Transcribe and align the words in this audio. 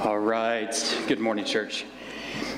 All 0.00 0.18
right. 0.18 0.72
Good 1.08 1.20
morning, 1.20 1.44
church. 1.44 1.84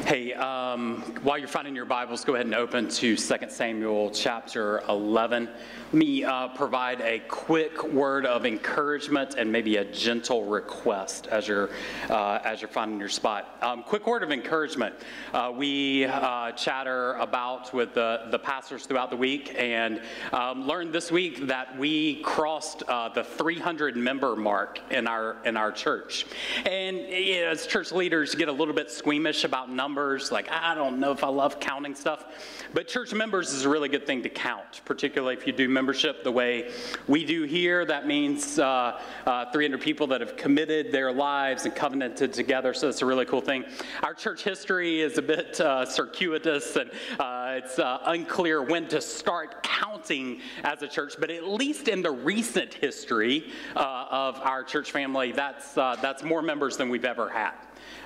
Hey, 0.05 0.35
um, 0.35 1.01
while 1.23 1.39
you're 1.39 1.47
finding 1.47 1.77
your 1.77 1.85
Bibles, 1.85 2.25
go 2.25 2.35
ahead 2.35 2.47
and 2.47 2.57
open 2.57 2.89
to 2.89 3.17
2 3.17 3.49
Samuel 3.49 4.11
chapter 4.11 4.83
11. 4.89 5.45
Let 5.47 5.95
me 5.95 6.25
uh, 6.25 6.49
provide 6.49 7.01
a 7.03 7.21
quick 7.29 7.85
word 7.85 8.27
of 8.27 8.45
encouragement 8.45 9.37
and 9.39 9.51
maybe 9.51 9.77
a 9.77 9.85
gentle 9.85 10.45
request 10.45 11.29
as 11.29 11.47
you're, 11.47 11.71
uh, 12.11 12.41
as 12.43 12.61
you're 12.61 12.69
finding 12.69 12.99
your 12.99 13.09
spot. 13.09 13.57
Um, 13.63 13.85
quick 13.85 14.09
word 14.09 14.25
of 14.25 14.33
encouragement. 14.33 14.97
Uh, 15.33 15.53
we 15.55 16.07
uh, 16.07 16.51
chatter 16.53 17.15
about 17.15 17.73
with 17.73 17.95
the, 17.95 18.27
the 18.33 18.39
pastors 18.41 18.87
throughout 18.87 19.11
the 19.11 19.17
week 19.17 19.55
and 19.57 20.03
um, 20.33 20.67
learned 20.67 20.93
this 20.93 21.13
week 21.13 21.47
that 21.47 21.79
we 21.79 22.17
crossed 22.23 22.83
uh, 22.89 23.09
the 23.09 23.23
300 23.23 23.97
member 23.97 24.35
mark 24.35 24.81
in 24.91 25.07
our, 25.07 25.37
in 25.45 25.57
our 25.57 25.71
church. 25.71 26.27
And 26.67 26.99
you 26.99 27.43
know, 27.43 27.51
as 27.51 27.69
church 27.69 27.93
leaders, 27.93 28.35
get 28.35 28.49
a 28.49 28.53
little 28.53 28.75
bit 28.75 28.91
squeamish 28.91 29.45
about 29.45 29.71
numbers. 29.71 29.92
Like, 29.93 30.51
I 30.51 30.75
don't 30.75 30.99
know 30.99 31.13
if 31.13 31.23
I 31.23 31.29
love 31.29 31.61
counting 31.61 31.95
stuff. 31.95 32.25
But 32.73 32.89
church 32.89 33.13
members 33.13 33.53
is 33.53 33.65
a 33.65 33.69
really 33.69 33.89
good 33.89 34.07
thing 34.07 34.23
to 34.23 34.29
count, 34.29 34.81
particularly 34.85 35.35
if 35.35 35.47
you 35.47 35.53
do 35.53 35.69
membership 35.69 36.25
the 36.25 36.33
way 36.33 36.71
we 37.07 37.25
do 37.25 37.43
here. 37.43 37.85
That 37.85 38.07
means 38.07 38.59
uh, 38.59 39.01
uh, 39.27 39.51
300 39.53 39.81
people 39.81 40.07
that 40.09 40.21
have 40.21 40.37
committed 40.37 40.93
their 40.93 41.13
lives 41.13 41.67
and 41.67 41.75
covenanted 41.75 42.33
together. 42.33 42.73
So 42.73 42.89
it's 42.89 43.03
a 43.03 43.07
really 43.07 43.27
cool 43.27 43.41
thing. 43.41 43.65
Our 44.03 44.15
church 44.15 44.43
history 44.43 45.01
is 45.01 45.19
a 45.19 45.23
bit 45.23 45.61
uh, 45.61 45.85
circuitous 45.85 46.77
and 46.77 46.91
uh, 47.19 47.55
it's 47.59 47.79
uh, 47.79 47.99
unclear 48.07 48.63
when 48.63 48.89
to 48.89 49.01
start 49.01 49.63
counting 49.63 50.41
as 50.65 50.83
a 50.83 50.89
church. 50.89 51.15
But 51.19 51.31
at 51.31 51.47
least 51.47 51.89
in 51.89 52.03
the 52.03 52.11
recent 52.11 52.75
history 52.75 53.51
uh, 53.77 54.07
of 54.11 54.41
our 54.41 54.65
church 54.65 54.91
family, 54.91 55.33
that's, 55.33 55.75
that's 55.75 56.23
more 56.23 56.41
members 56.43 56.77
than 56.77 56.89
we've 56.89 57.05
ever 57.05 57.29
had. 57.29 57.53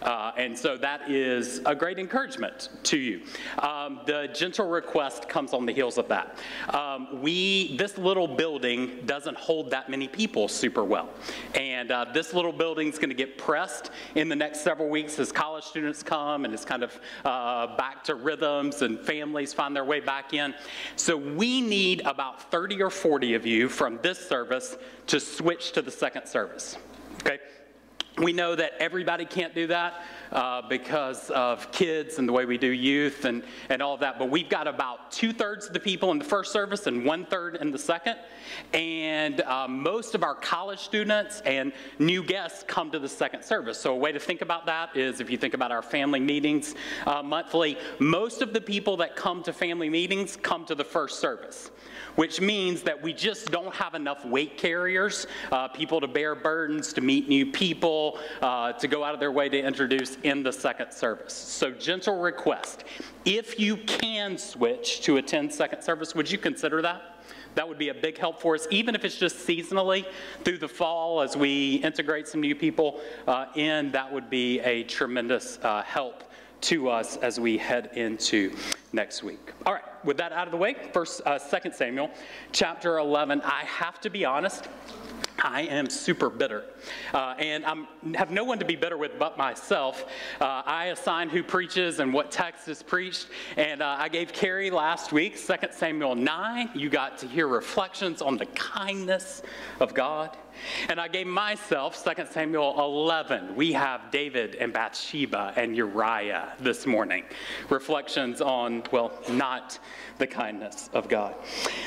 Uh, 0.03 0.33
and 0.37 0.57
so 0.57 0.77
that 0.77 1.11
is 1.11 1.61
a 1.67 1.75
great 1.75 1.99
encouragement 1.99 2.69
to 2.83 2.99
you. 2.99 3.23
Um, 3.59 4.01
the 4.07 4.29
gentle 4.35 4.69
request 4.69 5.29
comes 5.29 5.53
on 5.53 5.67
the 5.67 5.73
heels 5.73 5.99
of 5.99 6.09
that. 6.09 6.39
Um, 6.71 7.23
we, 7.23 7.77
this 7.77 7.97
little 7.99 8.29
building 8.29 9.03
doesn't 9.07 9.37
hold 9.37 9.71
that 9.71 9.89
many 9.89 10.09
people 10.09 10.49
super 10.49 10.85
well. 10.85 11.09
And 11.55 11.91
uh, 11.91 12.07
this 12.13 12.35
little 12.35 12.53
building 12.53 12.89
is 12.89 12.99
to 12.99 13.15
get 13.15 13.39
pressed 13.39 13.91
in 14.15 14.29
the 14.29 14.37
next 14.37 14.61
several 14.61 14.89
weeks 14.89 15.19
as 15.19 15.33
college 15.33 15.65
students 15.65 16.03
come 16.03 16.45
and 16.45 16.53
it's 16.53 16.65
kind 16.65 16.83
of 16.83 16.99
uh, 17.25 17.77
back 17.77 18.03
to 18.05 18.15
rhythms 18.15 18.83
and 18.83 18.99
families 19.01 19.53
find 19.53 19.75
their 19.75 19.85
way 19.85 20.01
back 20.01 20.35
in. 20.35 20.55
So 20.97 21.17
we 21.17 21.61
need 21.61 22.03
about 22.05 22.51
30 22.51 22.83
or 22.83 22.91
40 22.91 23.35
of 23.35 23.47
you 23.47 23.69
from 23.69 23.99
this 24.03 24.19
service 24.19 24.77
to 25.09 25.21
switch 25.21 25.73
to 25.73 25.83
the 25.83 25.91
second 25.91 26.27
service. 26.27 26.77
Okay? 27.23 27.39
We 28.19 28.33
know 28.33 28.55
that 28.55 28.73
everybody 28.79 29.27
can't 29.27 29.55
do 29.55 29.67
that 29.67 30.03
uh, 30.33 30.63
because 30.69 31.29
of 31.29 31.71
kids 31.71 32.19
and 32.19 32.27
the 32.27 32.33
way 32.33 32.47
we 32.47 32.57
do 32.57 32.69
youth 32.69 33.27
and, 33.27 33.43
and 33.69 33.83
all 33.83 33.93
of 33.93 34.01
that, 34.01 34.19
but 34.19 34.31
we've 34.31 34.49
got 34.49 34.67
about 34.67 35.13
two 35.13 35.35
thirds 35.35 35.67
of 35.67 35.75
the 35.75 35.81
people 35.81 36.11
in 36.13 36.19
the 36.19 36.25
first 36.25 36.51
service 36.51 36.87
and 36.87 37.05
one 37.05 37.27
third 37.27 37.57
in 37.57 37.71
the 37.71 37.79
second. 37.79 38.17
And 38.73 39.43
uh, 39.43 39.69
most 39.69 40.15
of 40.15 40.23
our 40.23 40.35
college 40.35 40.79
students 40.79 41.43
and 41.45 41.75
new 41.99 42.23
guests 42.23 42.65
come 42.67 42.91
to 42.93 42.99
the 42.99 43.09
second 43.09 43.45
service. 43.45 43.79
So, 43.79 43.93
a 43.93 43.97
way 43.97 44.13
to 44.13 44.21
think 44.21 44.41
about 44.41 44.65
that 44.65 44.97
is 44.97 45.21
if 45.21 45.29
you 45.29 45.37
think 45.37 45.53
about 45.53 45.71
our 45.71 45.83
family 45.83 46.21
meetings 46.21 46.75
uh, 47.07 47.23
monthly, 47.23 47.77
most 47.99 48.41
of 48.41 48.55
the 48.55 48.63
people 48.63 48.97
that 48.97 49.15
come 49.15 49.43
to 49.43 49.53
family 49.53 49.91
meetings 49.91 50.37
come 50.37 50.65
to 50.67 50.75
the 50.75 50.85
first 50.85 51.19
service 51.19 51.71
which 52.17 52.41
means 52.41 52.83
that 52.83 53.01
we 53.01 53.13
just 53.13 53.51
don't 53.51 53.75
have 53.75 53.95
enough 53.95 54.25
weight 54.25 54.59
carriers, 54.59 55.27
uh, 55.53 55.69
people 55.69 56.01
to 56.01 56.09
bear 56.09 56.35
burdens, 56.35 56.93
to 56.95 57.01
meet 57.01 57.29
new 57.29 57.47
people, 57.47 58.19
uh, 58.43 58.73
to 58.73 58.89
go 58.89 59.05
out 59.05 59.15
of 59.15 59.21
their 59.21 59.33
way 59.33 59.49
to 59.49 59.59
introduce 59.59 60.17
in 60.25 60.43
the 60.43 60.53
second 60.53 60.93
service. 60.93 61.33
So, 61.33 61.71
gentle 61.71 62.19
request 62.19 62.85
if 63.25 63.59
you 63.59 63.77
can 63.79 64.39
switch 64.39 65.01
to 65.03 65.17
attend 65.17 65.53
second 65.53 65.83
service, 65.83 66.15
would 66.15 66.31
you 66.31 66.39
consider 66.39 66.83
that? 66.83 67.17
That 67.57 67.67
would 67.67 67.79
be 67.79 67.89
a 67.89 67.95
big 67.95 68.19
help 68.19 68.41
for 68.41 68.55
us, 68.55 68.69
even 68.71 68.95
if 68.95 69.05
it's 69.05 69.17
just 69.17 69.47
seasonally 69.47 70.05
through 70.45 70.59
the 70.59 70.69
fall 70.69 71.23
as 71.23 71.37
we 71.39 71.77
integrate 71.77 72.29
some 72.29 72.43
new 72.43 72.55
people 72.55 73.01
uh, 73.27 73.47
in. 73.55 73.91
That 73.93 74.13
would 74.13 74.29
be 74.29 74.61
a 74.61 74.85
tremendous 74.85 75.59
uh, 75.63 75.83
help 75.83 76.23
to 76.63 76.89
us 76.89 77.17
as 77.19 77.39
we 77.39 77.59
head 77.59 77.91
into 77.95 78.55
next 78.93 79.23
week. 79.23 79.53
All 79.65 79.75
right, 79.75 80.05
with 80.05 80.17
that 80.19 80.33
out 80.33 80.47
of 80.47 80.53
the 80.53 80.57
way, 80.57 80.75
first, 80.93 81.21
uh, 81.27 81.39
Second 81.39 81.75
Samuel, 81.75 82.11
chapter 82.53 82.99
11. 82.99 83.43
I 83.43 83.65
have 83.65 84.01
to 84.03 84.11
be 84.11 84.25
honest. 84.25 84.69
I 85.39 85.63
am 85.63 85.89
super 85.89 86.31
bitter. 86.31 86.65
Uh, 87.13 87.35
and 87.39 87.65
I 87.65 87.75
have 88.17 88.31
no 88.31 88.45
one 88.45 88.59
to 88.59 88.65
be 88.65 88.77
bitter 88.77 88.97
with 88.97 89.19
but 89.19 89.37
myself. 89.37 90.05
Uh, 90.41 90.63
I 90.65 90.87
assign 90.87 91.29
who 91.29 91.43
preaches 91.43 92.01
and 92.01 92.13
what 92.13 92.31
text 92.31 92.69
is 92.69 92.83
preached. 92.83 93.29
And 93.57 93.83
uh, 93.83 93.97
I 93.99 94.09
gave 94.09 94.33
Carrie 94.33 94.71
last 94.71 95.13
week, 95.13 95.39
2 95.39 95.55
Samuel 95.73 96.15
9. 96.15 96.71
You 96.75 96.89
got 96.89 97.19
to 97.19 97.29
hear 97.29 97.49
reflections 97.49 98.23
on 98.23 98.37
the 98.37 98.47
kindness 98.47 99.43
of 99.81 99.95
God. 99.95 100.37
And 100.89 100.99
I 100.99 101.09
gave 101.09 101.27
myself 101.27 102.03
2 102.03 102.25
Samuel 102.31 102.75
11. 102.79 103.55
We 103.55 103.73
have 103.73 104.11
David 104.11 104.55
and 104.57 104.73
Bathsheba 104.73 105.53
and 105.57 105.77
Uriah 105.77 106.55
this 106.61 106.87
morning. 106.87 107.25
Reflections 107.69 108.41
on, 108.41 108.83
well, 108.91 109.13
not 109.29 109.79
the 110.19 110.27
kindness 110.27 110.89
of 110.93 111.09
God. 111.09 111.35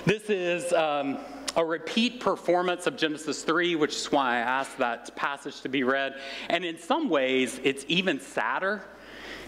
This 0.06 0.30
is. 0.30 0.72
Um, 0.74 1.18
a 1.56 1.66
repeat 1.66 2.20
performance 2.20 2.88
of 2.88 2.96
Genesis 2.96 3.44
3, 3.44 3.76
which 3.76 3.96
is 3.96 4.12
why 4.12 4.36
I 4.36 4.40
asked 4.40 4.78
that 4.78 5.16
passage 5.16 5.62
to 5.62 5.70
be 5.70 5.84
read. 5.84 6.16
And 6.50 6.64
in 6.64 6.78
some 6.78 7.10
ways, 7.10 7.60
it's 7.64 7.86
even 7.88 8.20
sadder. 8.20 8.84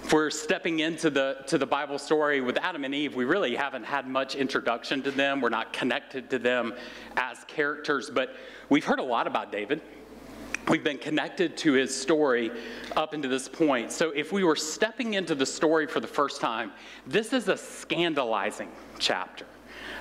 If 0.03 0.11
we're 0.11 0.31
stepping 0.31 0.79
into 0.79 1.11
the, 1.11 1.37
to 1.47 1.57
the 1.57 1.65
Bible 1.65 1.99
story 1.99 2.41
with 2.41 2.57
Adam 2.57 2.83
and 2.85 2.95
Eve, 2.95 3.15
we 3.15 3.23
really 3.23 3.55
haven't 3.55 3.83
had 3.83 4.07
much 4.07 4.35
introduction 4.35 5.03
to 5.03 5.11
them. 5.11 5.41
We're 5.41 5.49
not 5.49 5.73
connected 5.73 6.29
to 6.31 6.39
them 6.39 6.73
as 7.17 7.43
characters, 7.45 8.09
but 8.09 8.35
we've 8.69 8.85
heard 8.85 8.99
a 8.99 9.03
lot 9.03 9.27
about 9.27 9.51
David. 9.51 9.81
We've 10.67 10.83
been 10.83 10.97
connected 10.97 11.55
to 11.57 11.73
his 11.73 11.95
story 11.95 12.51
up 12.95 13.13
into 13.13 13.27
this 13.27 13.47
point. 13.47 13.91
So 13.91 14.11
if 14.11 14.31
we 14.31 14.43
were 14.43 14.55
stepping 14.55 15.13
into 15.15 15.35
the 15.35 15.45
story 15.45 15.85
for 15.85 15.99
the 15.99 16.07
first 16.07 16.41
time, 16.41 16.71
this 17.05 17.33
is 17.33 17.47
a 17.47 17.57
scandalizing 17.57 18.69
chapter. 18.97 19.45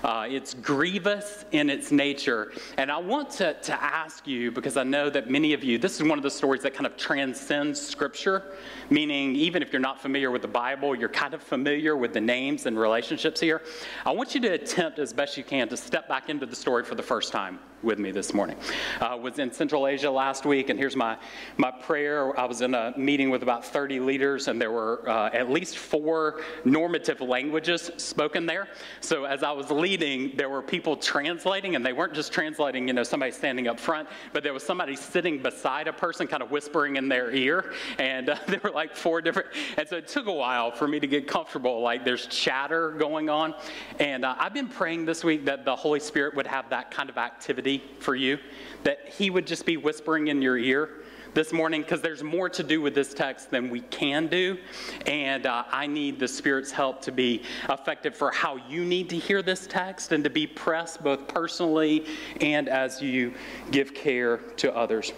Uh, 0.03 0.27
it's 0.29 0.55
grievous 0.55 1.45
in 1.53 1.69
its 1.69 1.93
nature. 1.93 2.53
And 2.79 2.91
I 2.91 2.99
want 2.99 3.31
to, 3.33 3.55
to 3.55 3.83
ask 3.83 4.27
you, 4.27 4.51
because 4.51 4.77
I 4.77 4.83
know 4.83 5.11
that 5.11 5.31
many 5.31 5.53
of 5.53 5.63
you, 5.63 5.79
this 5.79 5.97
is 6.01 6.03
one 6.03 6.19
of 6.19 6.23
the 6.23 6.31
stories 6.31 6.63
that 6.63 6.75
kind 6.75 6.87
of 6.87 6.97
transcends 6.97 7.81
Scripture, 7.81 8.57
meaning 8.89 9.35
even 9.37 9.63
if 9.63 9.73
you're 9.73 9.81
not 9.81 10.01
familiar 10.01 10.31
with 10.31 10.43
the 10.43 10.49
Bible, 10.49 10.95
you're 10.95 11.09
kind 11.09 11.35
of 11.35 11.43
familiar 11.43 11.97
with 11.97 12.13
the 12.13 12.21
names 12.21 12.67
and 12.67 12.79
relationships 12.79 13.41
here. 13.41 13.63
I 14.07 14.13
want 14.13 14.35
you 14.35 14.41
to 14.43 14.49
attempt 14.49 14.99
as 14.99 15.13
best 15.13 15.37
you 15.37 15.45
can 15.45 15.69
to 15.69 15.77
step 15.77 16.09
back 16.09 16.29
into 16.31 16.47
the 16.47 16.57
story 16.57 16.85
for 16.85 16.95
the 16.95 17.03
first 17.03 17.33
time 17.33 17.59
with 17.83 17.99
me 17.99 18.11
this 18.11 18.35
morning. 18.35 18.57
I 19.01 19.15
uh, 19.15 19.17
was 19.17 19.39
in 19.39 19.51
Central 19.51 19.87
Asia 19.87 20.11
last 20.11 20.45
week, 20.45 20.69
and 20.69 20.79
here's 20.79 20.97
my, 20.97 21.17
my 21.57 21.71
prayer. 21.71 22.39
I 22.39 22.45
was 22.45 22.61
in 22.61 22.75
a 22.75 22.93
meeting 22.97 23.31
with 23.31 23.43
about 23.43 23.65
30 23.65 24.01
leaders, 24.01 24.49
and 24.49 24.61
there 24.61 24.71
were 24.71 25.09
uh, 25.09 25.31
at 25.33 25.51
least 25.51 25.79
four 25.79 26.43
normative 26.65 27.23
languages 27.23 27.91
spoken 27.97 28.45
there. 28.45 28.69
So 29.01 29.25
as 29.25 29.43
I 29.43 29.53
was 29.53 29.71
leading, 29.71 29.90
there 29.97 30.49
were 30.49 30.63
people 30.63 30.97
translating, 30.97 31.77
and 31.77 31.85
they 31.85 31.93
weren't 31.93 32.15
just 32.15 32.33
translating, 32.33 32.89
you 32.89 32.95
know, 32.95 33.03
somebody 33.03 33.33
standing 33.33 33.69
up 33.69 33.79
front, 33.79 34.09
but 34.33 34.43
there 34.43 34.53
was 34.53 34.63
somebody 34.63 34.97
sitting 34.97 35.43
beside 35.43 35.89
a 35.89 35.93
person, 35.93 36.27
kind 36.27 36.43
of 36.43 36.51
whispering 36.51 36.97
in 36.97 37.09
their 37.09 37.31
ear, 37.33 37.73
and 37.99 38.31
uh, 38.31 38.37
there 38.47 38.61
were 38.63 38.71
like 38.71 38.95
four 38.95 39.21
different. 39.21 39.49
And 39.77 39.89
so 39.89 39.97
it 39.97 40.09
took 40.09 40.27
a 40.27 40.33
while 40.33 40.71
for 40.71 40.89
me 40.89 41.01
to 41.01 41.07
get 41.07 41.27
comfortable. 41.27 41.81
Like 41.81 42.05
there's 42.05 42.27
chatter 42.27 42.93
going 42.93 43.29
on, 43.29 43.55
and 43.99 44.25
uh, 44.25 44.35
I've 44.39 44.55
been 44.55 44.69
praying 44.69 45.05
this 45.05 45.25
week 45.25 45.45
that 45.45 45.65
the 45.65 45.75
Holy 45.75 46.01
Spirit 46.01 46.35
would 46.35 46.47
have 46.47 46.69
that 46.71 46.91
kind 46.91 47.11
of 47.11 47.19
activity 47.19 47.83
for 47.99 48.15
you, 48.15 48.39
that 48.85 49.09
He 49.09 49.31
would 49.31 49.47
just 49.47 49.67
be 49.67 49.77
whispering 49.77 50.29
in 50.29 50.43
your 50.43 50.59
ear 50.59 50.91
this 51.35 51.53
morning 51.53 51.83
because 51.83 52.01
there's 52.01 52.23
more 52.23 52.49
to 52.49 52.63
do 52.63 52.81
with 52.81 52.95
this 52.95 53.15
text 53.15 53.51
than 53.51 53.71
we 53.71 53.81
can 53.83 54.27
do. 54.27 54.59
And 55.07 55.47
uh, 55.47 55.65
I 55.71 55.87
need 55.87 56.19
the 56.19 56.29
Spirit's 56.29 56.71
help 56.71 57.01
to 57.03 57.13
be 57.13 57.43
effective 57.69 58.17
for 58.17 58.31
how 58.31 58.57
you 58.69 58.85
need 58.85 59.11
to 59.11 59.17
hear 59.17 59.43
this 59.43 59.67
text 59.67 60.13
and 60.13 60.25
to 60.25 60.31
be 60.31 60.47
pressed 60.47 61.03
both 61.03 61.29
personally 61.29 62.07
and 62.41 62.69
as 62.69 63.01
you 63.01 63.35
give 63.71 63.95
care 63.95 64.39
to 64.57 64.75
others. 64.75 65.13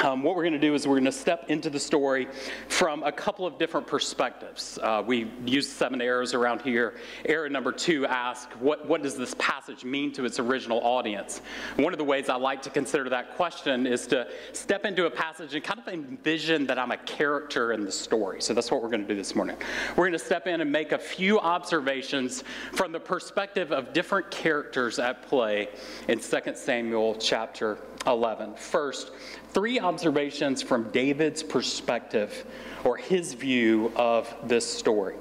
Um, 0.00 0.22
what 0.22 0.36
we're 0.36 0.44
going 0.44 0.52
to 0.52 0.60
do 0.60 0.74
is 0.74 0.86
we're 0.86 0.94
going 0.94 1.06
to 1.06 1.12
step 1.12 1.46
into 1.48 1.70
the 1.70 1.80
story 1.80 2.28
from 2.68 3.02
a 3.02 3.10
couple 3.10 3.44
of 3.44 3.58
different 3.58 3.84
perspectives. 3.84 4.78
Uh, 4.80 5.02
we 5.04 5.28
use 5.44 5.68
seven 5.68 6.00
arrows 6.00 6.34
around 6.34 6.62
here. 6.62 6.94
Arrow 7.24 7.48
number 7.48 7.72
two 7.72 8.06
asks, 8.06 8.54
what, 8.60 8.86
what 8.86 9.02
does 9.02 9.16
this 9.16 9.34
passage 9.40 9.84
mean 9.84 10.12
to 10.12 10.24
its 10.24 10.38
original 10.38 10.78
audience? 10.84 11.42
One 11.76 11.92
of 11.92 11.98
the 11.98 12.04
ways 12.04 12.28
I 12.28 12.36
like 12.36 12.62
to 12.62 12.70
consider 12.70 13.08
that 13.10 13.34
question 13.34 13.88
is 13.88 14.06
to 14.08 14.28
step 14.52 14.84
into 14.84 15.06
a 15.06 15.10
passage 15.10 15.56
and 15.56 15.64
kind 15.64 15.80
of 15.80 15.88
envision 15.88 16.66
that 16.66 16.78
I'm 16.78 16.92
a 16.92 16.96
character 16.98 17.72
in 17.72 17.84
the 17.84 17.90
story. 17.90 18.40
So 18.40 18.54
that's 18.54 18.70
what 18.70 18.84
we're 18.84 18.90
going 18.90 19.02
to 19.02 19.08
do 19.08 19.16
this 19.16 19.34
morning. 19.34 19.56
We're 19.96 20.06
going 20.06 20.12
to 20.12 20.24
step 20.24 20.46
in 20.46 20.60
and 20.60 20.70
make 20.70 20.92
a 20.92 20.98
few 20.98 21.40
observations 21.40 22.44
from 22.72 22.92
the 22.92 23.00
perspective 23.00 23.72
of 23.72 23.92
different 23.92 24.30
characters 24.30 25.00
at 25.00 25.22
play 25.22 25.70
in 26.06 26.20
2 26.20 26.38
Samuel 26.54 27.16
chapter 27.16 27.78
11. 28.08 28.54
First, 28.54 29.12
three 29.52 29.78
observations 29.78 30.62
from 30.62 30.90
David's 30.90 31.42
perspective 31.42 32.46
or 32.82 32.96
his 32.96 33.34
view 33.34 33.92
of 33.96 34.34
this 34.44 34.66
story. 34.66 35.14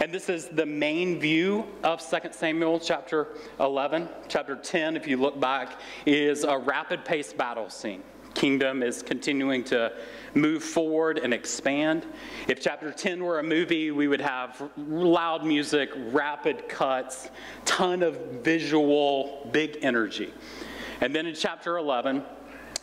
And 0.00 0.12
this 0.12 0.28
is 0.28 0.48
the 0.48 0.66
main 0.66 1.20
view 1.20 1.66
of 1.84 2.00
2 2.00 2.18
Samuel 2.32 2.80
chapter 2.80 3.28
11. 3.60 4.08
Chapter 4.28 4.56
10, 4.56 4.96
if 4.96 5.06
you 5.06 5.18
look 5.18 5.38
back, 5.38 5.78
is 6.06 6.44
a 6.44 6.56
rapid 6.56 7.04
paced 7.04 7.36
battle 7.36 7.68
scene. 7.68 8.02
Kingdom 8.34 8.82
is 8.82 9.02
continuing 9.02 9.62
to 9.64 9.92
move 10.34 10.64
forward 10.64 11.18
and 11.18 11.34
expand. 11.34 12.06
If 12.48 12.62
chapter 12.62 12.90
10 12.90 13.22
were 13.22 13.40
a 13.40 13.42
movie, 13.42 13.90
we 13.90 14.08
would 14.08 14.22
have 14.22 14.70
loud 14.78 15.44
music, 15.44 15.90
rapid 15.94 16.66
cuts, 16.66 17.28
ton 17.66 18.02
of 18.02 18.16
visual, 18.42 19.50
big 19.52 19.78
energy. 19.82 20.32
And 21.02 21.12
then 21.12 21.26
in 21.26 21.34
chapter 21.34 21.78
11, 21.78 22.22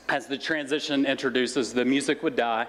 as 0.10 0.28
the 0.28 0.38
transition 0.38 1.06
introduces, 1.06 1.74
the 1.74 1.86
music 1.86 2.22
would 2.22 2.36
die, 2.36 2.68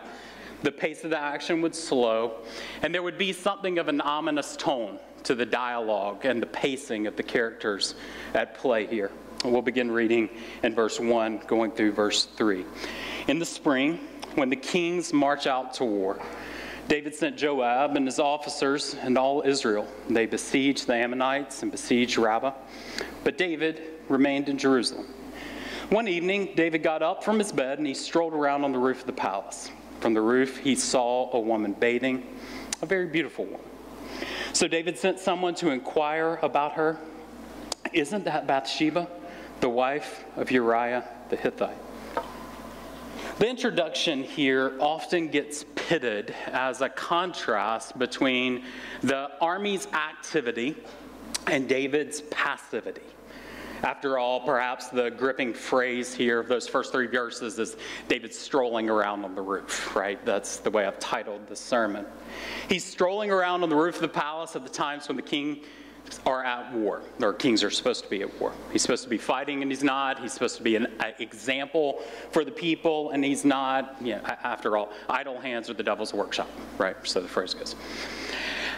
the 0.63 0.71
pace 0.71 1.03
of 1.03 1.11
the 1.11 1.19
action 1.19 1.61
would 1.63 1.75
slow, 1.75 2.35
and 2.83 2.95
there 2.95 3.03
would 3.03 3.19
be 3.19 3.33
something 3.33 3.81
of 3.81 3.89
an 3.89 4.01
ominous 4.01 4.55
tone 4.55 5.01
to 5.25 5.35
the 5.35 5.45
dialogue 5.45 6.25
and 6.25 6.41
the 6.41 6.47
pacing 6.47 7.09
of 7.09 7.17
the 7.17 7.25
characters 7.25 7.97
at 8.33 8.55
play 8.55 8.87
here. 8.87 9.11
We'll 9.45 9.61
begin 9.61 9.91
reading 9.91 10.31
in 10.63 10.73
verse 10.73 11.01
1, 11.01 11.39
going 11.49 11.73
through 11.73 11.95
verse 11.95 12.27
3. 12.37 12.65
In 13.27 13.41
the 13.41 13.45
spring, 13.45 13.99
when 14.37 14.51
the 14.51 14.57
kings 14.57 15.13
march 15.13 15.49
out 15.49 15.75
to 15.75 15.85
war, 15.85 16.23
David 16.87 17.13
sent 17.13 17.37
Joab 17.37 17.97
and 17.97 18.07
his 18.07 18.21
officers 18.21 18.95
and 19.01 19.19
all 19.19 19.43
Israel. 19.45 19.89
They 20.09 20.27
besieged 20.27 20.87
the 20.87 20.95
Ammonites 20.95 21.65
and 21.65 21.73
besieged 21.73 22.19
Rabbah, 22.19 22.53
but 23.25 23.37
David 23.37 23.83
remained 24.09 24.49
in 24.49 24.57
Jerusalem. 24.57 25.09
One 25.91 26.07
evening, 26.07 26.51
David 26.55 26.85
got 26.85 27.03
up 27.03 27.25
from 27.25 27.41
his 27.41 27.51
bed 27.51 27.79
and 27.79 27.87
he 27.87 27.95
strolled 27.95 28.33
around 28.33 28.63
on 28.63 28.71
the 28.71 28.79
roof 28.79 29.01
of 29.01 29.07
the 29.07 29.13
palace. 29.13 29.73
From 29.99 30.15
the 30.15 30.21
roof, 30.21 30.57
he 30.59 30.77
saw 30.77 31.29
a 31.33 31.41
woman 31.41 31.73
bathing, 31.73 32.25
a 32.81 32.87
very 32.87 33.07
beautiful 33.07 33.45
one. 33.45 33.61
So 34.53 34.69
David 34.69 34.97
sent 34.97 35.19
someone 35.19 35.57
to 35.57 35.71
inquire 35.71 36.39
about 36.43 36.75
her. 36.75 37.01
Isn't 37.93 38.25
that 38.27 38.47
Bathsheba, 38.47 39.09
the 39.59 39.69
wife 39.69 40.25
of 40.37 40.53
Uriah 40.53 41.09
the 41.29 41.35
Hittite? 41.35 41.77
The 43.41 43.49
introduction 43.49 44.23
here 44.23 44.77
often 44.79 45.27
gets 45.27 45.65
pitted 45.75 46.33
as 46.53 46.83
a 46.83 46.89
contrast 46.89 47.99
between 47.99 48.63
the 49.03 49.29
army's 49.41 49.89
activity 49.89 50.77
and 51.49 51.69
David's 51.69 52.21
passivity. 52.31 53.10
After 53.83 54.19
all, 54.19 54.41
perhaps 54.41 54.89
the 54.89 55.11
gripping 55.11 55.55
phrase 55.55 56.15
here 56.15 56.39
of 56.39 56.49
those 56.49 56.69
first 56.69 56.93
three 56.93 57.07
verses 57.07 57.59
is 57.59 57.77
David 58.09 58.35
strolling 58.35 58.91
around 58.91 59.25
on 59.25 59.35
the 59.35 59.41
roof, 59.43 59.97
right? 59.97 60.23
That's 60.25 60.59
the 60.59 60.71
way 60.71 60.85
I've 60.85 60.99
titled 60.99 61.47
the 61.47 61.57
sermon. 61.57 62.05
He's 62.69 62.85
strolling 62.85 63.31
around 63.31 63.63
on 63.63 63.71
the 63.71 63.77
roof 63.77 63.97
of 63.97 64.03
the 64.03 64.09
palace 64.09 64.55
at 64.55 64.65
the 64.65 64.71
times 64.71 65.09
when 65.09 65.17
the 65.17 65.23
king 65.23 65.61
are 66.27 66.45
at 66.45 66.73
war, 66.73 67.03
or 67.23 67.33
kings 67.33 67.63
are 67.63 67.71
supposed 67.71 68.05
to 68.05 68.11
be 68.11 68.23
at 68.23 68.41
war. 68.41 68.53
He's 68.73 68.83
supposed 68.83 69.05
to 69.05 69.09
be 69.09 69.19
fighting 69.19 69.63
and 69.63 69.71
he's 69.71 69.85
not. 69.85 70.21
He's 70.21 70.33
supposed 70.33 70.57
to 70.57 70.63
be 70.63 70.77
an 70.77 70.89
example 71.19 72.03
for 72.33 72.45
the 72.45 72.51
people 72.51 73.11
and 73.11 73.25
he's 73.25 73.45
not. 73.45 73.97
You 74.01 74.17
know, 74.17 74.23
after 74.43 74.77
all, 74.77 74.93
idle 75.09 75.41
hands 75.41 75.71
are 75.71 75.75
the 75.75 75.83
devil's 75.83 76.13
workshop, 76.13 76.49
right? 76.79 76.97
So 77.05 77.21
the 77.21 77.29
phrase 77.29 77.55
goes. 77.55 77.77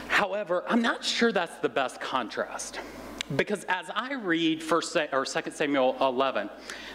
However, 0.08 0.64
I'm 0.68 0.82
not 0.82 1.04
sure 1.04 1.32
that's 1.32 1.56
the 1.56 1.68
best 1.68 2.00
contrast. 2.00 2.80
Because 3.36 3.64
as 3.64 3.90
I 3.94 4.14
read 4.14 4.62
First 4.62 4.96
or 5.12 5.24
Second 5.24 5.52
Samuel 5.52 5.96
11, 6.00 6.50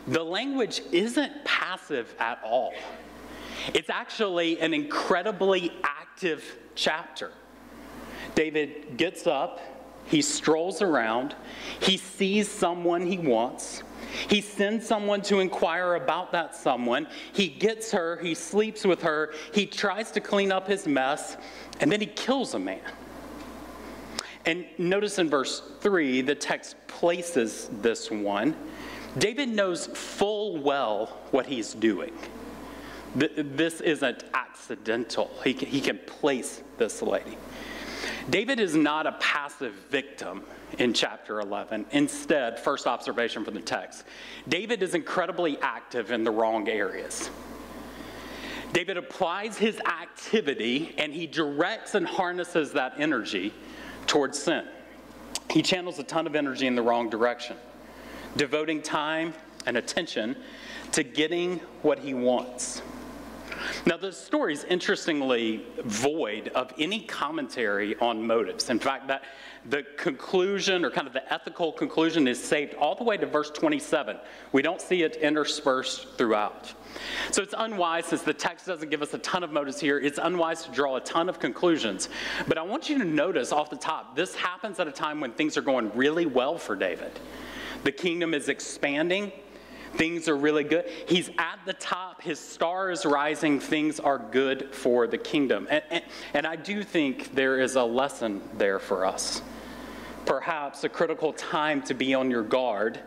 the 0.07 0.23
language 0.23 0.81
isn't 0.91 1.45
passive 1.45 2.13
at 2.19 2.39
all. 2.43 2.73
It's 3.73 3.89
actually 3.89 4.59
an 4.59 4.73
incredibly 4.73 5.71
active 5.83 6.57
chapter. 6.75 7.31
David 8.35 8.97
gets 8.97 9.25
up, 9.25 9.59
he 10.05 10.21
strolls 10.21 10.81
around, 10.81 11.35
he 11.79 11.97
sees 11.97 12.47
someone 12.47 13.05
he 13.05 13.17
wants, 13.17 13.83
he 14.29 14.41
sends 14.41 14.87
someone 14.87 15.21
to 15.23 15.39
inquire 15.39 15.95
about 15.95 16.31
that 16.31 16.55
someone, 16.55 17.07
he 17.33 17.47
gets 17.47 17.91
her, 17.91 18.17
he 18.21 18.33
sleeps 18.33 18.85
with 18.85 19.01
her, 19.01 19.33
he 19.53 19.65
tries 19.65 20.11
to 20.11 20.21
clean 20.21 20.51
up 20.51 20.67
his 20.67 20.87
mess, 20.87 21.35
and 21.79 21.91
then 21.91 21.99
he 21.99 22.07
kills 22.07 22.53
a 22.53 22.59
man. 22.59 22.81
And 24.47 24.65
notice 24.77 25.19
in 25.19 25.29
verse 25.29 25.61
3, 25.81 26.21
the 26.21 26.33
text 26.33 26.77
places 26.87 27.69
this 27.81 28.09
one. 28.09 28.55
David 29.17 29.49
knows 29.49 29.87
full 29.87 30.57
well 30.57 31.17
what 31.31 31.45
he's 31.45 31.73
doing. 31.73 32.13
This 33.13 33.81
isn't 33.81 34.23
accidental. 34.33 35.29
He 35.43 35.53
can, 35.53 35.67
he 35.67 35.81
can 35.81 35.99
place 35.99 36.63
this 36.77 37.01
lady. 37.01 37.37
David 38.29 38.59
is 38.61 38.73
not 38.73 39.05
a 39.05 39.13
passive 39.13 39.73
victim 39.89 40.43
in 40.77 40.93
chapter 40.93 41.41
11. 41.41 41.85
Instead, 41.91 42.57
first 42.57 42.87
observation 42.87 43.43
from 43.43 43.53
the 43.53 43.61
text 43.61 44.05
David 44.47 44.81
is 44.81 44.95
incredibly 44.95 45.57
active 45.61 46.11
in 46.11 46.23
the 46.23 46.31
wrong 46.31 46.69
areas. 46.69 47.29
David 48.71 48.95
applies 48.95 49.57
his 49.57 49.79
activity 49.79 50.93
and 50.97 51.13
he 51.13 51.27
directs 51.27 51.95
and 51.95 52.05
harnesses 52.05 52.71
that 52.73 52.93
energy 52.97 53.53
towards 54.07 54.41
sin. 54.41 54.65
He 55.49 55.61
channels 55.61 55.99
a 55.99 56.03
ton 56.03 56.27
of 56.27 56.35
energy 56.35 56.67
in 56.67 56.75
the 56.75 56.81
wrong 56.81 57.09
direction, 57.09 57.57
devoting 58.35 58.81
time 58.81 59.33
and 59.65 59.77
attention 59.77 60.35
to 60.93 61.03
getting 61.03 61.59
what 61.81 61.99
he 61.99 62.13
wants. 62.13 62.81
Now, 63.85 63.97
the 63.97 64.11
story 64.11 64.53
is 64.53 64.63
interestingly 64.65 65.65
void 65.83 66.49
of 66.49 66.73
any 66.77 67.01
commentary 67.01 67.95
on 67.99 68.25
motives. 68.25 68.69
In 68.69 68.79
fact, 68.79 69.07
that 69.07 69.23
the 69.69 69.83
conclusion, 69.97 70.85
or 70.85 70.91
kind 70.91 71.07
of 71.07 71.13
the 71.13 71.33
ethical 71.33 71.71
conclusion, 71.71 72.27
is 72.27 72.41
saved 72.41 72.73
all 72.75 72.95
the 72.95 73.03
way 73.03 73.17
to 73.17 73.25
verse 73.25 73.49
27. 73.51 74.17
We 74.51 74.61
don't 74.61 74.81
see 74.81 75.03
it 75.03 75.17
interspersed 75.17 76.17
throughout. 76.17 76.73
So 77.31 77.41
it's 77.41 77.53
unwise, 77.57 78.05
since 78.05 78.21
the 78.21 78.33
text 78.33 78.65
doesn't 78.65 78.89
give 78.89 79.01
us 79.01 79.13
a 79.13 79.19
ton 79.19 79.43
of 79.43 79.51
motives 79.51 79.79
here, 79.79 79.99
it's 79.99 80.19
unwise 80.21 80.63
to 80.63 80.71
draw 80.71 80.95
a 80.95 81.01
ton 81.01 81.29
of 81.29 81.39
conclusions. 81.39 82.09
But 82.47 82.57
I 82.57 82.61
want 82.61 82.89
you 82.89 82.97
to 82.99 83.05
notice 83.05 83.51
off 83.51 83.69
the 83.69 83.77
top, 83.77 84.15
this 84.15 84.35
happens 84.35 84.79
at 84.79 84.87
a 84.87 84.91
time 84.91 85.19
when 85.19 85.31
things 85.33 85.57
are 85.57 85.61
going 85.61 85.91
really 85.95 86.25
well 86.25 86.57
for 86.57 86.75
David. 86.75 87.11
The 87.83 87.91
kingdom 87.91 88.33
is 88.33 88.49
expanding, 88.49 89.31
things 89.97 90.29
are 90.29 90.37
really 90.37 90.63
good. 90.63 90.85
He's 91.07 91.29
at 91.37 91.59
the 91.65 91.73
top, 91.73 92.21
his 92.21 92.39
star 92.39 92.91
is 92.91 93.05
rising, 93.05 93.59
things 93.59 93.99
are 93.99 94.19
good 94.19 94.73
for 94.73 95.07
the 95.07 95.17
kingdom. 95.17 95.67
And, 95.69 95.83
and, 95.89 96.03
and 96.33 96.47
I 96.47 96.55
do 96.55 96.83
think 96.83 97.33
there 97.35 97.59
is 97.59 97.75
a 97.75 97.83
lesson 97.83 98.41
there 98.57 98.79
for 98.79 99.05
us. 99.05 99.41
Perhaps 100.25 100.83
a 100.83 100.89
critical 100.89 101.33
time 101.33 101.81
to 101.83 101.93
be 101.93 102.13
on 102.13 102.29
your 102.29 102.43
guard, 102.43 102.99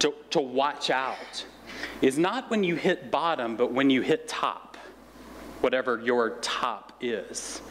to, 0.00 0.12
to 0.30 0.40
watch 0.40 0.90
out 0.90 1.44
is 2.02 2.18
not 2.18 2.50
when 2.50 2.64
you 2.64 2.74
hit 2.74 3.10
bottom, 3.10 3.56
but 3.56 3.72
when 3.72 3.90
you 3.90 4.02
hit 4.02 4.28
top, 4.28 4.76
whatever 5.60 6.00
your 6.00 6.30
top 6.40 6.92
is. 7.00 7.62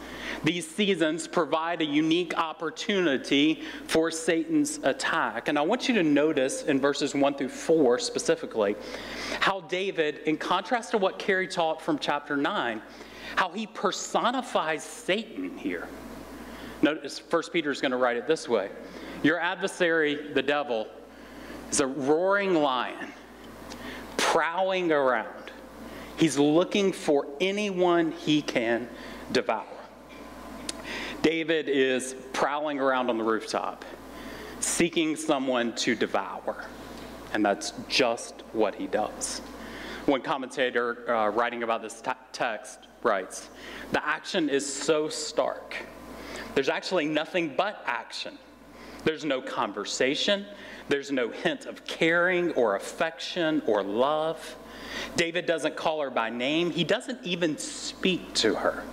These 0.44 0.68
seasons 0.68 1.28
provide 1.28 1.82
a 1.82 1.86
unique 1.86 2.38
opportunity 2.38 3.64
for 3.88 4.12
Satan's 4.12 4.80
attack. 4.84 5.48
And 5.48 5.58
I 5.58 5.62
want 5.62 5.88
you 5.88 5.96
to 5.96 6.04
notice 6.04 6.64
in 6.64 6.80
verses 6.80 7.16
1 7.16 7.36
through 7.36 7.50
4 7.50 8.00
specifically 8.00 8.76
how 9.40 9.62
David, 9.62 10.20
in 10.26 10.38
contrast 10.38 10.92
to 10.92 10.98
what 10.98 11.20
Carrie 11.20 11.48
taught 11.48 11.82
from 11.82 11.98
chapter 11.98 12.36
9, 12.38 12.82
how 13.36 13.50
he 13.50 13.68
personifies 13.68 14.84
Satan 14.84 15.58
here. 15.58 15.88
Notice 16.82 17.22
1 17.30 17.44
Peter 17.52 17.72
is 17.72 17.82
going 17.82 17.92
to 17.92 17.98
write 17.98 18.18
it 18.18 18.28
this 18.28 18.48
way 18.48 18.70
Your 19.24 19.40
adversary, 19.40 20.34
the 20.34 20.44
devil, 20.44 20.88
is 21.72 21.80
a 21.80 21.88
roaring 21.88 22.56
lion 22.56 23.12
prowling 24.18 24.92
around. 24.92 25.52
He's 26.18 26.38
looking 26.38 26.92
for 26.92 27.28
anyone 27.42 28.12
he 28.12 28.42
can 28.42 28.88
devour. 29.32 29.73
David 31.24 31.70
is 31.70 32.16
prowling 32.34 32.82
around 32.82 33.10
on 33.10 33.18
the 33.18 33.24
rooftop, 33.24 33.86
seeking 34.60 35.16
someone 35.16 35.74
to 35.78 35.96
devour. 35.96 36.66
And 37.34 37.44
that's 37.44 37.72
just 37.88 38.44
what 38.52 38.76
he 38.76 38.88
does. 38.88 39.40
One 40.06 40.22
commentator 40.22 41.10
uh, 41.10 41.30
writing 41.30 41.64
about 41.64 41.82
this 41.82 42.04
text 42.34 42.88
writes 43.04 43.50
The 43.94 44.06
action 44.06 44.50
is 44.50 44.72
so 44.72 45.08
stark. 45.08 45.78
There's 46.56 46.70
actually 46.70 47.06
nothing 47.06 47.54
but 47.56 47.82
action. 47.86 48.38
There's 49.06 49.24
no 49.24 49.42
conversation, 49.42 50.46
there's 50.90 51.12
no 51.12 51.30
hint 51.30 51.66
of 51.66 51.86
caring 51.86 52.52
or 52.52 52.76
affection 52.76 53.62
or 53.66 53.82
love. 53.82 54.58
David 55.16 55.46
doesn't 55.46 55.78
call 55.78 56.02
her 56.02 56.10
by 56.10 56.30
name, 56.30 56.70
he 56.70 56.84
doesn't 56.84 57.24
even 57.24 57.58
speak 57.58 58.34
to 58.36 58.56
her. 58.56 58.84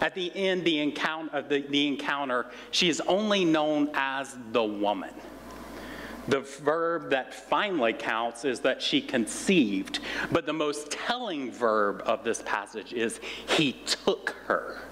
At 0.00 0.14
the 0.14 0.30
end 0.34 0.64
the 0.64 0.78
encounter, 0.78 1.42
the, 1.42 1.62
the 1.62 1.86
encounter 1.86 2.46
she 2.70 2.88
is 2.88 3.00
only 3.02 3.44
known 3.44 3.90
as 3.94 4.36
the 4.52 4.64
woman. 4.64 5.14
The 6.28 6.40
verb 6.40 7.10
that 7.10 7.32
finally 7.32 7.92
counts 7.92 8.44
is 8.44 8.60
that 8.60 8.82
she 8.82 9.00
conceived. 9.00 10.00
But 10.32 10.44
the 10.44 10.52
most 10.52 10.90
telling 10.90 11.52
verb 11.52 12.02
of 12.04 12.24
this 12.24 12.42
passage 12.44 12.92
is 12.92 13.20
he 13.48 13.72
took 13.86 14.30
her. 14.46 14.82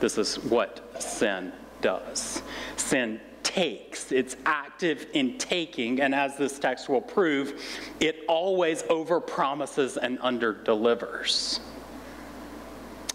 This 0.00 0.18
is 0.18 0.36
what 0.44 1.00
sin 1.00 1.52
does. 1.80 2.42
Sin 2.76 3.20
takes, 3.44 4.10
it's 4.10 4.36
active 4.46 5.06
in 5.12 5.38
taking, 5.38 6.00
and 6.00 6.12
as 6.14 6.36
this 6.36 6.58
text 6.58 6.88
will 6.88 7.00
prove, 7.00 7.62
it 8.00 8.24
always 8.26 8.82
overpromises 8.84 9.96
and 9.96 10.18
underdelivers. 10.18 11.60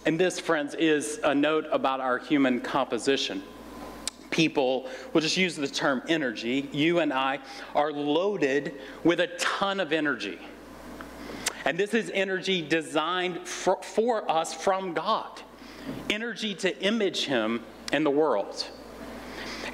And 0.05 0.19
this, 0.19 0.39
friends, 0.39 0.75
is 0.75 1.19
a 1.23 1.35
note 1.35 1.65
about 1.71 1.99
our 1.99 2.17
human 2.17 2.61
composition 2.61 3.43
people, 4.29 4.87
we'll 5.13 5.21
just 5.21 5.37
use 5.37 5.55
the 5.55 5.67
term 5.67 6.01
energy, 6.07 6.69
you 6.71 6.99
and 6.99 7.11
I 7.11 7.39
are 7.75 7.91
loaded 7.91 8.75
with 9.03 9.19
a 9.19 9.27
ton 9.37 9.79
of 9.79 9.91
energy. 9.91 10.39
And 11.65 11.77
this 11.77 11.93
is 11.93 12.09
energy 12.13 12.61
designed 12.61 13.47
for, 13.47 13.81
for, 13.83 14.29
us 14.31 14.53
from 14.53 14.93
God, 14.93 15.41
energy 16.09 16.55
to 16.55 16.77
image 16.81 17.25
Him 17.25 17.63
in 17.91 18.03
the 18.03 18.11
world. 18.11 18.65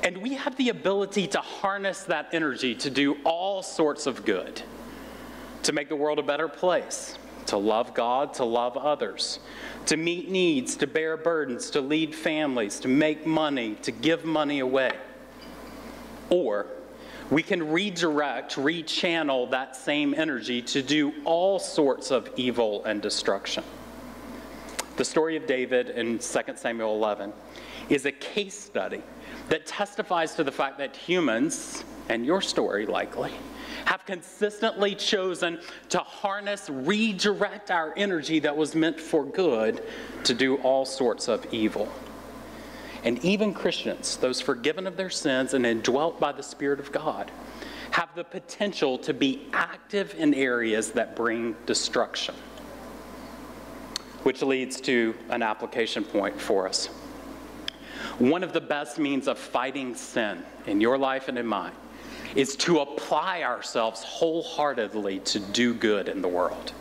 And 0.03 0.17
we 0.17 0.34
have 0.34 0.55
the 0.58 0.70
ability 0.70 1.27
to 1.27 1.39
harness 1.39 2.03
that 2.03 2.29
energy 2.34 2.75
to 2.75 2.89
do 2.89 3.17
all 3.24 3.62
sorts 3.62 4.08
of 4.08 4.25
good, 4.25 4.62
to 5.63 5.74
make 5.74 5.89
the 5.89 5.96
world 5.96 6.20
a 6.20 6.24
better 6.24 6.48
place, 6.48 7.17
to 7.48 7.58
love 7.58 7.94
God, 7.94 8.34
to 8.36 8.46
love 8.46 8.78
others, 8.78 9.40
to 9.86 9.98
meet 9.98 10.30
needs, 10.30 10.75
to 10.78 10.88
bear 10.88 11.18
burdens, 11.18 11.70
to 11.72 11.82
lead 11.82 12.16
families, 12.16 12.80
to 12.80 12.88
make 12.88 13.25
money, 13.25 13.75
to 13.84 13.92
give 13.92 14.25
money 14.25 14.60
away. 14.60 14.92
Or 16.30 16.68
we 17.30 17.42
can 17.42 17.72
redirect, 17.72 18.56
rechannel 18.56 19.50
that 19.52 19.75
same 19.75 20.14
energy 20.14 20.62
to 20.62 20.82
do 20.82 21.14
all 21.24 21.60
sorts 21.60 22.12
of 22.12 22.30
evil 22.36 22.84
and 22.86 23.02
destruction. 23.02 23.64
The 24.98 25.06
story 25.06 25.36
of 25.36 25.46
David 25.46 25.90
in 25.90 26.20
2 26.20 26.40
Samuel 26.56 26.96
11 26.96 27.34
is 27.90 28.06
a 28.06 28.12
case 28.12 28.58
study 28.58 29.02
that 29.50 29.66
testifies 29.66 30.36
to 30.36 30.44
the 30.44 30.52
fact 30.52 30.78
that 30.78 30.96
humans, 30.96 31.84
and 32.10 32.25
your 32.25 32.42
story 32.42 32.86
likely, 32.86 33.32
have 33.86 34.06
consistently 34.06 34.96
chosen 34.96 35.60
to 35.89 36.00
harness, 36.00 36.70
redirect 36.70 37.72
our 37.72 37.94
energy 37.96 38.39
that 38.39 38.56
was 38.56 38.75
meant 38.75 39.00
for 39.00 39.24
good 39.24 39.84
to 40.24 40.34
do 40.34 40.58
all 40.58 40.86
sorts 40.86 41.27
of 41.27 41.46
evil. 41.54 41.92
And 43.04 43.24
even 43.24 43.54
Christians, 43.54 44.18
those 44.18 44.42
forgiven 44.42 44.88
of 44.88 44.98
their 44.98 45.12
sins 45.12 45.54
and 45.54 45.65
indwelt 45.65 46.20
by 46.20 46.32
the 46.32 46.42
Spirit 46.44 46.80
of 46.80 46.92
God, 46.92 47.32
have 47.92 48.10
the 48.15 48.24
potential 48.24 48.98
to 48.98 49.13
be 49.13 49.48
active 49.54 50.15
in 50.18 50.34
areas 50.34 50.92
that 50.92 51.15
bring 51.15 51.56
destruction. 51.68 52.36
Which 54.24 54.42
leads 54.42 54.82
to 54.82 55.13
an 55.30 55.44
application 55.44 56.04
point 56.04 56.42
for 56.42 56.68
us. 56.68 56.88
One 58.18 58.44
of 58.44 58.54
the 58.54 58.62
best 58.62 58.98
means 58.98 59.27
of 59.27 59.38
fighting 59.38 59.94
sin 59.94 60.44
in 60.65 60.82
your 60.82 60.98
life 60.98 61.27
and 61.27 61.38
in 61.38 61.46
mine 61.46 61.74
is 62.36 62.56
to 62.58 62.80
apply 62.80 63.44
ourselves 63.44 64.04
wholeheartedly 64.04 65.20
to 65.20 65.39
do 65.39 65.74
good 65.74 66.10
in 66.10 66.22
the 66.22 66.27
world. 66.27 66.74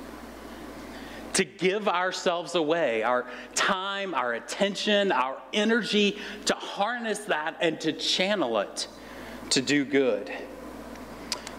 To 1.35 1.45
give 1.45 1.89
ourselves 1.89 2.55
away, 2.55 3.03
our 3.03 3.27
time, 3.55 4.15
our 4.15 4.35
attention, 4.35 5.11
our 5.11 5.41
energy, 5.53 6.19
to 6.47 6.55
harness 6.55 7.21
that 7.21 7.57
and 7.61 7.81
to 7.81 7.93
channel 7.93 8.59
it 8.59 8.89
to 9.51 9.63
do 9.63 9.85
good. 9.85 10.33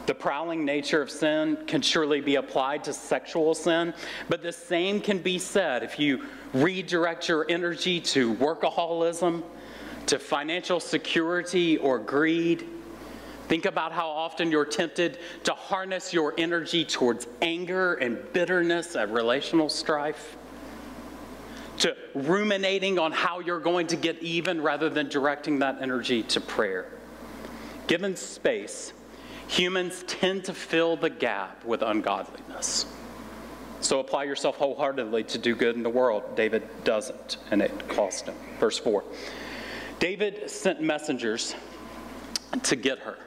The 0.06 0.14
prowling 0.14 0.66
nature 0.66 1.02
of 1.02 1.10
sin 1.10 1.58
can 1.66 1.82
surely 1.82 2.22
be 2.22 2.36
applied 2.36 2.84
to 2.84 2.94
sexual 2.94 3.56
sin, 3.56 3.94
but 4.30 4.44
the 4.44 4.52
same 4.52 5.02
can 5.02 5.18
be 5.18 5.40
said 5.40 5.82
if 5.82 5.98
you 5.98 6.26
redirect 6.54 7.28
your 7.28 7.46
energy 7.50 8.00
to 8.00 8.36
workaholism, 8.36 9.44
to 10.06 10.20
financial 10.20 10.80
security 10.80 11.78
or 11.78 11.98
greed. 11.98 12.68
Think 13.48 13.66
about 13.66 13.92
how 13.92 14.08
often 14.08 14.50
you're 14.50 14.66
tempted 14.66 15.20
to 15.44 15.54
harness 15.54 16.14
your 16.14 16.34
energy 16.38 16.84
towards 16.84 17.28
anger 17.42 17.94
and 17.96 18.18
bitterness 18.34 18.96
and 18.96 19.14
relational 19.14 19.70
strife, 19.70 20.36
to 21.78 21.96
ruminating 22.14 22.98
on 22.98 23.12
how 23.12 23.40
you're 23.40 23.60
going 23.60 23.88
to 23.88 23.96
get 23.96 24.22
even 24.24 24.62
rather 24.62 24.90
than 24.90 25.10
directing 25.10 25.60
that 25.60 25.82
energy 25.82 26.24
to 26.24 26.42
prayer. 26.42 26.86
Given 27.88 28.16
space, 28.16 28.94
humans 29.48 30.04
tend 30.08 30.46
to 30.46 30.54
fill 30.54 30.96
the 30.96 31.10
gap 31.10 31.64
with 31.66 31.82
ungodliness. 31.84 32.86
So 33.82 34.00
apply 34.00 34.24
yourself 34.24 34.56
wholeheartedly 34.56 35.26
to 35.26 35.38
do 35.38 35.56
good 35.56 35.76
in 35.76 35.84
the 35.84 35.90
world. 35.90 36.36
David 36.36 36.64
doesn't, 36.84 37.38
and 37.52 37.62
it 37.62 37.88
cost 37.90 38.26
him. 38.26 38.34
Verse 38.60 38.80
4. 38.80 39.04
David 40.00 40.50
sent 40.50 40.82
messengers 40.82 41.54
to 42.64 42.76
get 42.76 43.00
her. 43.00 43.18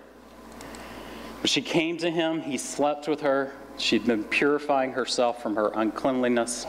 She 1.45 1.63
came 1.63 1.97
to 1.99 2.11
him, 2.11 2.41
he 2.41 2.59
slept 2.59 3.09
with 3.09 3.21
her. 3.21 3.53
She'd 3.77 4.07
been 4.07 4.25
purifying 4.25 4.93
herself 4.93 5.43
from 5.43 5.55
her 5.55 5.71
uncleanliness. 5.75 6.67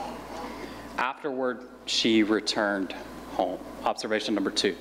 Afterward, 0.97 1.63
she 1.85 2.23
returned 2.23 2.93
home. 3.31 3.59
Observation 3.83 4.35
number 4.35 4.51
two 4.51 4.75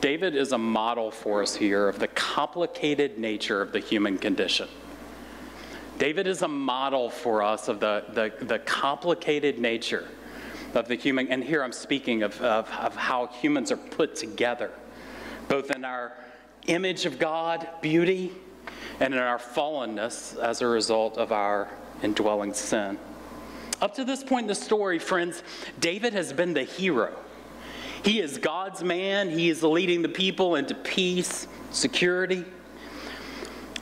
David 0.00 0.34
is 0.34 0.52
a 0.52 0.58
model 0.58 1.10
for 1.10 1.42
us 1.42 1.54
here 1.54 1.88
of 1.88 1.98
the 1.98 2.08
complicated 2.08 3.18
nature 3.18 3.62
of 3.62 3.72
the 3.72 3.78
human 3.78 4.18
condition. 4.18 4.68
David 5.98 6.26
is 6.26 6.42
a 6.42 6.48
model 6.48 7.10
for 7.10 7.42
us 7.42 7.68
of 7.68 7.78
the, 7.78 8.04
the, 8.14 8.32
the 8.46 8.58
complicated 8.60 9.58
nature 9.58 10.08
of 10.74 10.88
the 10.88 10.94
human, 10.94 11.28
and 11.28 11.44
here 11.44 11.62
I'm 11.62 11.72
speaking 11.72 12.22
of, 12.22 12.40
of, 12.40 12.70
of 12.70 12.96
how 12.96 13.26
humans 13.26 13.70
are 13.70 13.76
put 13.76 14.16
together, 14.16 14.70
both 15.48 15.70
in 15.70 15.84
our 15.84 16.12
image 16.66 17.06
of 17.06 17.18
God, 17.18 17.68
beauty, 17.82 18.32
and 19.00 19.14
in 19.14 19.20
our 19.20 19.38
fallenness 19.38 20.38
as 20.38 20.60
a 20.60 20.66
result 20.66 21.16
of 21.16 21.32
our 21.32 21.68
indwelling 22.02 22.52
sin. 22.52 22.98
Up 23.80 23.94
to 23.94 24.04
this 24.04 24.22
point 24.22 24.44
in 24.44 24.48
the 24.48 24.54
story, 24.54 24.98
friends, 24.98 25.42
David 25.80 26.12
has 26.12 26.32
been 26.32 26.52
the 26.52 26.64
hero. 26.64 27.16
He 28.04 28.20
is 28.20 28.38
God's 28.38 28.84
man, 28.84 29.30
he 29.30 29.48
is 29.48 29.62
leading 29.62 30.02
the 30.02 30.08
people 30.08 30.54
into 30.54 30.74
peace, 30.74 31.48
security. 31.70 32.44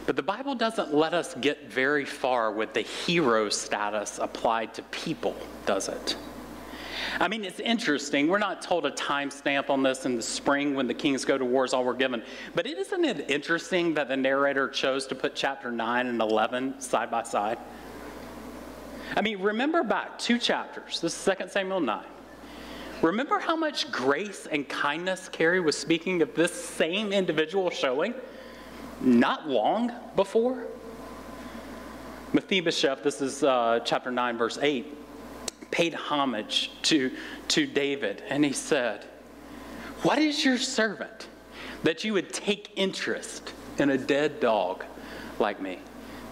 But 0.07 0.17
the 0.17 0.23
Bible 0.23 0.55
doesn't 0.55 0.95
let 0.95 1.15
us 1.15 1.35
get 1.35 1.71
very 1.71 2.05
far 2.05 2.51
with 2.53 2.73
the 2.73 2.81
hero 2.81 3.49
status 3.49 4.19
applied 4.19 4.73
to 4.75 4.83
people, 4.85 5.37
does 5.67 5.89
it? 5.89 6.17
I 7.21 7.29
mean, 7.29 7.45
it's 7.45 7.61
interesting. 7.61 8.29
We're 8.29 8.39
not 8.39 8.63
told 8.63 8.87
a 8.87 8.91
timestamp 8.91 9.71
on 9.71 9.83
this 9.83 10.05
in 10.07 10.17
the 10.17 10.23
spring 10.23 10.75
when 10.75 10.87
the 10.87 10.95
kings 10.95 11.25
go 11.25 11.39
to 11.39 11.45
war 11.45 11.65
is 11.65 11.73
all 11.73 11.85
we're 11.85 11.95
given. 11.95 12.23
But 12.55 12.67
isn't 12.67 13.05
it 13.05 13.31
interesting 13.31 13.95
that 13.95 14.09
the 14.09 14.17
narrator 14.17 14.69
chose 14.69 15.07
to 15.09 15.15
put 15.15 15.35
chapter 15.35 15.71
9 15.71 16.07
and 16.07 16.21
11 16.21 16.81
side 16.81 17.11
by 17.11 17.23
side? 17.23 17.59
I 19.17 19.23
mean, 19.23 19.41
remember 19.41 19.83
back 19.83 20.19
two 20.19 20.39
chapters. 20.39 21.01
This 21.01 21.15
is 21.27 21.37
2 21.39 21.49
Samuel 21.49 21.81
9. 21.81 22.05
Remember 23.01 23.39
how 23.39 23.57
much 23.57 23.91
grace 23.93 24.47
and 24.51 24.69
kindness 24.69 25.29
Carrie 25.29 25.61
was 25.61 25.79
speaking 25.79 26.21
of 26.21 26.35
this 26.35 26.53
same 26.53 27.13
individual 27.13 27.71
showing 27.71 28.13
not 29.01 29.49
long 29.49 29.93
before? 30.17 30.67
Mephibosheth, 32.33 33.03
this 33.03 33.23
is 33.23 33.43
uh, 33.43 33.81
chapter 33.85 34.11
9, 34.11 34.37
verse 34.37 34.59
8 34.61 34.98
paid 35.71 35.95
homage 35.95 36.71
to, 36.83 37.11
to 37.49 37.67
David, 37.67 38.23
and 38.29 38.45
he 38.45 38.53
said, 38.53 39.05
What 40.03 40.19
is 40.19 40.45
your 40.45 40.59
servant 40.59 41.29
that 41.83 42.05
you 42.05 42.13
would 42.15 42.33
take 42.33 42.73
interest 42.77 43.53
in 43.79 43.91
a 43.91 43.99
dead 43.99 44.41
dog 44.41 44.85
like 45.39 45.61
me? 45.61 45.79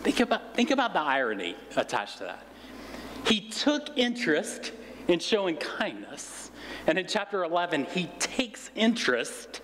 Think 0.02 0.21
about, 0.21 0.55
think 0.55 0.71
about 0.71 0.93
the 0.93 1.00
irony 1.00 1.57
attached 1.76 2.19
to 2.19 2.25
that. 2.25 2.43
He 3.26 3.49
took 3.49 3.97
interest 3.97 4.73
in 5.09 5.19
showing 5.19 5.57
kindness, 5.57 6.50
and 6.87 6.99
in 6.99 7.07
chapter 7.07 7.45
11, 7.45 7.87
he 7.87 8.07
takes 8.19 8.71
interest 8.75 9.61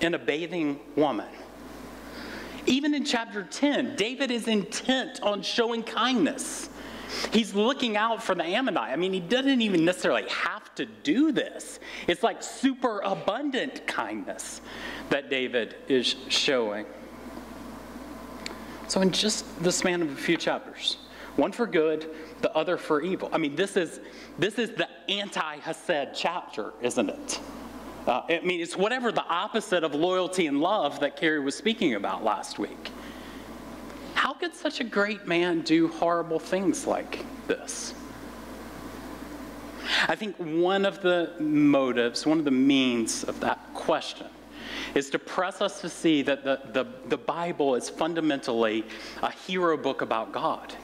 in 0.00 0.14
a 0.14 0.18
bathing 0.18 0.80
woman. 0.96 1.28
Even 2.66 2.94
in 2.94 3.04
chapter 3.04 3.42
10, 3.42 3.96
David 3.96 4.30
is 4.30 4.48
intent 4.48 5.20
on 5.22 5.42
showing 5.42 5.82
kindness. 5.82 6.70
He's 7.32 7.54
looking 7.54 7.96
out 7.96 8.22
for 8.22 8.34
the 8.34 8.44
Ammonite. 8.44 8.92
I 8.92 8.96
mean, 8.96 9.12
he 9.12 9.20
doesn't 9.20 9.60
even 9.60 9.84
necessarily 9.84 10.28
have 10.28 10.74
to 10.76 10.86
do 10.86 11.32
this. 11.32 11.80
It's 12.06 12.22
like 12.22 12.42
super 12.42 13.00
abundant 13.00 13.86
kindness 13.86 14.60
that 15.10 15.30
David 15.30 15.76
is 15.88 16.16
showing. 16.28 16.86
So, 18.88 19.00
in 19.00 19.10
just 19.10 19.62
the 19.62 19.72
span 19.72 20.02
of 20.02 20.10
a 20.10 20.16
few 20.16 20.36
chapters, 20.36 20.98
one 21.36 21.52
for 21.52 21.66
good, 21.66 22.10
the 22.42 22.52
other 22.52 22.76
for 22.76 23.00
evil. 23.00 23.28
I 23.32 23.38
mean, 23.38 23.56
this 23.56 23.76
is 23.76 24.00
this 24.38 24.58
is 24.58 24.70
the 24.70 24.88
anti-Hesed 25.08 26.14
chapter, 26.14 26.72
isn't 26.82 27.08
it? 27.08 27.40
Uh, 28.06 28.22
I 28.28 28.40
mean, 28.44 28.60
it's 28.60 28.76
whatever 28.76 29.10
the 29.10 29.24
opposite 29.24 29.82
of 29.82 29.94
loyalty 29.94 30.46
and 30.46 30.60
love 30.60 31.00
that 31.00 31.16
Carrie 31.16 31.40
was 31.40 31.54
speaking 31.54 31.94
about 31.94 32.22
last 32.22 32.58
week. 32.58 32.90
Such 34.54 34.80
a 34.80 34.84
great 34.84 35.26
man 35.26 35.62
do 35.62 35.88
horrible 35.88 36.38
things 36.38 36.86
like 36.86 37.24
this? 37.46 37.94
I 40.08 40.16
think 40.16 40.36
one 40.36 40.86
of 40.86 41.02
the 41.02 41.32
motives, 41.40 42.26
one 42.26 42.38
of 42.38 42.44
the 42.44 42.50
means 42.50 43.24
of 43.24 43.40
that 43.40 43.60
question 43.74 44.26
is 44.94 45.10
to 45.10 45.18
press 45.18 45.60
us 45.60 45.80
to 45.80 45.88
see 45.88 46.22
that 46.22 46.44
the, 46.44 46.60
the, 46.72 46.86
the 47.08 47.16
Bible 47.16 47.74
is 47.74 47.90
fundamentally 47.90 48.84
a 49.22 49.30
hero 49.30 49.76
book 49.76 50.00
about 50.00 50.32
God. 50.32 50.74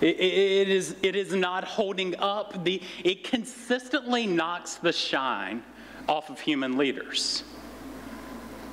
It, 0.00 0.68
is, 0.68 0.96
it 1.02 1.14
is 1.14 1.34
not 1.34 1.64
holding 1.64 2.16
up 2.16 2.64
the, 2.64 2.80
it 3.04 3.22
consistently 3.22 4.26
knocks 4.26 4.76
the 4.76 4.92
shine 4.92 5.62
off 6.08 6.30
of 6.30 6.40
human 6.40 6.78
leaders. 6.78 7.44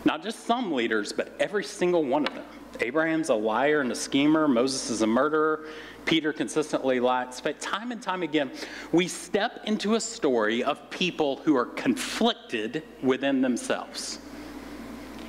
Not 0.06 0.24
just 0.24 0.46
some 0.46 0.72
leaders, 0.72 1.12
but 1.12 1.36
every 1.38 1.66
single 1.66 2.06
one 2.06 2.26
of 2.26 2.34
them. 2.34 2.46
Abraham's 2.80 3.30
a 3.30 3.36
liar 3.36 3.82
and 3.82 3.92
a 3.92 3.96
schemer. 3.96 4.48
Moses 4.48 4.90
is 4.90 5.02
a 5.02 5.08
murderer. 5.08 5.66
Peter 6.06 6.32
consistently 6.32 7.00
lies. 7.00 7.42
But 7.42 7.60
time 7.60 7.92
and 7.92 8.02
time 8.02 8.24
again, 8.24 8.52
we 8.92 9.08
step 9.08 9.62
into 9.66 9.96
a 9.96 10.02
story 10.02 10.64
of 10.64 10.90
people 10.90 11.38
who 11.38 11.56
are 11.56 11.66
conflicted 11.66 12.84
within 13.02 13.42
themselves. 13.42 14.20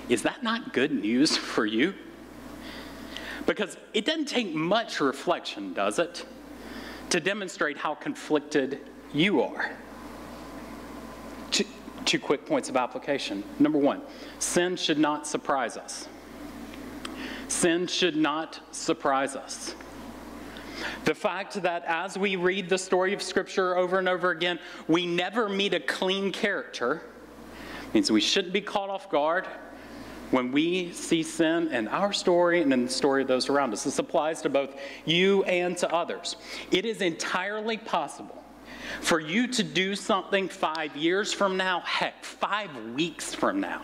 Is 0.09 0.23
that 0.23 0.43
not 0.43 0.73
good 0.73 0.93
news 0.93 1.37
for 1.37 1.67
you? 1.67 1.95
Because 3.47 3.77
it 3.95 4.05
doesn't 4.05 4.29
take 4.29 4.55
much 4.55 5.01
reflection, 5.01 5.73
does 5.73 5.99
it, 5.99 6.27
to 7.11 7.19
demonstrate 7.19 7.79
how 7.79 7.95
conflicted 7.95 8.81
you 9.13 9.41
are. 9.41 9.73
Two, 11.51 11.65
two 12.05 12.19
quick 12.19 12.45
points 12.45 12.69
of 12.69 12.77
application. 12.77 13.43
Number 13.59 13.79
one, 13.79 14.03
sin 14.39 14.77
should 14.77 14.99
not 14.99 15.27
surprise 15.27 15.79
us. 15.79 16.09
Sin 17.49 17.87
should 17.87 18.17
not 18.17 18.61
surprise 18.71 19.35
us. 19.35 19.75
The 21.05 21.15
fact 21.15 21.55
that 21.63 21.85
as 21.87 22.17
we 22.17 22.37
read 22.37 22.69
the 22.69 22.79
story 22.79 23.13
of 23.15 23.23
Scripture 23.23 23.77
over 23.77 23.99
and 23.99 24.09
over 24.09 24.31
again, 24.31 24.59
we 24.87 25.07
never 25.07 25.49
meet 25.49 25.75
a 25.75 25.81
clean 25.81 26.31
character 26.31 27.03
means 27.95 28.11
we 28.11 28.21
shouldn't 28.21 28.53
be 28.53 28.61
caught 28.61 28.91
off 28.91 29.11
guard 29.11 29.47
when 30.31 30.53
we 30.53 30.93
see 30.93 31.23
sin 31.23 31.69
in 31.69 31.89
our 31.89 32.13
story 32.13 32.61
and 32.61 32.73
in 32.73 32.85
the 32.85 32.91
story 32.91 33.23
of 33.23 33.29
those 33.29 33.49
around 33.49 33.73
us. 33.73 33.85
This 33.85 33.99
applies 33.99 34.43
to 34.43 34.51
both 34.51 34.79
you 35.07 35.43
and 35.45 35.77
to 35.79 35.93
others. 35.93 36.37
It 36.71 36.85
is 36.85 37.01
entirely 37.01 37.79
possible 37.79 38.45
for 39.01 39.21
you 39.21 39.47
to 39.49 39.63
do 39.63 39.95
something 39.95 40.49
five 40.49 40.95
years 40.97 41.33
from 41.33 41.57
now, 41.57 41.81
heck, 41.81 42.25
five 42.25 42.71
weeks 42.95 43.35
from 43.35 43.61
now, 43.61 43.83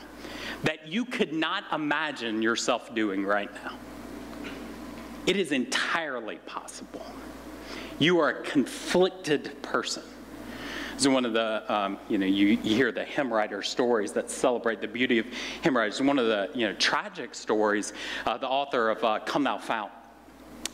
that 0.64 0.88
you 0.88 1.04
could 1.04 1.32
not 1.32 1.64
imagine 1.72 2.42
yourself 2.42 2.94
doing 2.94 3.24
right 3.24 3.52
now. 3.64 3.76
It 5.26 5.36
is 5.36 5.52
entirely 5.52 6.36
possible. 6.46 7.06
You 7.98 8.18
are 8.18 8.30
a 8.30 8.42
conflicted 8.42 9.62
person. 9.62 10.02
So 10.96 11.10
one 11.10 11.24
of 11.24 11.32
the, 11.32 11.72
um, 11.72 11.98
you 12.08 12.18
know, 12.18 12.26
you, 12.26 12.58
you, 12.62 12.76
hear 12.76 12.92
the 12.92 13.04
hymn 13.04 13.32
writer 13.32 13.62
stories 13.62 14.12
that 14.12 14.30
celebrate 14.30 14.80
the 14.80 14.86
beauty 14.86 15.18
of 15.18 15.26
hymn 15.62 15.76
writers. 15.76 16.00
One 16.00 16.18
of 16.18 16.26
the, 16.26 16.50
you 16.54 16.68
know, 16.68 16.74
tragic 16.74 17.34
stories, 17.34 17.92
uh, 18.26 18.38
the 18.38 18.48
author 18.48 18.90
of 18.90 19.02
uh, 19.02 19.18
Come 19.20 19.44
Thou 19.44 19.58
Fount, 19.58 19.90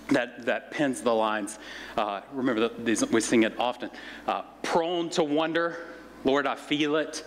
that, 0.08 0.44
that 0.44 0.70
pins 0.70 1.00
the 1.00 1.14
lines. 1.14 1.58
Uh, 1.96 2.20
remember, 2.32 2.68
the, 2.68 2.82
these, 2.82 3.04
we 3.10 3.20
sing 3.20 3.44
it 3.44 3.58
often. 3.58 3.90
Uh, 4.26 4.42
prone 4.62 5.08
to 5.10 5.24
wonder, 5.24 5.78
Lord, 6.24 6.46
I 6.46 6.54
feel 6.54 6.96
it. 6.96 7.24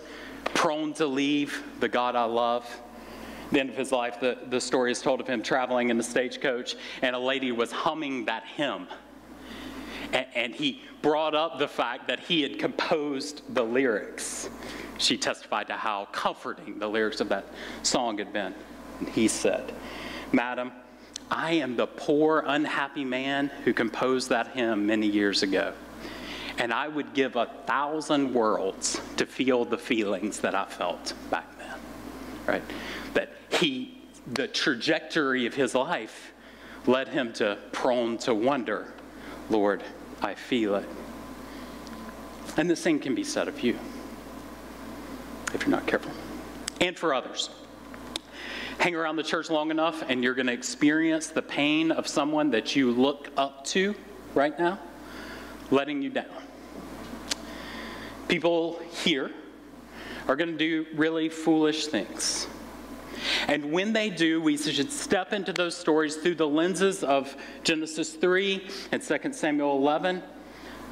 Prone 0.52 0.92
to 0.94 1.06
leave 1.06 1.62
the 1.80 1.88
God 1.88 2.16
I 2.16 2.24
love 2.24 2.68
the 3.54 3.60
end 3.60 3.70
of 3.70 3.76
his 3.76 3.92
life, 3.92 4.20
the, 4.20 4.38
the 4.48 4.60
story 4.60 4.90
is 4.90 5.00
told 5.00 5.20
of 5.20 5.26
him 5.26 5.42
traveling 5.42 5.90
in 5.90 5.96
the 5.96 6.02
stagecoach, 6.02 6.76
and 7.02 7.14
a 7.14 7.18
lady 7.18 7.52
was 7.52 7.72
humming 7.72 8.24
that 8.26 8.44
hymn. 8.56 8.88
And, 10.12 10.26
and 10.34 10.54
he 10.54 10.82
brought 11.02 11.34
up 11.34 11.58
the 11.58 11.68
fact 11.68 12.08
that 12.08 12.20
he 12.20 12.42
had 12.42 12.58
composed 12.58 13.42
the 13.54 13.62
lyrics. 13.62 14.50
She 14.98 15.16
testified 15.16 15.68
to 15.68 15.74
how 15.74 16.08
comforting 16.12 16.78
the 16.78 16.88
lyrics 16.88 17.20
of 17.20 17.28
that 17.30 17.46
song 17.82 18.18
had 18.18 18.32
been. 18.32 18.54
And 19.00 19.08
he 19.08 19.28
said, 19.28 19.72
Madam, 20.32 20.72
I 21.30 21.52
am 21.52 21.76
the 21.76 21.86
poor, 21.86 22.44
unhappy 22.46 23.04
man 23.04 23.48
who 23.64 23.72
composed 23.72 24.28
that 24.28 24.48
hymn 24.48 24.86
many 24.86 25.06
years 25.06 25.42
ago. 25.42 25.74
And 26.58 26.72
I 26.72 26.88
would 26.88 27.14
give 27.14 27.36
a 27.36 27.46
thousand 27.66 28.32
worlds 28.32 29.00
to 29.16 29.26
feel 29.26 29.64
the 29.64 29.78
feelings 29.78 30.40
that 30.40 30.54
I 30.54 30.64
felt 30.66 31.14
back 31.30 31.58
then. 31.58 31.78
Right? 32.46 32.62
That 33.14 33.32
he, 33.48 34.02
the 34.32 34.46
trajectory 34.48 35.46
of 35.46 35.54
his 35.54 35.74
life 35.74 36.32
led 36.86 37.08
him 37.08 37.32
to 37.34 37.58
prone 37.72 38.18
to 38.18 38.34
wonder, 38.34 38.92
Lord, 39.50 39.82
I 40.22 40.34
feel 40.34 40.76
it. 40.76 40.88
And 42.56 42.70
the 42.70 42.76
same 42.76 43.00
can 43.00 43.14
be 43.14 43.24
said 43.24 43.48
of 43.48 43.60
you 43.60 43.78
if 45.54 45.62
you're 45.62 45.70
not 45.70 45.86
careful, 45.86 46.12
and 46.80 46.98
for 46.98 47.14
others. 47.14 47.48
Hang 48.78 48.94
around 48.94 49.16
the 49.16 49.22
church 49.22 49.50
long 49.50 49.70
enough, 49.70 50.02
and 50.08 50.22
you're 50.22 50.34
going 50.34 50.48
to 50.48 50.52
experience 50.52 51.28
the 51.28 51.42
pain 51.42 51.92
of 51.92 52.08
someone 52.08 52.50
that 52.50 52.74
you 52.74 52.90
look 52.90 53.30
up 53.36 53.64
to 53.66 53.94
right 54.34 54.58
now, 54.58 54.78
letting 55.70 56.02
you 56.02 56.10
down. 56.10 56.26
People 58.28 58.78
here 59.04 59.30
are 60.28 60.36
going 60.36 60.50
to 60.50 60.58
do 60.58 60.86
really 60.94 61.28
foolish 61.28 61.86
things. 61.86 62.46
And 63.48 63.72
when 63.72 63.92
they 63.92 64.10
do, 64.10 64.40
we 64.40 64.56
should 64.56 64.90
step 64.90 65.32
into 65.32 65.52
those 65.52 65.76
stories 65.76 66.16
through 66.16 66.36
the 66.36 66.48
lenses 66.48 67.04
of 67.04 67.36
Genesis 67.62 68.14
3 68.14 68.68
and 68.92 69.02
2 69.02 69.32
Samuel 69.32 69.76
11. 69.76 70.22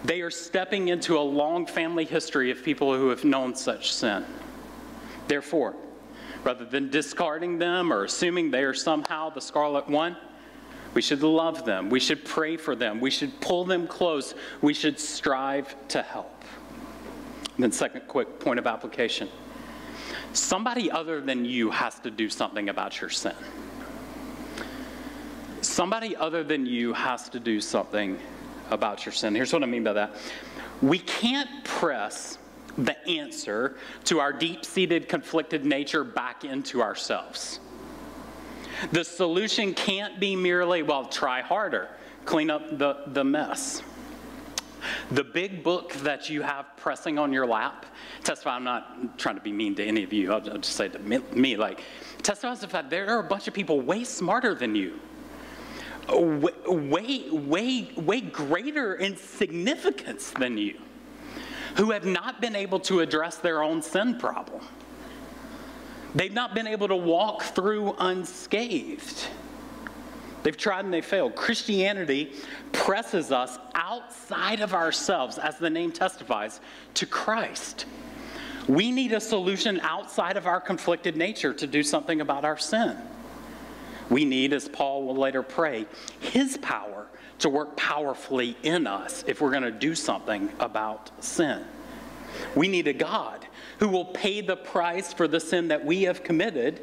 They 0.05 0.21
are 0.21 0.31
stepping 0.31 0.89
into 0.89 1.19
a 1.19 1.21
long 1.21 1.67
family 1.67 2.05
history 2.05 2.51
of 2.51 2.63
people 2.63 2.95
who 2.97 3.09
have 3.09 3.25
known 3.25 3.55
such 3.55 3.93
sin. 3.93 4.25
Therefore, 5.29 5.77
rather 6.45 6.65
than 6.65 6.91
discarding 6.91 7.59
them 7.59 7.93
or 7.93 8.05
assuming 8.05 8.51
they 8.51 8.65
are 8.65 8.75
somehow 8.75 9.31
the 9.31 9.41
scarlet 9.41 9.89
one, 9.89 10.17
we 10.95 11.03
should 11.03 11.23
love 11.23 11.65
them. 11.65 11.89
We 11.89 12.01
should 12.01 12.25
pray 12.25 12.57
for 12.57 12.77
them. 12.77 13.01
We 13.01 13.11
should 13.11 13.41
pull 13.41 13.65
them 13.65 13.87
close. 13.87 14.35
We 14.61 14.75
should 14.75 14.99
strive 14.99 15.75
to 15.89 16.03
help. 16.03 16.45
And 17.55 17.65
then, 17.65 17.73
second 17.73 18.03
quick 18.09 18.41
point 18.41 18.59
of 18.59 18.67
application 18.67 19.29
somebody 20.33 20.91
other 20.91 21.21
than 21.21 21.45
you 21.45 21.71
has 21.71 21.99
to 22.01 22.11
do 22.11 22.29
something 22.29 22.69
about 22.69 23.01
your 23.01 23.11
sin. 23.11 23.35
Somebody 25.61 26.17
other 26.17 26.43
than 26.43 26.67
you 26.67 26.93
has 26.93 27.29
to 27.31 27.41
do 27.41 27.61
something 27.61 28.19
about 28.71 29.05
your 29.05 29.13
sin. 29.13 29.35
Here's 29.35 29.53
what 29.53 29.63
I 29.63 29.67
mean 29.67 29.85
by 29.85 29.93
that 29.93 30.15
we 30.81 30.99
can't 30.99 31.65
press 31.65 32.39
the 32.79 33.07
answer 33.07 33.77
to 34.05 34.19
our 34.19 34.33
deep 34.33 34.65
seated 34.65 35.09
conflicted 35.09 35.65
nature 35.65 36.05
back 36.05 36.45
into 36.45 36.83
ourselves. 36.83 37.61
The 38.91 39.05
solution 39.05 39.75
can't 39.75 40.19
be 40.19 40.37
merely, 40.37 40.83
well, 40.83 41.05
try 41.07 41.41
harder, 41.41 41.89
clean 42.25 42.51
up 42.51 42.79
the, 42.79 43.03
the 43.09 43.25
mess. 43.25 43.83
The 45.13 45.23
big 45.23 45.63
book 45.63 45.93
that 45.95 46.29
you 46.29 46.43
have 46.43 46.67
pressing 46.77 47.19
on 47.19 47.33
your 47.33 47.47
lap, 47.47 47.87
testify, 48.25 48.57
I'm 48.57 48.65
not 48.65 49.17
trying 49.19 49.37
to 49.37 49.41
be 49.41 49.53
mean 49.53 49.75
to 49.77 49.85
any 49.85 50.03
of 50.03 50.13
you, 50.13 50.33
I'll, 50.33 50.51
I'll 50.51 50.59
just 50.59 50.77
say 50.77 50.89
to 50.89 50.99
me, 50.99 51.21
me 51.33 51.57
like, 51.57 51.83
testifies 52.23 52.61
the 52.61 52.69
fact 52.69 52.91
there 52.91 53.09
are 53.09 53.21
a 53.21 53.29
bunch 53.29 53.47
of 53.47 53.55
people 53.55 53.81
way 53.81 54.03
smarter 54.05 54.55
than 54.55 54.75
you, 54.75 54.99
way, 56.09 57.31
way, 57.31 57.91
way 57.97 58.21
greater 58.21 58.95
in 58.95 59.17
significance 59.17 60.31
than 60.31 60.59
you, 60.59 60.81
who 61.77 61.93
have 61.93 62.05
not 62.05 62.41
been 62.41 62.57
able 62.57 62.81
to 62.81 63.01
address 63.01 63.37
their 63.37 63.63
own 63.63 63.83
sin 63.83 64.19
problem. 64.19 64.63
They've 66.15 66.33
not 66.33 66.55
been 66.55 66.67
able 66.67 66.89
to 66.89 66.97
walk 66.97 67.43
through 67.43 67.95
unscathed. 67.99 69.29
They've 70.43 70.57
tried 70.57 70.85
and 70.85 70.93
they 70.93 71.01
failed. 71.01 71.37
Christianity 71.37 72.33
presses 72.73 73.31
us 73.31 73.59
outside 73.75 74.61
of 74.61 74.75
ourselves, 74.75 75.39
as 75.39 75.59
the 75.59 75.71
name 75.71 75.93
testifies, 75.93 76.61
to 76.95 77.07
Christ. 77.07 77.87
We 78.69 78.91
need 78.91 79.13
a 79.13 79.21
solution 79.21 79.81
outside 79.81 80.37
of 80.37 80.47
our 80.47 80.61
conflicted 80.61 81.17
nature 81.17 81.55
to 81.55 81.67
do 81.67 81.83
something 81.83 82.21
about 82.21 82.45
our 82.45 82.59
sin. 82.59 82.97
We 84.11 84.25
need, 84.25 84.53
as 84.53 84.69
Paul 84.69 85.07
will 85.07 85.17
later 85.17 85.43
pray, 85.43 85.87
his 86.21 86.59
power 86.59 87.07
to 87.39 87.49
work 87.49 87.77
powerfully 87.77 88.57
in 88.63 88.87
us 88.87 89.25
if 89.27 89.41
we're 89.41 89.51
going 89.51 89.63
to 89.63 89.71
do 89.71 89.95
something 89.95 90.51
about 90.61 91.11
sin. 91.23 91.65
We 92.55 92.69
need 92.69 92.89
a 92.89 92.93
God 92.93 93.47
who 93.83 93.89
will 93.89 94.05
pay 94.05 94.41
the 94.41 94.55
price 94.55 95.13
for 95.13 95.27
the 95.27 95.41
sin 95.41 95.67
that 95.67 95.85
we 95.85 96.03
have 96.03 96.23
committed 96.23 96.81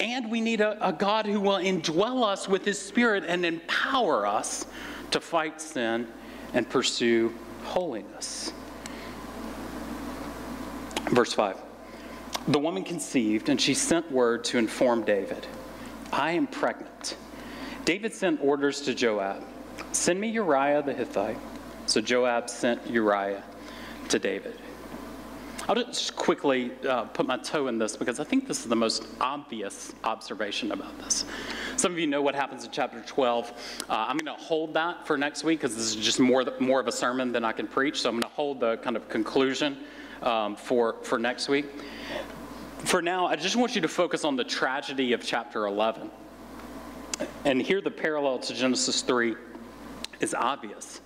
and 0.00 0.28
we 0.28 0.40
need 0.40 0.60
a, 0.60 0.76
a 0.84 0.92
God 0.92 1.26
who 1.26 1.40
will 1.40 1.58
indwell 1.58 2.24
us 2.24 2.48
with 2.48 2.64
his 2.64 2.76
spirit 2.76 3.22
and 3.24 3.46
empower 3.46 4.26
us 4.26 4.66
to 5.12 5.20
fight 5.20 5.60
sin 5.60 6.08
and 6.54 6.68
pursue 6.68 7.32
holiness. 7.62 8.52
Verse 11.12 11.32
5 11.32 11.56
The 12.48 12.58
woman 12.58 12.82
conceived, 12.82 13.48
and 13.48 13.60
she 13.60 13.72
sent 13.72 14.10
word 14.10 14.42
to 14.46 14.58
inform 14.58 15.04
David 15.04 15.46
I 16.12 16.32
am 16.32 16.48
pregnant. 16.48 17.14
David 17.84 18.12
sent 18.12 18.40
orders 18.42 18.80
to 18.80 18.92
Joab 18.92 19.44
Send 19.92 20.20
me 20.20 20.30
Uriah 20.30 20.82
the 20.82 20.94
Hittite. 20.94 21.38
So 21.86 22.00
Joab 22.00 22.50
sent 22.50 22.84
Uriah 22.90 23.44
to 24.08 24.18
David. 24.18 24.58
I'll 25.68 25.74
just 25.74 26.16
quickly 26.16 26.72
uh, 26.88 27.04
put 27.04 27.26
my 27.26 27.36
toe 27.36 27.66
in 27.66 27.76
this 27.76 27.94
because 27.94 28.20
I 28.20 28.24
think 28.24 28.48
this 28.48 28.60
is 28.60 28.68
the 28.70 28.76
most 28.76 29.06
obvious 29.20 29.92
observation 30.02 30.72
about 30.72 30.98
this. 30.98 31.26
Some 31.76 31.92
of 31.92 31.98
you 31.98 32.06
know 32.06 32.22
what 32.22 32.34
happens 32.34 32.64
in 32.64 32.70
chapter 32.70 33.02
12. 33.06 33.50
Uh, 33.50 33.92
I'm 33.92 34.16
going 34.16 34.34
to 34.34 34.42
hold 34.42 34.72
that 34.72 35.06
for 35.06 35.18
next 35.18 35.44
week 35.44 35.60
because 35.60 35.76
this 35.76 35.84
is 35.84 35.96
just 35.96 36.20
more, 36.20 36.46
more 36.58 36.80
of 36.80 36.88
a 36.88 36.92
sermon 36.92 37.32
than 37.32 37.44
I 37.44 37.52
can 37.52 37.66
preach. 37.66 38.00
So 38.00 38.08
I'm 38.08 38.14
going 38.14 38.22
to 38.22 38.28
hold 38.30 38.60
the 38.60 38.78
kind 38.78 38.96
of 38.96 39.10
conclusion 39.10 39.76
um, 40.22 40.56
for, 40.56 40.96
for 41.02 41.18
next 41.18 41.50
week. 41.50 41.66
For 42.78 43.02
now, 43.02 43.26
I 43.26 43.36
just 43.36 43.56
want 43.56 43.74
you 43.74 43.82
to 43.82 43.88
focus 43.88 44.24
on 44.24 44.36
the 44.36 44.44
tragedy 44.44 45.12
of 45.12 45.22
chapter 45.22 45.66
11. 45.66 46.10
And 47.44 47.60
here, 47.60 47.82
the 47.82 47.90
parallel 47.90 48.38
to 48.38 48.54
Genesis 48.54 49.02
3 49.02 49.36
is 50.20 50.32
obvious. 50.32 51.02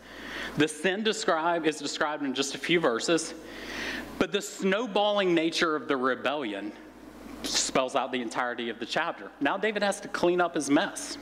The 0.57 0.69
sin 0.69 1.03
described 1.03 1.67
is 1.67 1.79
described 1.79 2.23
in 2.23 2.35
just 2.35 2.55
a 2.55 2.59
few 2.59 2.79
verses, 2.79 3.35
but 4.23 4.31
the 4.31 4.41
snowballing 4.41 5.35
nature 5.35 5.75
of 5.75 5.89
the 5.89 5.97
rebellion 5.97 6.71
spells 7.43 7.97
out 7.97 8.13
the 8.13 8.23
entirety 8.23 8.69
of 8.69 8.79
the 8.79 8.87
chapter. 8.87 9.33
Now 9.41 9.57
David 9.57 9.83
has 9.83 9.99
to 9.99 10.07
clean 10.07 10.41
up 10.41 10.55
his 10.55 10.71
mess. 10.71 11.19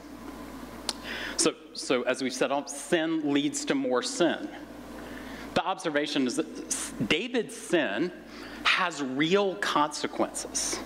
So, 1.39 1.55
so 1.73 2.03
as 2.03 2.23
we've 2.23 2.31
said, 2.31 2.53
sin 2.69 3.33
leads 3.33 3.65
to 3.65 3.75
more 3.75 4.03
sin. 4.03 4.51
The 5.55 5.65
observation 5.65 6.27
is 6.27 6.37
that 6.37 7.09
David's 7.09 7.57
sin 7.57 8.13
has 8.65 9.03
real 9.03 9.55
consequences. 9.55 10.79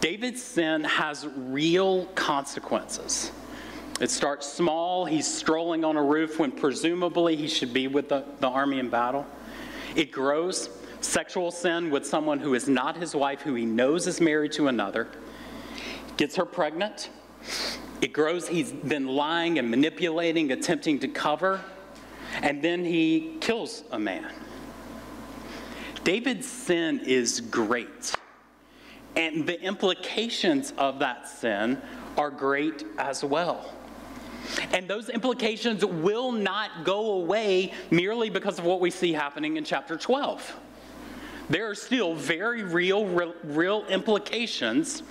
David's 0.00 0.42
sin 0.42 0.82
has 0.84 1.28
real 1.36 2.06
consequences. 2.14 3.32
It 4.00 4.08
starts 4.08 4.50
small. 4.50 5.04
He's 5.04 5.26
strolling 5.26 5.84
on 5.84 5.98
a 5.98 6.02
roof 6.02 6.38
when 6.38 6.50
presumably 6.50 7.36
he 7.36 7.48
should 7.48 7.74
be 7.74 7.86
with 7.86 8.08
the, 8.08 8.24
the 8.38 8.48
army 8.48 8.78
in 8.78 8.88
battle. 8.88 9.26
It 9.96 10.12
grows. 10.12 10.70
Sexual 11.00 11.50
sin 11.50 11.90
with 11.90 12.06
someone 12.06 12.38
who 12.38 12.54
is 12.54 12.68
not 12.68 12.96
his 12.96 13.14
wife, 13.14 13.40
who 13.40 13.54
he 13.54 13.64
knows 13.64 14.06
is 14.06 14.20
married 14.20 14.52
to 14.52 14.68
another. 14.68 15.08
Gets 16.16 16.36
her 16.36 16.44
pregnant. 16.44 17.10
It 18.00 18.12
grows. 18.12 18.48
He's 18.48 18.72
been 18.72 19.06
lying 19.06 19.58
and 19.58 19.70
manipulating, 19.70 20.52
attempting 20.52 20.98
to 21.00 21.08
cover. 21.08 21.60
And 22.42 22.62
then 22.62 22.84
he 22.84 23.36
kills 23.40 23.82
a 23.90 23.98
man. 23.98 24.32
David's 26.04 26.46
sin 26.46 27.00
is 27.04 27.40
great. 27.40 28.14
And 29.16 29.46
the 29.46 29.60
implications 29.60 30.72
of 30.78 30.98
that 31.00 31.28
sin 31.28 31.80
are 32.16 32.30
great 32.30 32.84
as 32.98 33.24
well. 33.24 33.72
And 34.72 34.88
those 34.88 35.08
implications 35.08 35.84
will 35.84 36.32
not 36.32 36.84
go 36.84 37.12
away 37.12 37.72
merely 37.90 38.30
because 38.30 38.58
of 38.58 38.64
what 38.64 38.80
we 38.80 38.90
see 38.90 39.12
happening 39.12 39.56
in 39.56 39.64
chapter 39.64 39.96
12. 39.96 40.56
There 41.48 41.68
are 41.68 41.74
still 41.74 42.14
very 42.14 42.62
real, 42.62 43.04
real 43.42 43.84
implications 43.86 45.02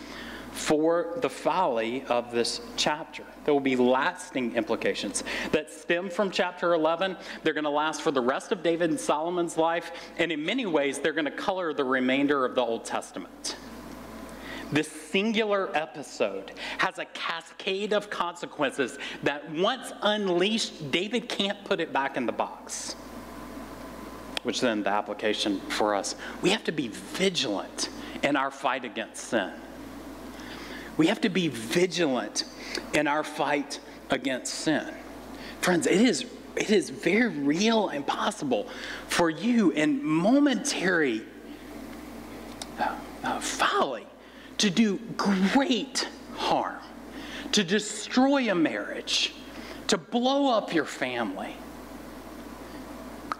for 0.51 1.17
the 1.21 1.29
folly 1.29 2.03
of 2.05 2.31
this 2.31 2.61
chapter. 2.75 3.23
There 3.45 3.53
will 3.53 3.61
be 3.61 3.75
lasting 3.75 4.55
implications 4.55 5.23
that 5.51 5.71
stem 5.71 6.09
from 6.09 6.31
chapter 6.31 6.73
11. 6.73 7.17
They're 7.43 7.53
going 7.53 7.63
to 7.65 7.69
last 7.69 8.01
for 8.01 8.11
the 8.11 8.21
rest 8.21 8.51
of 8.51 8.63
David 8.63 8.89
and 8.89 8.99
Solomon's 8.99 9.57
life, 9.57 9.91
and 10.17 10.31
in 10.31 10.43
many 10.43 10.65
ways, 10.65 10.99
they're 10.99 11.13
going 11.13 11.25
to 11.25 11.31
color 11.31 11.73
the 11.73 11.83
remainder 11.83 12.45
of 12.45 12.55
the 12.55 12.61
Old 12.61 12.85
Testament. 12.85 13.57
This 14.71 14.87
singular 14.87 15.75
episode 15.75 16.51
has 16.77 16.99
a 16.99 17.05
cascade 17.05 17.91
of 17.91 18.09
consequences 18.09 18.99
that 19.23 19.49
once 19.51 19.91
unleashed, 20.01 20.91
David 20.91 21.27
can't 21.27 21.63
put 21.65 21.79
it 21.79 21.91
back 21.91 22.17
in 22.17 22.25
the 22.25 22.31
box. 22.31 22.93
Which 24.43 24.61
then 24.61 24.83
the 24.83 24.89
application 24.89 25.59
for 25.69 25.95
us 25.95 26.15
we 26.41 26.51
have 26.51 26.63
to 26.65 26.71
be 26.71 26.87
vigilant 26.87 27.89
in 28.23 28.35
our 28.35 28.51
fight 28.51 28.85
against 28.85 29.25
sin. 29.25 29.51
We 30.97 31.07
have 31.07 31.21
to 31.21 31.29
be 31.29 31.47
vigilant 31.47 32.43
in 32.93 33.07
our 33.07 33.23
fight 33.23 33.79
against 34.09 34.53
sin. 34.53 34.93
Friends, 35.61 35.87
it 35.87 36.01
is, 36.01 36.25
it 36.55 36.69
is 36.69 36.89
very 36.89 37.27
real 37.27 37.89
and 37.89 38.05
possible 38.05 38.67
for 39.07 39.29
you 39.29 39.71
in 39.71 40.03
momentary 40.03 41.23
uh, 42.79 42.95
uh, 43.23 43.39
folly 43.39 44.08
to 44.59 44.69
do 44.69 44.97
great 45.17 46.07
harm, 46.35 46.79
to 47.53 47.63
destroy 47.63 48.51
a 48.51 48.55
marriage, 48.55 49.33
to 49.87 49.97
blow 49.97 50.53
up 50.53 50.73
your 50.73 50.85
family. 50.85 51.55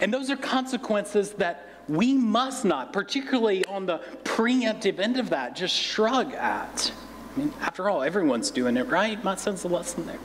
And 0.02 0.14
those 0.14 0.30
are 0.30 0.38
consequences 0.38 1.34
that 1.34 1.68
we 1.88 2.14
must 2.14 2.66
not, 2.66 2.94
particularly 2.94 3.66
on 3.66 3.86
the 3.86 4.00
preemptive 4.24 5.00
end 5.00 5.18
of 5.20 5.30
that, 5.32 5.56
just 5.56 5.76
shrug 5.76 6.34
at. 6.34 6.92
I 7.36 7.40
mean, 7.40 7.54
after 7.62 7.90
all, 7.90 8.02
everyone's 8.02 8.52
doing 8.52 8.78
it, 8.78 8.88
right? 8.88 9.22
My 9.24 9.36
sense 9.36 9.66
of 9.66 9.72
lesson 9.72 10.06
there. 10.06 10.20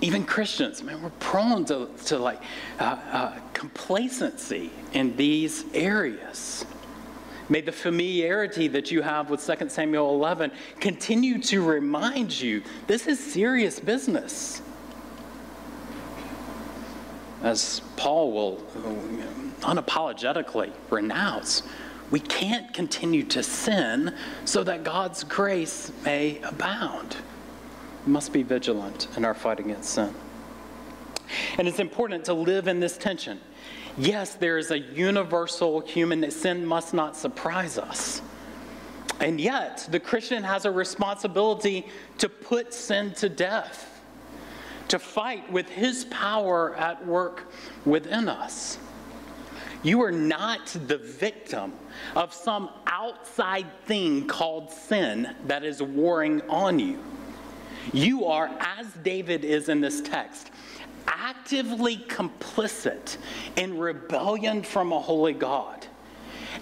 Even 0.00 0.24
Christians, 0.24 0.82
man, 0.82 1.02
we're 1.02 1.10
prone 1.10 1.64
to, 1.66 1.88
to 2.06 2.18
like 2.18 2.42
uh, 2.78 2.98
uh, 3.10 3.38
complacency 3.54 4.70
in 4.92 5.16
these 5.16 5.64
areas. 5.72 6.66
May 7.48 7.60
the 7.60 7.72
familiarity 7.72 8.68
that 8.68 8.90
you 8.90 9.02
have 9.02 9.30
with 9.30 9.44
2 9.44 9.68
Samuel 9.68 10.14
11 10.14 10.50
continue 10.80 11.40
to 11.42 11.62
remind 11.62 12.38
you 12.40 12.62
this 12.86 13.06
is 13.06 13.20
serious 13.20 13.78
business. 13.78 14.62
As 17.42 17.80
Paul 17.96 18.32
will 18.32 18.66
uh, 18.84 19.66
unapologetically 19.66 20.72
renounce, 20.90 21.62
we 22.10 22.18
can't 22.18 22.72
continue 22.72 23.22
to 23.24 23.42
sin 23.42 24.14
so 24.44 24.64
that 24.64 24.82
God's 24.82 25.22
grace 25.22 25.92
may 26.04 26.40
abound. 26.42 27.16
We 28.06 28.12
must 28.12 28.32
be 28.32 28.42
vigilant 28.42 29.08
in 29.16 29.24
our 29.24 29.34
fight 29.34 29.60
against 29.60 29.90
sin. 29.90 30.14
And 31.58 31.66
it's 31.66 31.80
important 31.80 32.24
to 32.26 32.34
live 32.34 32.68
in 32.68 32.80
this 32.80 32.96
tension. 32.96 33.40
Yes, 33.98 34.34
there 34.34 34.58
is 34.58 34.70
a 34.70 34.78
universal 34.78 35.80
human 35.80 36.20
that 36.20 36.32
sin 36.32 36.66
must 36.66 36.92
not 36.92 37.16
surprise 37.16 37.78
us. 37.78 38.20
And 39.20 39.40
yet, 39.40 39.88
the 39.90 40.00
Christian 40.00 40.42
has 40.42 40.66
a 40.66 40.70
responsibility 40.70 41.86
to 42.18 42.28
put 42.28 42.74
sin 42.74 43.12
to 43.14 43.30
death, 43.30 44.02
to 44.88 44.98
fight 44.98 45.50
with 45.50 45.68
his 45.70 46.04
power 46.06 46.76
at 46.76 47.06
work 47.06 47.50
within 47.86 48.28
us. 48.28 48.78
You 49.82 50.02
are 50.02 50.12
not 50.12 50.66
the 50.86 50.98
victim 50.98 51.72
of 52.14 52.34
some 52.34 52.68
outside 52.86 53.66
thing 53.86 54.26
called 54.26 54.70
sin 54.70 55.34
that 55.46 55.64
is 55.64 55.82
warring 55.82 56.42
on 56.48 56.78
you. 56.78 57.02
You 57.92 58.26
are, 58.26 58.50
as 58.60 58.86
David 59.02 59.44
is 59.44 59.68
in 59.68 59.80
this 59.80 60.00
text, 60.02 60.50
actively 61.06 61.96
complicit 62.08 63.16
in 63.56 63.78
rebellion 63.78 64.62
from 64.62 64.92
a 64.92 65.00
holy 65.00 65.32
God. 65.32 65.86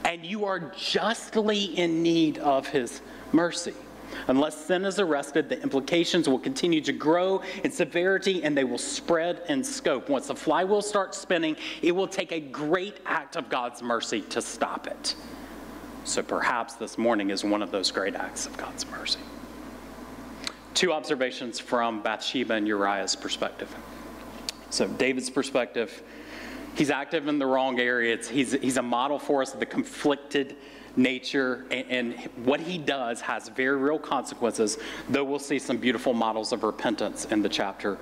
And 0.04 0.24
you 0.24 0.44
are 0.44 0.72
justly 0.76 1.64
in 1.64 2.02
need 2.02 2.38
of 2.38 2.66
his 2.66 3.00
mercy. 3.32 3.74
Unless 4.28 4.66
sin 4.66 4.84
is 4.84 4.98
arrested, 4.98 5.48
the 5.48 5.60
implications 5.62 6.28
will 6.28 6.38
continue 6.38 6.80
to 6.82 6.92
grow 6.92 7.42
in 7.62 7.70
severity 7.70 8.42
and 8.42 8.56
they 8.56 8.64
will 8.64 8.78
spread 8.78 9.42
in 9.48 9.64
scope. 9.64 10.08
Once 10.08 10.28
the 10.28 10.36
flywheel 10.36 10.82
starts 10.82 11.18
spinning, 11.18 11.56
it 11.82 11.92
will 11.92 12.06
take 12.06 12.32
a 12.32 12.40
great 12.40 12.98
act 13.06 13.36
of 13.36 13.48
God's 13.48 13.82
mercy 13.82 14.22
to 14.22 14.40
stop 14.40 14.86
it. 14.86 15.14
So 16.04 16.22
perhaps 16.22 16.74
this 16.74 16.98
morning 16.98 17.30
is 17.30 17.44
one 17.44 17.62
of 17.62 17.70
those 17.70 17.90
great 17.90 18.14
acts 18.14 18.46
of 18.46 18.56
God's 18.56 18.86
mercy. 18.90 19.20
Two 20.74 20.92
observations 20.92 21.58
from 21.58 22.02
Bathsheba 22.02 22.54
and 22.54 22.66
Uriah's 22.68 23.16
perspective. 23.16 23.74
So, 24.74 24.88
David's 24.88 25.30
perspective, 25.30 26.02
he's 26.74 26.90
active 26.90 27.28
in 27.28 27.38
the 27.38 27.46
wrong 27.46 27.78
areas. 27.78 28.28
He's, 28.28 28.54
he's 28.54 28.76
a 28.76 28.82
model 28.82 29.20
for 29.20 29.40
us 29.40 29.54
of 29.54 29.60
the 29.60 29.66
conflicted 29.66 30.56
nature, 30.96 31.64
and, 31.70 31.86
and, 31.90 32.14
what 32.44 32.58
he 32.58 32.76
does 32.76 33.20
has 33.20 33.48
very 33.50 33.76
real 33.76 34.00
consequences, 34.00 34.78
though 35.08 35.22
we'll 35.22 35.38
see 35.38 35.60
some 35.60 35.76
beautiful 35.76 36.12
models 36.12 36.52
of 36.52 36.64
repentance 36.64 37.24
in 37.26 37.40
the 37.40 37.48
chapter 37.48 37.98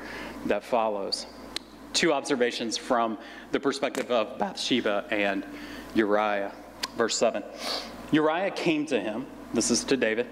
that 0.46 0.64
follows. 0.64 1.26
Two 1.92 2.10
observations 2.10 2.78
from 2.78 3.18
the 3.50 3.60
perspective 3.60 4.10
of 4.10 4.38
Bathsheba 4.38 5.04
and 5.10 5.44
Uriah. 5.94 6.54
Verse 6.96 7.18
7 7.18 7.42
Uriah 8.12 8.50
came 8.50 8.86
to 8.86 8.98
him, 8.98 9.26
this 9.54 9.70
is 9.70 9.84
to 9.84 9.96
David. 9.96 10.26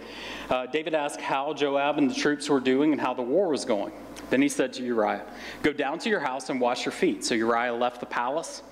Uh, 0.48 0.66
David 0.66 0.94
asked 0.94 1.20
how 1.20 1.52
Joab 1.52 1.98
and 1.98 2.10
the 2.10 2.14
troops 2.14 2.48
were 2.48 2.60
doing 2.60 2.92
and 2.92 3.00
how 3.00 3.14
the 3.14 3.22
war 3.22 3.48
was 3.48 3.64
going. 3.64 3.92
Then 4.30 4.40
he 4.40 4.48
said 4.48 4.72
to 4.74 4.82
Uriah, 4.82 5.26
Go 5.62 5.72
down 5.72 5.98
to 6.00 6.08
your 6.08 6.20
house 6.20 6.50
and 6.50 6.60
wash 6.60 6.84
your 6.84 6.92
feet. 6.92 7.24
So 7.24 7.34
Uriah 7.34 7.74
left 7.74 8.00
the 8.00 8.06
palace, 8.06 8.62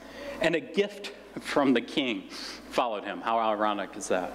and 0.40 0.54
a 0.54 0.60
gift 0.60 1.12
from 1.40 1.74
the 1.74 1.80
king 1.80 2.28
followed 2.70 3.04
him. 3.04 3.20
How 3.20 3.38
ironic 3.38 3.96
is 3.96 4.08
that? 4.08 4.32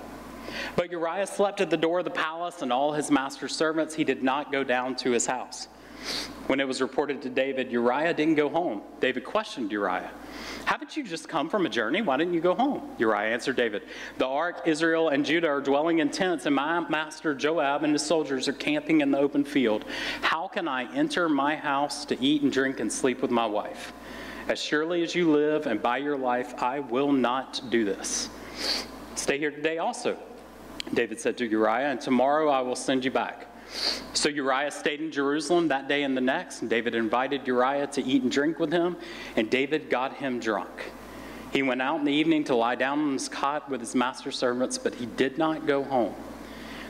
But 0.75 0.91
Uriah 0.91 1.27
slept 1.27 1.61
at 1.61 1.69
the 1.69 1.77
door 1.77 1.99
of 1.99 2.05
the 2.05 2.11
palace, 2.11 2.61
and 2.61 2.71
all 2.71 2.93
his 2.93 3.09
master's 3.09 3.55
servants, 3.55 3.95
he 3.95 4.03
did 4.03 4.23
not 4.23 4.51
go 4.51 4.63
down 4.63 4.95
to 4.97 5.11
his 5.11 5.25
house. 5.25 5.67
When 6.47 6.59
it 6.59 6.67
was 6.67 6.81
reported 6.81 7.21
to 7.21 7.29
David, 7.29 7.71
Uriah 7.71 8.13
didn't 8.13 8.35
go 8.35 8.49
home. 8.49 8.81
David 8.99 9.23
questioned 9.23 9.71
Uriah. 9.71 10.11
Haven't 10.65 10.97
you 10.97 11.03
just 11.03 11.29
come 11.29 11.49
from 11.49 11.65
a 11.65 11.69
journey? 11.69 12.01
Why 12.01 12.17
didn't 12.17 12.33
you 12.33 12.41
go 12.41 12.53
home? 12.53 12.89
Uriah 12.97 13.31
answered 13.31 13.55
David, 13.55 13.83
The 14.17 14.27
ark, 14.27 14.63
Israel, 14.65 15.09
and 15.09 15.25
Judah 15.25 15.47
are 15.47 15.61
dwelling 15.61 15.99
in 15.99 16.09
tents, 16.09 16.45
and 16.45 16.55
my 16.55 16.81
master 16.89 17.33
Joab 17.33 17.83
and 17.83 17.93
his 17.93 18.05
soldiers 18.05 18.49
are 18.49 18.53
camping 18.53 19.01
in 19.01 19.11
the 19.11 19.17
open 19.17 19.45
field. 19.45 19.85
How 20.21 20.49
can 20.49 20.67
I 20.67 20.93
enter 20.93 21.29
my 21.29 21.55
house 21.55 22.03
to 22.05 22.21
eat 22.21 22.41
and 22.41 22.51
drink 22.51 22.81
and 22.81 22.91
sleep 22.91 23.21
with 23.21 23.31
my 23.31 23.45
wife? 23.45 23.93
As 24.49 24.59
surely 24.59 25.01
as 25.03 25.15
you 25.15 25.31
live 25.31 25.67
and 25.67 25.81
by 25.81 25.97
your 25.97 26.17
life, 26.17 26.61
I 26.61 26.79
will 26.79 27.13
not 27.13 27.61
do 27.69 27.85
this. 27.85 28.27
Stay 29.15 29.39
here 29.39 29.51
today 29.51 29.77
also, 29.77 30.17
David 30.93 31.21
said 31.21 31.37
to 31.37 31.47
Uriah, 31.47 31.89
and 31.89 32.01
tomorrow 32.01 32.49
I 32.49 32.59
will 32.59 32.75
send 32.75 33.05
you 33.05 33.11
back. 33.11 33.47
So 34.13 34.29
Uriah 34.29 34.71
stayed 34.71 35.01
in 35.01 35.11
Jerusalem 35.11 35.67
that 35.69 35.87
day 35.87 36.03
and 36.03 36.15
the 36.15 36.21
next, 36.21 36.61
and 36.61 36.69
David 36.69 36.95
invited 36.95 37.47
Uriah 37.47 37.87
to 37.87 38.03
eat 38.03 38.21
and 38.21 38.31
drink 38.31 38.59
with 38.59 38.71
him, 38.71 38.97
and 39.35 39.49
David 39.49 39.89
got 39.89 40.15
him 40.15 40.39
drunk. 40.39 40.91
He 41.51 41.61
went 41.61 41.81
out 41.81 41.99
in 41.99 42.05
the 42.05 42.13
evening 42.13 42.43
to 42.45 42.55
lie 42.55 42.75
down 42.75 42.99
on 42.99 43.13
his 43.13 43.29
cot 43.29 43.69
with 43.69 43.79
his 43.79 43.95
master's 43.95 44.35
servants, 44.35 44.77
but 44.77 44.95
he 44.95 45.05
did 45.05 45.37
not 45.37 45.67
go 45.67 45.83
home. 45.83 46.15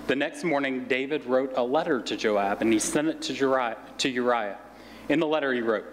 The 0.07 0.15
next 0.15 0.43
morning, 0.43 0.85
David 0.85 1.25
wrote 1.25 1.53
a 1.55 1.63
letter 1.63 2.01
to 2.01 2.17
Joab, 2.17 2.61
and 2.61 2.71
he 2.71 2.79
sent 2.79 3.07
it 3.07 3.21
to 3.23 3.33
Uriah. 3.33 3.77
To 3.99 4.09
Uriah. 4.09 4.57
In 5.09 5.19
the 5.19 5.27
letter, 5.27 5.53
he 5.53 5.61
wrote, 5.61 5.85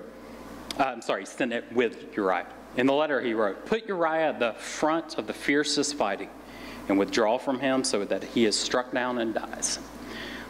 uh, 0.78 0.84
I'm 0.84 1.02
sorry, 1.02 1.26
sent 1.26 1.52
it 1.52 1.64
with 1.72 2.16
Uriah. 2.16 2.46
In 2.76 2.86
the 2.86 2.92
letter, 2.92 3.20
he 3.20 3.34
wrote, 3.34 3.66
Put 3.66 3.86
Uriah 3.86 4.30
at 4.30 4.40
the 4.40 4.52
front 4.54 5.18
of 5.18 5.26
the 5.26 5.32
fiercest 5.32 5.94
fighting 5.94 6.30
and 6.88 6.98
withdraw 6.98 7.38
from 7.38 7.60
him 7.60 7.84
so 7.84 8.04
that 8.04 8.22
he 8.22 8.44
is 8.44 8.58
struck 8.58 8.92
down 8.92 9.18
and 9.18 9.34
dies. 9.34 9.78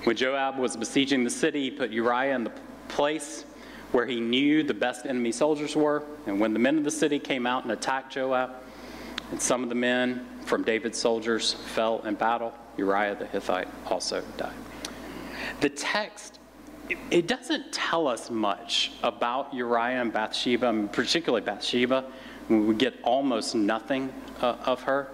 When 0.04 0.16
Joab 0.16 0.58
was 0.58 0.76
besieging 0.76 1.24
the 1.24 1.30
city, 1.30 1.64
he 1.64 1.70
put 1.70 1.90
Uriah 1.90 2.34
in 2.34 2.44
the 2.44 2.52
place 2.88 3.44
where 3.92 4.06
he 4.06 4.20
knew 4.20 4.62
the 4.62 4.74
best 4.74 5.04
enemy 5.04 5.32
soldiers 5.32 5.76
were. 5.76 6.02
And 6.26 6.40
when 6.40 6.52
the 6.52 6.58
men 6.58 6.78
of 6.78 6.84
the 6.84 6.90
city 6.90 7.18
came 7.18 7.46
out 7.46 7.64
and 7.64 7.72
attacked 7.72 8.12
Joab, 8.12 8.50
and 9.30 9.40
some 9.40 9.62
of 9.62 9.68
the 9.68 9.74
men 9.74 10.26
from 10.44 10.62
David's 10.62 10.98
soldiers 10.98 11.52
fell 11.52 12.00
in 12.06 12.14
battle, 12.14 12.54
Uriah 12.76 13.14
the 13.14 13.26
Hittite 13.26 13.68
also 13.86 14.22
died. 14.36 14.54
The 15.60 15.68
text, 15.68 16.38
it 17.10 17.26
doesn't 17.26 17.72
tell 17.72 18.08
us 18.08 18.30
much 18.30 18.92
about 19.02 19.52
Uriah 19.52 20.00
and 20.00 20.12
Bathsheba, 20.12 20.72
mean, 20.72 20.88
particularly 20.88 21.44
Bathsheba. 21.44 22.04
We 22.48 22.74
get 22.74 22.94
almost 23.02 23.54
nothing 23.54 24.12
uh, 24.40 24.56
of 24.64 24.82
her. 24.82 25.08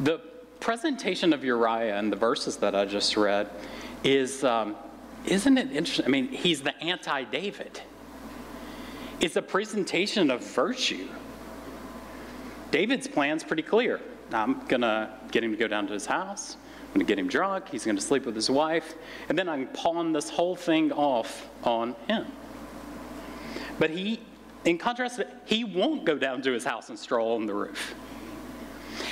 The 0.00 0.20
presentation 0.66 1.32
of 1.32 1.44
Uriah 1.44 1.96
and 1.96 2.10
the 2.10 2.16
verses 2.16 2.56
that 2.56 2.74
I 2.74 2.86
just 2.86 3.16
read 3.16 3.48
is, 4.02 4.42
um, 4.42 4.74
isn't 5.24 5.58
it 5.58 5.70
interesting? 5.70 6.04
I 6.04 6.08
mean, 6.08 6.26
he's 6.26 6.60
the 6.60 6.76
anti 6.82 7.22
David. 7.22 7.80
It's 9.20 9.36
a 9.36 9.42
presentation 9.42 10.28
of 10.28 10.44
virtue. 10.44 11.06
David's 12.72 13.06
plan's 13.06 13.44
pretty 13.44 13.62
clear. 13.62 14.00
I'm 14.32 14.66
going 14.66 14.80
to 14.80 15.08
get 15.30 15.44
him 15.44 15.52
to 15.52 15.56
go 15.56 15.68
down 15.68 15.86
to 15.86 15.92
his 15.92 16.04
house. 16.04 16.56
I'm 16.56 16.94
going 16.94 17.06
to 17.06 17.12
get 17.12 17.20
him 17.20 17.28
drunk. 17.28 17.68
He's 17.68 17.84
going 17.84 17.96
to 17.96 18.02
sleep 18.02 18.26
with 18.26 18.34
his 18.34 18.50
wife. 18.50 18.96
And 19.28 19.38
then 19.38 19.48
I 19.48 19.58
can 19.58 19.68
pawn 19.68 20.12
this 20.12 20.28
whole 20.28 20.56
thing 20.56 20.90
off 20.90 21.48
on 21.62 21.94
him. 22.08 22.26
But 23.78 23.90
he, 23.90 24.20
in 24.64 24.78
contrast, 24.78 25.22
he 25.44 25.62
won't 25.62 26.04
go 26.04 26.18
down 26.18 26.42
to 26.42 26.50
his 26.50 26.64
house 26.64 26.88
and 26.88 26.98
stroll 26.98 27.36
on 27.36 27.46
the 27.46 27.54
roof. 27.54 27.94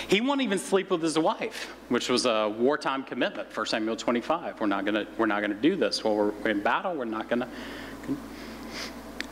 He 0.08 0.20
won't 0.20 0.42
even 0.42 0.58
sleep 0.58 0.90
with 0.90 1.02
his 1.02 1.18
wife, 1.18 1.74
which 1.88 2.08
was 2.08 2.26
a 2.26 2.48
wartime 2.48 3.04
commitment, 3.04 3.54
1 3.56 3.66
Samuel 3.66 3.96
25. 3.96 4.60
We're 4.60 4.66
not 4.66 4.84
gonna, 4.84 5.06
we're 5.16 5.26
not 5.26 5.40
gonna 5.40 5.54
do 5.54 5.76
this. 5.76 6.04
While 6.04 6.16
we're 6.16 6.50
in 6.50 6.60
battle, 6.60 6.94
we're 6.94 7.04
not 7.04 7.28
going 7.28 7.40
to. 7.40 7.48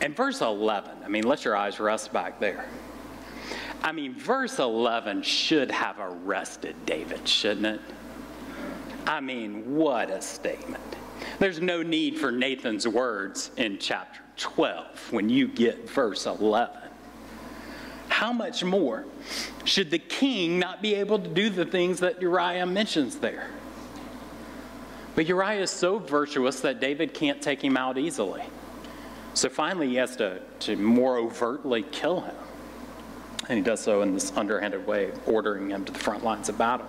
And 0.01 0.15
verse 0.15 0.41
11, 0.41 0.91
I 1.05 1.07
mean, 1.07 1.23
let 1.23 1.45
your 1.45 1.55
eyes 1.55 1.79
rest 1.79 2.11
back 2.11 2.39
there. 2.39 2.65
I 3.83 3.91
mean, 3.91 4.15
verse 4.15 4.59
11 4.59 5.23
should 5.23 5.71
have 5.71 5.97
arrested 5.99 6.75
David, 6.85 7.27
shouldn't 7.27 7.65
it? 7.65 7.81
I 9.05 9.19
mean, 9.19 9.75
what 9.75 10.09
a 10.09 10.21
statement. 10.21 10.83
There's 11.39 11.61
no 11.61 11.83
need 11.83 12.19
for 12.19 12.31
Nathan's 12.31 12.87
words 12.87 13.51
in 13.57 13.77
chapter 13.77 14.21
12 14.37 15.11
when 15.11 15.29
you 15.29 15.47
get 15.47 15.89
verse 15.89 16.25
11 16.25 16.82
how 18.23 18.31
much 18.31 18.63
more 18.63 19.03
should 19.65 19.91
the 19.91 19.99
king 19.99 20.57
not 20.57 20.81
be 20.81 20.95
able 20.95 21.19
to 21.19 21.27
do 21.27 21.49
the 21.49 21.65
things 21.65 21.99
that 21.99 22.21
Uriah 22.21 22.65
mentions 22.65 23.17
there? 23.17 23.49
But 25.13 25.25
Uriah 25.25 25.63
is 25.63 25.69
so 25.69 25.99
virtuous 25.99 26.61
that 26.61 26.79
David 26.79 27.13
can't 27.13 27.41
take 27.41 27.61
him 27.61 27.75
out 27.75 27.97
easily. 27.97 28.41
So 29.33 29.49
finally, 29.49 29.89
he 29.89 29.95
has 29.95 30.15
to, 30.15 30.39
to 30.59 30.77
more 30.77 31.17
overtly 31.17 31.83
kill 31.91 32.21
him. 32.21 32.35
And 33.49 33.57
he 33.57 33.61
does 33.61 33.81
so 33.81 34.01
in 34.03 34.13
this 34.13 34.31
underhanded 34.37 34.87
way, 34.87 35.11
ordering 35.25 35.71
him 35.71 35.83
to 35.83 35.91
the 35.91 35.99
front 35.99 36.23
lines 36.23 36.47
of 36.47 36.57
battle. 36.57 36.87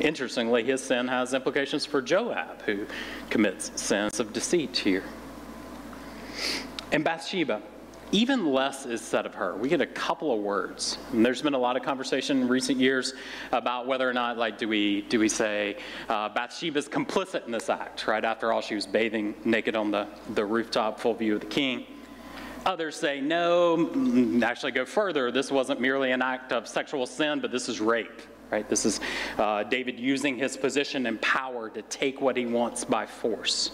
Interestingly, 0.00 0.64
his 0.64 0.82
sin 0.82 1.08
has 1.08 1.32
implications 1.32 1.86
for 1.86 2.02
Joab, 2.02 2.60
who 2.66 2.84
commits 3.30 3.72
sins 3.80 4.20
of 4.20 4.34
deceit 4.34 4.76
here. 4.76 5.04
And 6.92 7.02
Bathsheba, 7.02 7.62
even 8.14 8.52
less 8.52 8.86
is 8.86 9.00
said 9.00 9.26
of 9.26 9.34
her. 9.34 9.56
We 9.56 9.68
get 9.68 9.80
a 9.80 9.86
couple 9.86 10.32
of 10.32 10.38
words. 10.38 10.98
And 11.10 11.26
there's 11.26 11.42
been 11.42 11.54
a 11.54 11.58
lot 11.58 11.76
of 11.76 11.82
conversation 11.82 12.42
in 12.42 12.48
recent 12.48 12.78
years 12.78 13.12
about 13.50 13.88
whether 13.88 14.08
or 14.08 14.12
not, 14.12 14.38
like, 14.38 14.56
do 14.56 14.68
we 14.68 15.02
do 15.02 15.18
we 15.18 15.28
say 15.28 15.78
uh, 16.08 16.28
Bathsheba's 16.28 16.88
complicit 16.88 17.44
in 17.46 17.50
this 17.50 17.68
act? 17.68 18.06
Right 18.06 18.24
after 18.24 18.52
all, 18.52 18.60
she 18.60 18.76
was 18.76 18.86
bathing 18.86 19.34
naked 19.44 19.74
on 19.74 19.90
the 19.90 20.06
the 20.34 20.44
rooftop, 20.46 21.00
full 21.00 21.14
view 21.14 21.34
of 21.34 21.40
the 21.40 21.46
king. 21.46 21.86
Others 22.64 22.94
say 22.94 23.20
no. 23.20 23.76
Mm, 23.76 24.44
actually, 24.44 24.70
go 24.70 24.84
further. 24.84 25.32
This 25.32 25.50
wasn't 25.50 25.80
merely 25.80 26.12
an 26.12 26.22
act 26.22 26.52
of 26.52 26.68
sexual 26.68 27.06
sin, 27.06 27.40
but 27.40 27.50
this 27.50 27.68
is 27.68 27.80
rape. 27.80 28.22
Right? 28.52 28.68
This 28.68 28.86
is 28.86 29.00
uh, 29.38 29.64
David 29.64 29.98
using 29.98 30.38
his 30.38 30.56
position 30.56 31.06
and 31.06 31.20
power 31.20 31.68
to 31.70 31.82
take 31.82 32.20
what 32.20 32.36
he 32.36 32.46
wants 32.46 32.84
by 32.84 33.06
force. 33.06 33.72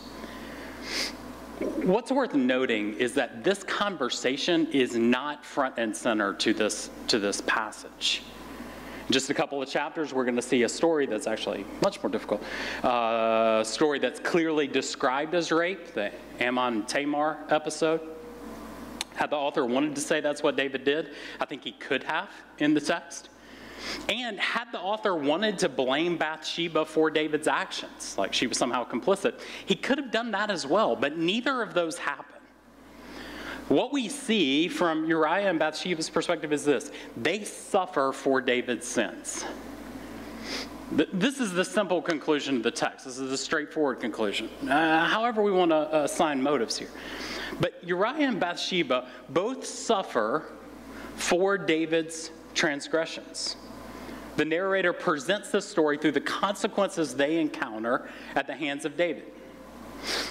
What's 1.61 2.11
worth 2.11 2.35
noting 2.35 2.95
is 2.95 3.13
that 3.15 3.45
this 3.45 3.63
conversation 3.63 4.67
is 4.73 4.97
not 4.97 5.45
front 5.45 5.75
and 5.77 5.95
center 5.95 6.33
to 6.35 6.55
this, 6.55 6.89
to 7.09 7.19
this 7.19 7.43
passage. 7.43 8.23
In 9.07 9.13
just 9.13 9.29
a 9.29 9.35
couple 9.35 9.61
of 9.61 9.69
chapters, 9.69 10.15
we're 10.15 10.25
going 10.25 10.37
to 10.37 10.43
see 10.43 10.63
a 10.63 10.69
story 10.69 11.05
that's 11.05 11.27
actually 11.27 11.67
much 11.83 12.03
more 12.03 12.11
difficult. 12.11 12.43
Uh, 12.85 13.59
a 13.63 13.65
story 13.65 13.99
that's 13.99 14.21
clearly 14.21 14.69
described 14.69 15.35
as 15.35 15.51
rape, 15.51 15.93
the 15.95 16.13
Amnon 16.39 16.85
Tamar 16.85 17.39
episode. 17.51 18.01
Had 19.17 19.31
the 19.31 19.37
author 19.37 19.67
wanted 19.67 19.95
to 19.97 20.01
say 20.01 20.21
that's 20.21 20.43
what 20.43 20.57
David 20.57 20.85
did, 20.85 21.11
I 21.41 21.45
think 21.45 21.65
he 21.65 21.73
could 21.73 22.05
have 22.05 22.31
in 22.59 22.73
the 22.73 22.81
text. 22.81 23.30
And 24.09 24.39
had 24.39 24.73
the 24.73 24.79
author 24.79 25.15
wanted 25.15 25.59
to 25.61 25.69
blame 25.69 26.17
Bathsheba 26.17 26.85
for 26.85 27.11
David's 27.11 27.49
actions, 27.49 28.17
like 28.19 28.33
she 28.33 28.47
was 28.47 28.59
somehow 28.59 28.85
complicit, 28.85 29.41
he 29.67 29.75
could 29.75 29.99
have 29.99 30.11
done 30.11 30.31
that 30.33 30.51
as 30.51 30.67
well, 30.67 30.97
but 30.97 31.17
neither 31.17 31.63
of 31.63 31.75
those 31.75 31.99
happened. 31.99 32.41
What 33.69 33.93
we 33.93 34.09
see 34.09 34.67
from 34.67 35.05
Uriah 35.05 35.49
and 35.49 35.59
Bathsheba's 35.59 36.11
perspective 36.11 36.53
is 36.53 36.65
this 36.65 36.91
they 37.17 37.45
suffer 37.45 38.11
for 38.13 38.41
David's 38.41 38.87
sins. 38.87 39.45
This 40.91 41.39
is 41.39 41.53
the 41.53 41.65
simple 41.65 42.03
conclusion 42.03 42.57
of 42.57 42.63
the 42.65 42.71
text. 42.73 43.05
This 43.05 43.19
is 43.19 43.31
a 43.31 43.39
straightforward 43.39 44.01
conclusion. 44.01 44.51
Uh, 44.69 45.07
however, 45.07 45.41
we 45.41 45.53
want 45.53 45.71
to 45.71 46.03
assign 46.03 46.43
motives 46.43 46.77
here. 46.77 46.91
But 47.61 47.75
Uriah 47.85 48.27
and 48.27 48.41
Bathsheba 48.41 49.07
both 49.29 49.65
suffer 49.65 50.47
for 51.15 51.57
David's 51.57 52.33
transgressions. 52.55 53.55
The 54.41 54.47
narrator 54.47 54.95
presents 54.95 55.51
the 55.51 55.61
story 55.61 55.99
through 55.99 56.13
the 56.13 56.21
consequences 56.23 57.15
they 57.15 57.39
encounter 57.39 58.09
at 58.35 58.47
the 58.47 58.55
hands 58.55 58.87
of 58.87 58.97
David. 58.97 59.25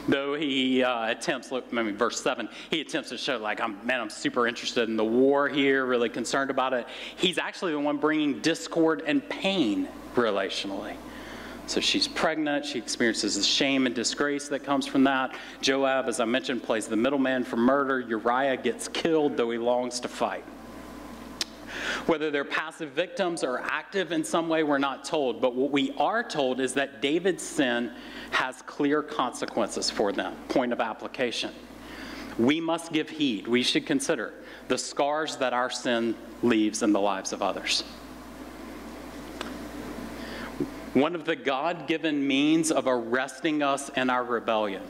Though 0.08 0.34
he 0.34 0.82
uh, 0.82 1.12
attempts, 1.12 1.52
look, 1.52 1.72
mean, 1.72 1.96
verse 1.96 2.20
7, 2.20 2.50
he 2.72 2.82
attempts 2.82 3.10
to 3.10 3.20
show, 3.20 3.38
like, 3.38 3.62
I'm, 3.62 3.78
man, 3.86 4.02
I'm 4.02 4.10
super 4.10 4.48
interested 4.48 4.90
in 4.90 4.98
the 4.98 5.06
war 5.06 5.48
here, 5.48 5.86
really 5.86 6.10
concerned 6.10 6.50
about 6.50 6.74
it. 6.74 6.88
He's 7.18 7.38
actually 7.38 7.74
the 7.74 7.80
one 7.80 7.98
bringing 7.98 8.40
discord 8.42 9.04
and 9.06 9.30
pain 9.30 9.88
relationally. 10.16 10.96
So 11.68 11.80
she's 11.80 12.08
pregnant. 12.08 12.66
She 12.66 12.80
experiences 12.80 13.36
the 13.38 13.44
shame 13.44 13.86
and 13.86 13.94
disgrace 13.94 14.48
that 14.48 14.64
comes 14.64 14.88
from 14.88 15.04
that. 15.04 15.38
Joab, 15.62 16.08
as 16.08 16.20
I 16.20 16.26
mentioned, 16.26 16.64
plays 16.64 16.88
the 16.88 16.98
middleman 16.98 17.44
for 17.44 17.58
murder. 17.58 18.00
Uriah 18.00 18.58
gets 18.58 18.88
killed, 18.88 19.38
though 19.38 19.52
he 19.52 19.60
longs 19.60 20.00
to 20.00 20.08
fight. 20.08 20.46
Whether 22.10 22.32
they're 22.32 22.44
passive 22.44 22.90
victims 22.94 23.44
or 23.44 23.60
active 23.60 24.12
in 24.12 24.24
some 24.24 24.50
way, 24.50 24.64
we're 24.64 24.80
not 24.80 25.06
told. 25.06 25.40
But 25.40 25.54
what 25.54 25.70
we 25.70 25.94
are 25.96 26.24
told 26.24 26.60
is 26.60 26.74
that 26.74 27.04
David's 27.04 27.44
sin 27.44 27.92
has 28.32 28.64
clear 28.64 29.04
consequences 29.04 29.92
for 29.92 30.12
them. 30.12 30.36
Point 30.48 30.74
of 30.74 30.82
application. 30.82 31.52
We 32.40 32.60
must 32.60 32.92
give 32.92 33.12
heed. 33.12 33.48
We 33.48 33.62
should 33.62 33.86
consider 33.86 34.34
the 34.70 34.78
scars 34.80 35.38
that 35.38 35.54
our 35.54 35.70
sin 35.70 36.16
leaves 36.42 36.82
in 36.82 36.94
the 36.94 37.00
lives 37.00 37.32
of 37.32 37.44
others. 37.44 37.84
one 40.96 41.14
of 41.14 41.26
the 41.26 41.36
God 41.36 41.86
given 41.86 42.26
means 42.28 42.72
of 42.72 42.88
arresting 42.88 43.62
us 43.62 43.90
in 43.90 44.10
our 44.10 44.24
rebellion 44.24 44.82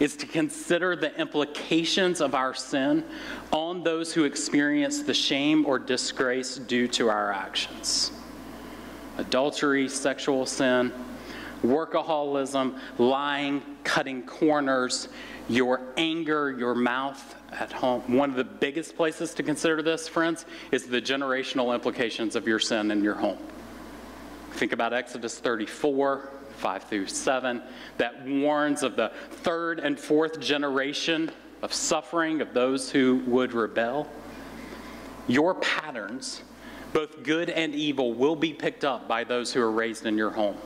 is 0.00 0.16
to 0.16 0.26
consider 0.26 0.94
the 0.94 1.18
implications 1.18 2.20
of 2.20 2.34
our 2.34 2.54
sin 2.54 3.04
on 3.52 3.82
those 3.82 4.12
who 4.12 4.24
experience 4.24 5.02
the 5.02 5.14
shame 5.14 5.66
or 5.66 5.78
disgrace 5.78 6.56
due 6.56 6.86
to 6.88 7.08
our 7.08 7.32
actions. 7.32 8.12
Adultery, 9.16 9.88
sexual 9.88 10.46
sin, 10.46 10.92
workaholism, 11.62 12.78
lying, 12.98 13.62
cutting 13.82 14.22
corners, 14.22 15.08
your 15.48 15.80
anger, 15.96 16.52
your 16.56 16.74
mouth 16.74 17.34
at 17.52 17.72
home. 17.72 18.16
One 18.16 18.30
of 18.30 18.36
the 18.36 18.44
biggest 18.44 18.96
places 18.96 19.34
to 19.34 19.42
consider 19.42 19.82
this, 19.82 20.06
friends, 20.06 20.44
is 20.70 20.86
the 20.86 21.00
generational 21.00 21.74
implications 21.74 22.36
of 22.36 22.46
your 22.46 22.58
sin 22.58 22.90
in 22.90 23.02
your 23.02 23.14
home. 23.14 23.38
Think 24.52 24.72
about 24.72 24.92
Exodus 24.92 25.38
34, 25.38 26.30
5 26.58 26.84
through 26.84 27.06
7, 27.06 27.62
that 27.96 28.26
warns 28.26 28.82
of 28.82 28.96
the 28.96 29.12
third 29.30 29.80
and 29.80 29.98
fourth 29.98 30.40
generation 30.40 31.30
of 31.62 31.72
suffering 31.72 32.40
of 32.40 32.54
those 32.54 32.90
who 32.90 33.22
would 33.26 33.52
rebel. 33.52 34.08
Your 35.26 35.54
patterns, 35.54 36.42
both 36.92 37.22
good 37.22 37.50
and 37.50 37.74
evil, 37.74 38.12
will 38.12 38.36
be 38.36 38.52
picked 38.52 38.84
up 38.84 39.08
by 39.08 39.24
those 39.24 39.52
who 39.52 39.60
are 39.60 39.70
raised 39.70 40.06
in 40.06 40.16
your 40.16 40.30
home. 40.30 40.56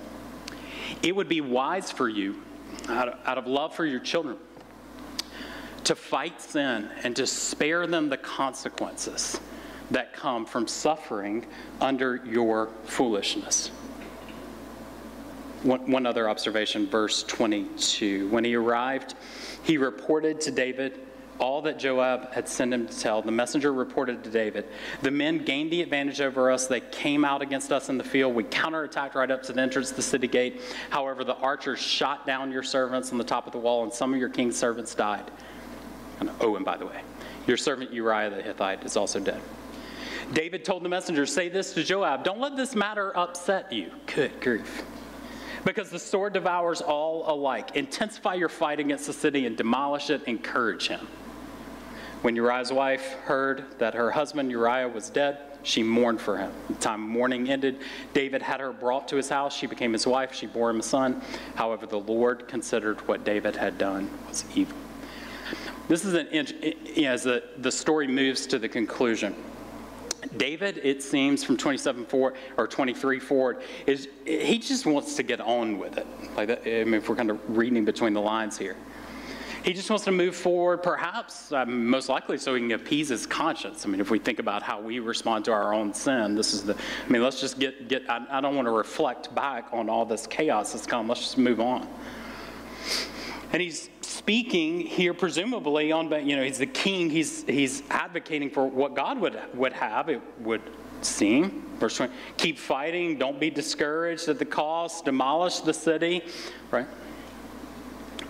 It 1.02 1.14
would 1.14 1.28
be 1.28 1.40
wise 1.40 1.90
for 1.90 2.08
you, 2.08 2.42
out 2.88 3.08
of, 3.08 3.18
out 3.26 3.38
of 3.38 3.46
love 3.46 3.74
for 3.74 3.84
your 3.84 4.00
children, 4.00 4.36
to 5.84 5.96
fight 5.96 6.40
sin 6.40 6.88
and 7.02 7.16
to 7.16 7.26
spare 7.26 7.86
them 7.86 8.08
the 8.08 8.16
consequences 8.16 9.40
that 9.90 10.12
come 10.12 10.46
from 10.46 10.66
suffering 10.66 11.46
under 11.80 12.16
your 12.24 12.70
foolishness. 12.84 13.70
One, 15.62 15.90
one, 15.90 16.06
other 16.06 16.28
observation, 16.28 16.88
verse 16.88 17.22
22. 17.24 18.28
When 18.28 18.44
he 18.44 18.54
arrived, 18.56 19.14
he 19.62 19.78
reported 19.78 20.40
to 20.42 20.50
David 20.50 20.98
all 21.38 21.62
that 21.62 21.78
Joab 21.78 22.32
had 22.32 22.48
sent 22.48 22.72
him 22.72 22.86
to 22.86 22.98
tell. 22.98 23.22
The 23.22 23.32
messenger 23.32 23.72
reported 23.72 24.22
to 24.24 24.30
David 24.30 24.66
The 25.02 25.10
men 25.10 25.44
gained 25.44 25.70
the 25.70 25.82
advantage 25.82 26.20
over 26.20 26.50
us. 26.50 26.66
They 26.66 26.80
came 26.80 27.24
out 27.24 27.42
against 27.42 27.72
us 27.72 27.88
in 27.88 27.98
the 27.98 28.04
field. 28.04 28.34
We 28.34 28.44
counterattacked 28.44 29.14
right 29.14 29.30
up 29.30 29.42
to 29.44 29.52
the 29.52 29.60
entrance 29.60 29.90
of 29.90 29.96
the 29.96 30.02
city 30.02 30.28
gate. 30.28 30.60
However, 30.90 31.24
the 31.24 31.36
archers 31.36 31.80
shot 31.80 32.26
down 32.26 32.52
your 32.52 32.62
servants 32.62 33.12
on 33.12 33.18
the 33.18 33.24
top 33.24 33.46
of 33.46 33.52
the 33.52 33.58
wall, 33.58 33.82
and 33.82 33.92
some 33.92 34.12
of 34.12 34.20
your 34.20 34.28
king's 34.28 34.56
servants 34.56 34.94
died. 34.94 35.30
Oh, 36.40 36.56
and 36.56 36.64
by 36.64 36.76
the 36.76 36.86
way, 36.86 37.02
your 37.46 37.56
servant 37.56 37.92
Uriah 37.92 38.30
the 38.30 38.42
Hittite 38.42 38.84
is 38.84 38.96
also 38.96 39.18
dead. 39.18 39.40
David 40.32 40.64
told 40.64 40.84
the 40.84 40.88
messenger, 40.88 41.26
Say 41.26 41.48
this 41.48 41.74
to 41.74 41.82
Joab, 41.82 42.24
don't 42.24 42.40
let 42.40 42.56
this 42.56 42.74
matter 42.74 43.16
upset 43.16 43.72
you. 43.72 43.90
Good 44.06 44.40
grief. 44.40 44.84
Because 45.64 45.90
the 45.90 45.98
sword 45.98 46.32
devours 46.32 46.80
all 46.80 47.32
alike. 47.32 47.76
Intensify 47.76 48.34
your 48.34 48.48
fight 48.48 48.80
against 48.80 49.06
the 49.06 49.12
city 49.12 49.46
and 49.46 49.56
demolish 49.56 50.10
it. 50.10 50.22
Encourage 50.24 50.88
him. 50.88 51.06
When 52.22 52.36
Uriah's 52.36 52.72
wife 52.72 53.14
heard 53.24 53.64
that 53.78 53.94
her 53.94 54.10
husband 54.10 54.50
Uriah 54.50 54.88
was 54.88 55.10
dead, 55.10 55.38
she 55.64 55.82
mourned 55.82 56.20
for 56.20 56.38
him. 56.38 56.52
The 56.68 56.74
time 56.74 57.00
mourning 57.00 57.48
ended, 57.50 57.78
David 58.14 58.42
had 58.42 58.60
her 58.60 58.72
brought 58.72 59.08
to 59.08 59.16
his 59.16 59.28
house. 59.28 59.56
She 59.56 59.66
became 59.66 59.92
his 59.92 60.06
wife. 60.06 60.34
She 60.34 60.46
bore 60.46 60.70
him 60.70 60.80
a 60.80 60.82
son. 60.82 61.20
However, 61.54 61.86
the 61.86 61.98
Lord 61.98 62.48
considered 62.48 63.06
what 63.08 63.24
David 63.24 63.56
had 63.56 63.78
done 63.78 64.10
was 64.28 64.44
evil. 64.54 64.76
This 65.88 66.04
is 66.04 66.14
an, 66.14 66.26
as 67.04 67.24
the, 67.24 67.42
the 67.58 67.72
story 67.72 68.06
moves 68.06 68.46
to 68.46 68.58
the 68.58 68.68
conclusion. 68.68 69.34
David, 70.36 70.80
it 70.84 71.02
seems 71.02 71.42
from 71.42 71.56
27 71.56 72.06
forward 72.06 72.34
or 72.56 72.66
23 72.66 73.18
forward, 73.18 73.62
is 73.86 74.08
he 74.24 74.58
just 74.58 74.86
wants 74.86 75.16
to 75.16 75.22
get 75.22 75.40
on 75.40 75.78
with 75.78 75.98
it. 75.98 76.06
Like 76.36 76.48
that, 76.48 76.60
I 76.66 76.84
mean, 76.84 76.94
if 76.94 77.08
we're 77.08 77.16
kind 77.16 77.30
of 77.30 77.40
reading 77.56 77.84
between 77.84 78.14
the 78.14 78.20
lines 78.20 78.56
here, 78.56 78.76
he 79.64 79.72
just 79.72 79.88
wants 79.90 80.04
to 80.06 80.12
move 80.12 80.34
forward, 80.34 80.82
perhaps 80.82 81.52
uh, 81.52 81.64
most 81.66 82.08
likely, 82.08 82.36
so 82.36 82.54
he 82.54 82.60
can 82.60 82.72
appease 82.72 83.08
his 83.08 83.26
conscience. 83.26 83.86
I 83.86 83.88
mean, 83.88 84.00
if 84.00 84.10
we 84.10 84.18
think 84.18 84.40
about 84.40 84.62
how 84.62 84.80
we 84.80 84.98
respond 84.98 85.44
to 85.44 85.52
our 85.52 85.72
own 85.72 85.94
sin, 85.94 86.34
this 86.34 86.52
is 86.52 86.64
the. 86.64 86.74
I 86.74 87.08
mean, 87.08 87.22
let's 87.22 87.40
just 87.40 87.60
get 87.60 87.88
get. 87.88 88.02
I, 88.10 88.26
I 88.30 88.40
don't 88.40 88.56
want 88.56 88.66
to 88.66 88.72
reflect 88.72 89.32
back 89.34 89.68
on 89.72 89.88
all 89.88 90.04
this 90.04 90.26
chaos 90.26 90.72
that's 90.72 90.86
come. 90.86 91.06
Let's 91.08 91.20
just 91.20 91.38
move 91.38 91.60
on. 91.60 91.88
And 93.52 93.60
he's 93.60 93.90
speaking 94.00 94.80
here, 94.80 95.12
presumably 95.12 95.92
on, 95.92 96.10
you 96.26 96.36
know, 96.36 96.42
he's 96.42 96.58
the 96.58 96.66
king. 96.66 97.10
He's 97.10 97.44
he's 97.44 97.82
advocating 97.90 98.48
for 98.48 98.66
what 98.66 98.94
God 98.94 99.18
would 99.20 99.38
would 99.54 99.74
have. 99.74 100.08
It 100.08 100.22
would 100.40 100.62
seem. 101.02 101.68
Verse 101.78 101.96
20, 101.96 102.12
keep 102.36 102.58
fighting. 102.58 103.18
Don't 103.18 103.38
be 103.38 103.50
discouraged 103.50 104.28
at 104.28 104.38
the 104.38 104.44
cost. 104.44 105.04
Demolish 105.04 105.60
the 105.60 105.74
city. 105.74 106.22
Right. 106.70 106.86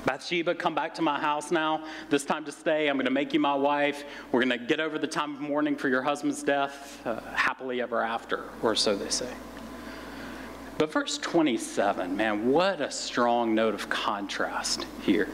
Bathsheba, 0.04 0.56
come 0.56 0.74
back 0.74 0.94
to 0.96 1.02
my 1.02 1.20
house 1.20 1.52
now. 1.52 1.85
This 2.11 2.24
time 2.24 2.44
to 2.46 2.52
stay. 2.52 2.88
I'm 2.88 2.96
going 2.96 3.04
to 3.04 3.12
make 3.12 3.32
you 3.32 3.38
my 3.38 3.54
wife. 3.54 4.04
We're 4.32 4.44
going 4.44 4.58
to 4.58 4.66
get 4.66 4.80
over 4.80 4.98
the 4.98 5.06
time 5.06 5.37
of 5.37 5.40
mourning 5.40 5.76
for 5.76 5.88
your 5.88 6.02
husband's 6.02 6.42
death, 6.42 7.00
uh, 7.06 7.20
happily 7.35 7.80
ever 7.80 8.02
after, 8.02 8.48
or 8.62 8.74
so 8.74 8.96
they 8.96 9.11
say. 9.11 9.32
But 10.83 10.90
verse 10.90 11.16
27, 11.16 12.16
man, 12.16 12.51
what 12.51 12.81
a 12.81 12.90
strong 12.90 13.55
note 13.55 13.73
of 13.73 13.88
contrast 13.88 14.85
here. 15.03 15.29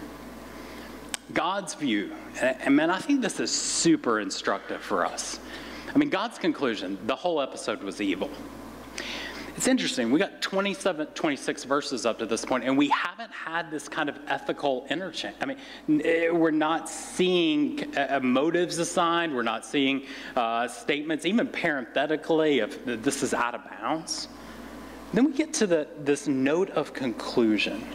God's 1.32 1.72
view, 1.72 2.12
and 2.38 2.76
man, 2.76 2.90
I 2.90 2.98
think 2.98 3.22
this 3.22 3.40
is 3.40 3.50
super 3.50 4.20
instructive 4.20 4.82
for 4.82 5.06
us. 5.06 5.40
I 5.94 5.96
mean, 5.96 6.10
God's 6.10 6.38
conclusion, 6.38 6.98
the 7.06 7.16
whole 7.16 7.40
episode 7.40 7.82
was 7.82 8.02
evil. 8.02 8.28
It's 9.56 9.66
interesting. 9.66 10.10
We 10.10 10.18
got 10.18 10.42
27, 10.42 11.06
26 11.06 11.64
verses 11.64 12.04
up 12.04 12.18
to 12.18 12.26
this 12.26 12.44
point, 12.44 12.64
and 12.64 12.76
we 12.76 12.90
haven't 12.90 13.32
had 13.32 13.70
this 13.70 13.88
kind 13.88 14.10
of 14.10 14.18
ethical 14.26 14.84
interchange. 14.90 15.36
I 15.40 15.46
mean, 15.46 15.56
eh, 16.04 16.28
we're 16.28 16.50
not 16.50 16.90
seeing 16.90 17.96
uh, 17.96 18.20
motives 18.22 18.76
assigned. 18.76 19.34
We're 19.34 19.44
not 19.44 19.64
seeing 19.64 20.04
uh, 20.36 20.68
statements, 20.68 21.24
even 21.24 21.46
parenthetically, 21.46 22.58
of 22.58 22.78
this 22.84 23.22
is 23.22 23.32
out 23.32 23.54
of 23.54 23.62
bounds. 23.80 24.28
Then 25.12 25.24
we 25.24 25.32
get 25.32 25.54
to 25.54 25.66
the, 25.66 25.88
this 25.98 26.28
note 26.28 26.70
of 26.70 26.92
conclusion. 26.92 27.86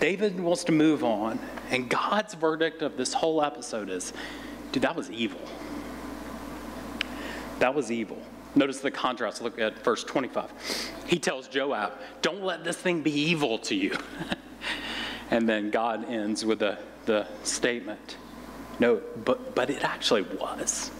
David 0.00 0.38
wants 0.38 0.64
to 0.64 0.72
move 0.72 1.02
on, 1.02 1.38
and 1.70 1.88
God's 1.88 2.34
verdict 2.34 2.82
of 2.82 2.96
this 2.96 3.14
whole 3.14 3.42
episode 3.42 3.88
is 3.88 4.12
dude, 4.72 4.82
that 4.82 4.94
was 4.94 5.10
evil. 5.10 5.40
That 7.60 7.74
was 7.74 7.90
evil. 7.90 8.20
Notice 8.54 8.80
the 8.80 8.90
contrast. 8.90 9.42
Look 9.42 9.58
at 9.58 9.82
verse 9.82 10.04
25. 10.04 10.50
He 11.06 11.18
tells 11.18 11.48
Joab, 11.48 11.92
Don't 12.22 12.42
let 12.42 12.64
this 12.64 12.76
thing 12.76 13.02
be 13.02 13.12
evil 13.12 13.58
to 13.60 13.74
you. 13.74 13.96
and 15.30 15.48
then 15.48 15.70
God 15.70 16.08
ends 16.08 16.44
with 16.44 16.60
the, 16.60 16.78
the 17.06 17.26
statement, 17.42 18.16
No, 18.78 19.00
but, 19.24 19.54
but 19.54 19.70
it 19.70 19.82
actually 19.82 20.22
was. 20.22 20.90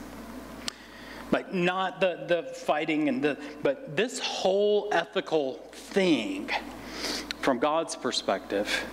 Like, 1.30 1.52
not 1.52 2.00
the, 2.00 2.24
the 2.26 2.42
fighting 2.42 3.08
and 3.08 3.22
the, 3.22 3.38
but 3.62 3.96
this 3.96 4.18
whole 4.18 4.88
ethical 4.92 5.54
thing, 5.72 6.50
from 7.40 7.58
God's 7.58 7.96
perspective, 7.96 8.84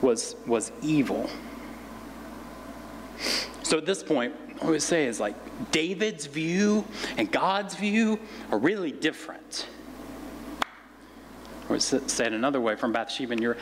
was, 0.00 0.34
was 0.46 0.72
evil. 0.82 1.30
So 3.62 3.78
at 3.78 3.86
this 3.86 4.02
point, 4.02 4.34
what 4.54 4.64
I 4.64 4.70
would 4.70 4.82
say 4.82 5.06
is 5.06 5.18
like 5.18 5.34
David's 5.70 6.26
view 6.26 6.84
and 7.16 7.30
God's 7.30 7.74
view 7.74 8.18
are 8.50 8.58
really 8.58 8.92
different. 8.92 9.66
Or 11.68 11.78
say 11.78 12.26
it 12.26 12.32
another 12.32 12.60
way 12.60 12.76
from 12.76 12.92
Bathsheba 12.92 13.32
and 13.32 13.42
your 13.42 13.56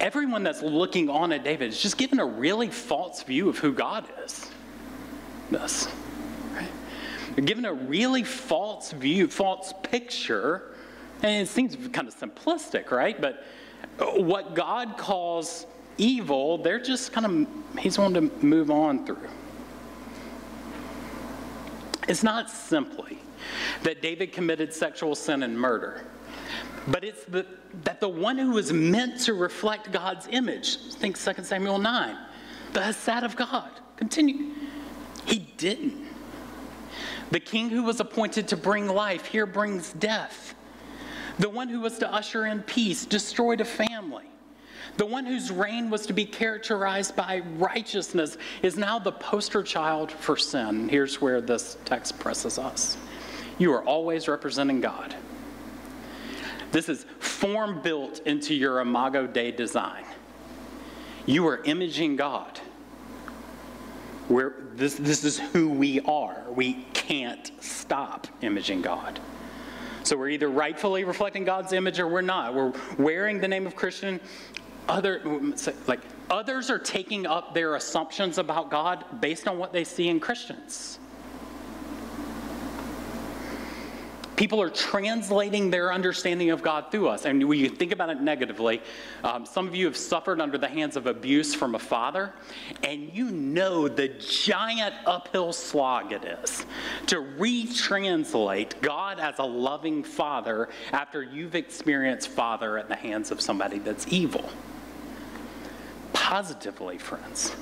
everyone 0.00 0.42
that's 0.42 0.62
looking 0.62 1.08
on 1.08 1.32
at 1.32 1.42
David 1.42 1.68
is 1.68 1.80
just 1.80 1.96
given 1.96 2.20
a 2.20 2.26
really 2.26 2.68
false 2.68 3.22
view 3.22 3.48
of 3.48 3.58
who 3.58 3.72
God 3.72 4.06
is. 4.24 4.50
This. 5.50 5.86
Right? 5.86 5.94
Given 7.44 7.64
a 7.64 7.72
really 7.72 8.24
false 8.24 8.92
view, 8.92 9.28
false 9.28 9.72
picture. 9.82 10.74
And 11.22 11.42
it 11.42 11.48
seems 11.48 11.76
kind 11.92 12.08
of 12.08 12.16
simplistic, 12.16 12.90
right? 12.90 13.20
But 13.20 13.44
what 14.16 14.54
God 14.54 14.96
calls 14.96 15.66
evil, 15.98 16.58
they're 16.58 16.80
just 16.80 17.12
kind 17.12 17.26
of, 17.26 17.78
he's 17.78 17.98
wanting 17.98 18.30
to 18.30 18.46
move 18.46 18.70
on 18.70 19.04
through. 19.04 19.28
It's 22.08 22.22
not 22.22 22.50
simply 22.50 23.18
that 23.82 24.00
David 24.00 24.32
committed 24.32 24.72
sexual 24.72 25.14
sin 25.14 25.42
and 25.42 25.58
murder, 25.58 26.04
but 26.86 27.04
it's 27.04 27.24
the, 27.24 27.44
that 27.84 28.00
the 28.00 28.08
one 28.08 28.38
who 28.38 28.52
was 28.52 28.72
meant 28.72 29.20
to 29.22 29.34
reflect 29.34 29.92
God's 29.92 30.26
image, 30.30 30.78
think 30.94 31.18
2 31.18 31.42
Samuel 31.42 31.78
9, 31.78 32.16
the 32.72 32.80
Hesed 32.80 33.24
of 33.24 33.36
God, 33.36 33.70
continue, 33.96 34.54
he 35.26 35.40
didn't. 35.58 36.07
The 37.30 37.40
king 37.40 37.68
who 37.68 37.82
was 37.82 38.00
appointed 38.00 38.48
to 38.48 38.56
bring 38.56 38.86
life 38.86 39.26
here 39.26 39.46
brings 39.46 39.92
death. 39.92 40.54
The 41.38 41.48
one 41.48 41.68
who 41.68 41.80
was 41.80 41.98
to 41.98 42.12
usher 42.12 42.46
in 42.46 42.62
peace 42.62 43.04
destroyed 43.04 43.60
a 43.60 43.64
family. 43.64 44.24
The 44.96 45.06
one 45.06 45.26
whose 45.26 45.52
reign 45.52 45.90
was 45.90 46.06
to 46.06 46.12
be 46.12 46.24
characterized 46.24 47.14
by 47.14 47.42
righteousness 47.56 48.36
is 48.62 48.76
now 48.76 48.98
the 48.98 49.12
poster 49.12 49.62
child 49.62 50.10
for 50.10 50.36
sin. 50.36 50.88
Here's 50.88 51.20
where 51.20 51.40
this 51.40 51.76
text 51.84 52.18
presses 52.18 52.58
us 52.58 52.96
you 53.58 53.72
are 53.72 53.84
always 53.84 54.28
representing 54.28 54.80
God. 54.80 55.14
This 56.70 56.88
is 56.88 57.06
form 57.18 57.80
built 57.82 58.20
into 58.26 58.54
your 58.54 58.80
Imago 58.80 59.26
Dei 59.26 59.52
design. 59.52 60.04
You 61.26 61.46
are 61.46 61.62
imaging 61.64 62.16
God. 62.16 62.60
We're, 64.28 64.54
this, 64.74 64.94
this 64.94 65.24
is 65.24 65.38
who 65.38 65.70
we 65.70 66.00
are. 66.00 66.42
We 66.50 66.84
can't 66.92 67.50
stop 67.60 68.26
imaging 68.42 68.82
God. 68.82 69.18
So 70.02 70.16
we're 70.16 70.28
either 70.30 70.48
rightfully 70.48 71.04
reflecting 71.04 71.44
God's 71.44 71.72
image 71.72 71.98
or 71.98 72.08
we're 72.08 72.20
not. 72.20 72.54
We're 72.54 72.72
wearing 72.98 73.40
the 73.40 73.48
name 73.48 73.66
of 73.66 73.74
Christian. 73.74 74.20
Other, 74.88 75.20
like, 75.86 76.00
others 76.30 76.70
are 76.70 76.78
taking 76.78 77.26
up 77.26 77.54
their 77.54 77.74
assumptions 77.74 78.38
about 78.38 78.70
God 78.70 79.04
based 79.20 79.48
on 79.48 79.58
what 79.58 79.72
they 79.72 79.84
see 79.84 80.08
in 80.08 80.20
Christians. 80.20 80.98
People 84.38 84.62
are 84.62 84.70
translating 84.70 85.68
their 85.68 85.92
understanding 85.92 86.50
of 86.50 86.62
God 86.62 86.92
through 86.92 87.08
us. 87.08 87.24
And 87.24 87.48
when 87.48 87.58
you 87.58 87.68
think 87.68 87.90
about 87.90 88.08
it 88.08 88.20
negatively, 88.20 88.80
um, 89.24 89.44
some 89.44 89.66
of 89.66 89.74
you 89.74 89.84
have 89.86 89.96
suffered 89.96 90.40
under 90.40 90.56
the 90.56 90.68
hands 90.68 90.94
of 90.94 91.08
abuse 91.08 91.56
from 91.56 91.74
a 91.74 91.78
father, 91.80 92.32
and 92.84 93.12
you 93.12 93.32
know 93.32 93.88
the 93.88 94.06
giant 94.06 94.94
uphill 95.06 95.52
slog 95.52 96.12
it 96.12 96.24
is 96.24 96.64
to 97.08 97.16
retranslate 97.16 98.80
God 98.80 99.18
as 99.18 99.40
a 99.40 99.44
loving 99.44 100.04
father 100.04 100.68
after 100.92 101.20
you've 101.20 101.56
experienced 101.56 102.28
father 102.28 102.78
at 102.78 102.88
the 102.88 102.94
hands 102.94 103.32
of 103.32 103.40
somebody 103.40 103.80
that's 103.80 104.06
evil. 104.06 104.48
Positively, 106.12 106.96
friends 106.96 107.56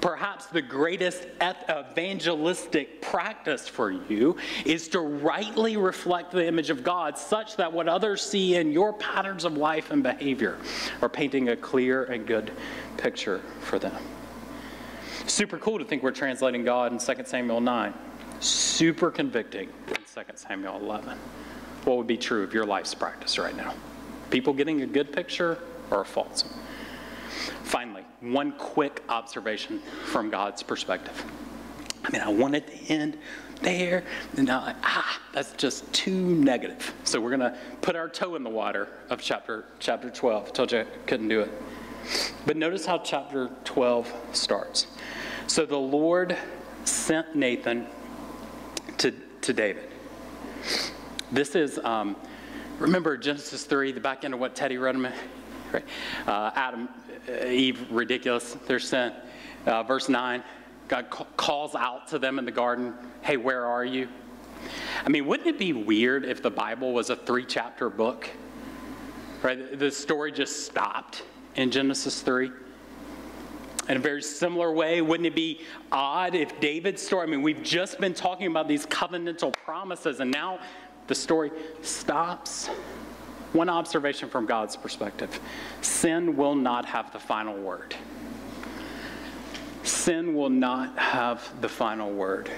Perhaps 0.00 0.46
the 0.46 0.62
greatest 0.62 1.26
evangelistic 1.42 3.00
practice 3.00 3.68
for 3.68 3.90
you 3.90 4.36
is 4.64 4.88
to 4.88 5.00
rightly 5.00 5.76
reflect 5.76 6.30
the 6.32 6.46
image 6.46 6.70
of 6.70 6.82
God 6.82 7.16
such 7.16 7.56
that 7.56 7.72
what 7.72 7.88
others 7.88 8.22
see 8.22 8.56
in 8.56 8.72
your 8.72 8.92
patterns 8.92 9.44
of 9.44 9.56
life 9.56 9.90
and 9.90 10.02
behavior 10.02 10.58
are 11.00 11.08
painting 11.08 11.48
a 11.50 11.56
clear 11.56 12.04
and 12.04 12.26
good 12.26 12.52
picture 12.96 13.40
for 13.60 13.78
them. 13.78 13.96
Super 15.26 15.58
cool 15.58 15.78
to 15.78 15.84
think 15.84 16.02
we're 16.02 16.10
translating 16.10 16.64
God 16.64 16.92
in 16.92 16.98
2 16.98 17.24
Samuel 17.24 17.60
9. 17.60 17.94
Super 18.40 19.10
convicting 19.10 19.70
in 19.88 19.94
2 19.94 20.22
Samuel 20.34 20.76
11. 20.80 21.16
What 21.84 21.96
would 21.96 22.06
be 22.06 22.18
true 22.18 22.42
of 22.42 22.52
your 22.52 22.66
life's 22.66 22.94
practice 22.94 23.38
right 23.38 23.56
now? 23.56 23.74
People 24.30 24.52
getting 24.52 24.82
a 24.82 24.86
good 24.86 25.12
picture 25.12 25.58
or 25.90 26.02
a 26.02 26.04
false 26.04 26.44
one? 26.44 26.54
Finally, 27.62 28.03
one 28.32 28.52
quick 28.52 29.02
observation 29.08 29.80
from 30.06 30.30
God's 30.30 30.62
perspective. 30.62 31.24
I 32.04 32.10
mean, 32.10 32.22
I 32.22 32.28
wanted 32.28 32.66
to 32.66 32.92
end 32.92 33.18
there, 33.62 34.04
and 34.36 34.46
now, 34.46 34.74
ah, 34.82 35.20
that's 35.32 35.52
just 35.52 35.90
too 35.92 36.12
negative. 36.12 36.92
So 37.04 37.20
we're 37.20 37.36
to 37.40 37.58
put 37.80 37.96
our 37.96 38.08
toe 38.08 38.36
in 38.36 38.42
the 38.42 38.50
water 38.50 38.88
of 39.10 39.20
chapter, 39.22 39.64
chapter 39.78 40.10
12. 40.10 40.48
I 40.48 40.50
told 40.50 40.72
you 40.72 40.80
I 40.80 40.84
couldn't 41.06 41.28
do 41.28 41.40
it. 41.40 41.50
But 42.44 42.56
notice 42.56 42.84
how 42.84 42.98
chapter 42.98 43.50
12 43.64 44.12
starts. 44.32 44.86
So 45.46 45.64
the 45.64 45.78
Lord 45.78 46.36
sent 46.84 47.34
Nathan 47.34 47.86
to, 48.98 49.12
to 49.40 49.52
David. 49.52 49.88
This 51.32 51.54
is, 51.54 51.78
um, 51.78 52.16
remember 52.78 53.16
Genesis 53.16 53.64
3, 53.64 53.92
the 53.92 54.00
back 54.00 54.24
end 54.24 54.34
of 54.34 54.40
what 54.40 54.54
Teddy 54.54 54.76
read? 54.76 54.96
Right? 55.72 55.84
Uh, 56.26 56.50
Adam 56.54 56.88
Eve 57.28 57.90
ridiculous, 57.90 58.54
their 58.66 58.78
sin. 58.78 59.12
Uh, 59.66 59.82
verse 59.82 60.08
9, 60.08 60.42
God 60.88 61.10
ca- 61.10 61.26
calls 61.36 61.74
out 61.74 62.08
to 62.08 62.18
them 62.18 62.38
in 62.38 62.44
the 62.44 62.52
garden, 62.52 62.94
Hey, 63.22 63.36
where 63.36 63.64
are 63.64 63.84
you? 63.84 64.08
I 65.04 65.08
mean, 65.08 65.26
wouldn't 65.26 65.48
it 65.48 65.58
be 65.58 65.72
weird 65.72 66.24
if 66.24 66.42
the 66.42 66.50
Bible 66.50 66.92
was 66.92 67.10
a 67.10 67.16
three 67.16 67.44
chapter 67.44 67.90
book? 67.90 68.28
Right? 69.42 69.78
The 69.78 69.90
story 69.90 70.32
just 70.32 70.64
stopped 70.64 71.22
in 71.56 71.70
Genesis 71.70 72.22
3. 72.22 72.50
In 73.88 73.98
a 73.98 74.00
very 74.00 74.22
similar 74.22 74.72
way, 74.72 75.02
wouldn't 75.02 75.26
it 75.26 75.34
be 75.34 75.60
odd 75.92 76.34
if 76.34 76.58
David's 76.58 77.02
story, 77.02 77.26
I 77.26 77.30
mean, 77.30 77.42
we've 77.42 77.62
just 77.62 78.00
been 78.00 78.14
talking 78.14 78.46
about 78.46 78.66
these 78.66 78.86
covenantal 78.86 79.52
promises, 79.52 80.20
and 80.20 80.30
now 80.30 80.58
the 81.06 81.14
story 81.14 81.50
stops 81.82 82.70
one 83.54 83.68
observation 83.68 84.28
from 84.28 84.46
God's 84.46 84.76
perspective 84.76 85.40
sin 85.80 86.36
will 86.36 86.54
not 86.54 86.84
have 86.84 87.12
the 87.12 87.18
final 87.18 87.56
word. 87.56 87.94
Sin 89.84 90.34
will 90.34 90.50
not 90.50 90.98
have 90.98 91.60
the 91.60 91.68
final 91.68 92.12
word. 92.12 92.50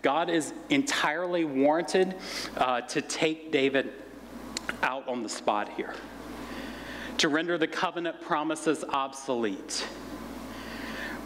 God 0.00 0.30
is 0.30 0.52
entirely 0.70 1.44
warranted 1.44 2.14
uh, 2.56 2.82
to 2.82 3.00
take 3.00 3.52
David 3.52 3.92
out 4.82 5.06
on 5.08 5.22
the 5.22 5.28
spot 5.28 5.70
here, 5.76 5.94
to 7.18 7.28
render 7.28 7.58
the 7.58 7.68
covenant 7.68 8.20
promises 8.20 8.84
obsolete 8.88 9.86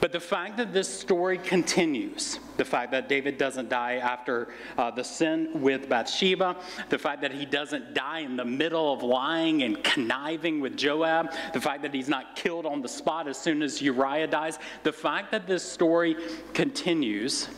but 0.01 0.13
the 0.13 0.21
fact 0.21 0.59
that 0.59 0.73
this 0.73 0.89
story 0.89 1.39
continues, 1.39 2.39
the 2.59 2.65
fact 2.65 2.91
that 2.93 3.09
David 3.09 3.39
doesn't 3.39 3.69
die 3.71 3.95
after 3.95 4.49
uh, 4.77 4.91
the 4.91 5.03
sin 5.03 5.49
with 5.55 5.89
Bathsheba, 5.89 6.57
the 6.91 6.99
fact 6.99 7.23
that 7.23 7.33
he 7.33 7.47
doesn't 7.47 7.95
die 7.95 8.21
in 8.21 8.37
the 8.37 8.45
middle 8.45 8.93
of 8.93 9.03
lying 9.03 9.63
and 9.63 9.83
conniving 9.83 10.61
with 10.61 10.77
Joab, 10.77 11.33
the 11.55 11.61
fact 11.61 11.83
that 11.83 11.95
he's 11.95 12.09
not 12.09 12.37
killed 12.37 12.67
on 12.67 12.83
the 12.83 12.89
spot 12.89 13.27
as 13.27 13.39
soon 13.39 13.63
as 13.63 13.81
Uriah 13.81 14.27
dies, 14.27 14.59
the 14.83 14.93
fact 14.93 15.31
that 15.33 15.47
this 15.47 15.63
story 15.63 16.17
continues 16.53 17.49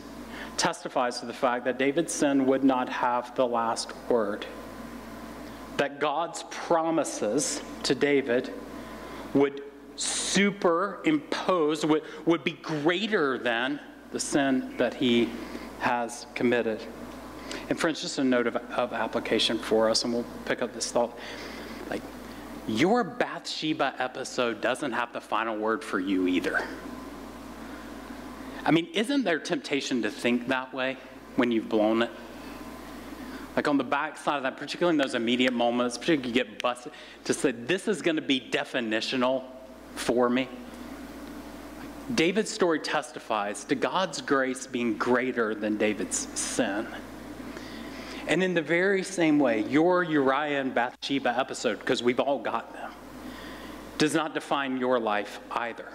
testifies 0.55 1.19
to 1.21 1.25
the 1.25 1.33
fact 1.33 1.65
that 1.65 1.79
David's 1.79 2.13
sin 2.13 2.45
would 2.45 2.63
not 2.63 2.89
have 2.89 3.33
the 3.35 3.47
last 3.47 3.93
word. 4.09 4.45
That 5.77 5.99
God's 5.99 6.43
promises 6.51 7.61
to 7.83 7.95
David 7.95 8.53
would 9.33 9.61
superimposed, 9.99 11.83
would, 11.83 12.03
would 12.25 12.43
be 12.43 12.53
greater 12.53 13.37
than 13.37 13.79
the 14.11 14.19
sin 14.19 14.73
that 14.77 14.93
he 14.93 15.29
has 15.79 16.25
committed. 16.35 16.81
And, 17.69 17.79
friends, 17.79 18.01
just 18.01 18.17
a 18.17 18.23
note 18.23 18.47
of, 18.47 18.55
of 18.55 18.93
application 18.93 19.59
for 19.59 19.89
us, 19.89 20.03
and 20.03 20.13
we'll 20.13 20.25
pick 20.45 20.61
up 20.61 20.73
this 20.73 20.91
thought. 20.91 21.17
Like, 21.89 22.01
your 22.67 23.03
Bathsheba 23.03 23.95
episode 23.99 24.61
doesn't 24.61 24.91
have 24.91 25.11
the 25.13 25.21
final 25.21 25.57
word 25.57 25.83
for 25.83 25.99
you 25.99 26.27
either. 26.27 26.63
I 28.65 28.71
mean, 28.71 28.87
isn't 28.93 29.23
there 29.23 29.39
temptation 29.39 30.01
to 30.03 30.11
think 30.11 30.47
that 30.47 30.73
way 30.73 30.97
when 31.35 31.51
you've 31.51 31.69
blown 31.69 32.03
it? 32.03 32.11
Like 33.55 33.67
on 33.67 33.77
the 33.77 33.83
backside 33.83 34.37
of 34.37 34.43
that, 34.43 34.57
particularly 34.57 34.95
in 34.95 35.01
those 35.01 35.15
immediate 35.15 35.53
moments, 35.53 35.97
particularly 35.97 36.29
you 36.29 36.33
get 36.33 36.61
busted, 36.61 36.93
to 37.25 37.33
say, 37.33 37.51
this 37.51 37.87
is 37.87 38.01
going 38.01 38.15
to 38.15 38.21
be 38.21 38.39
definitional 38.39 39.43
for 39.99 40.29
me. 40.29 40.49
David's 42.15 42.49
story 42.49 42.79
testifies 42.79 43.63
to 43.65 43.75
God's 43.75 44.21
grace 44.21 44.65
being 44.65 44.97
greater 44.97 45.53
than 45.53 45.77
David's 45.77 46.27
sin. 46.39 46.87
And 48.27 48.41
in 48.41 48.53
the 48.53 48.61
very 48.61 49.03
same 49.03 49.37
way, 49.37 49.61
your 49.61 50.03
Uriah 50.03 50.61
and 50.61 50.73
Bathsheba 50.73 51.37
episode, 51.37 51.79
because 51.79 52.01
we've 52.01 52.19
all 52.19 52.39
got 52.39 52.73
them, 52.73 52.91
does 53.97 54.15
not 54.15 54.33
define 54.33 54.77
your 54.77 54.99
life 54.99 55.39
either. 55.51 55.91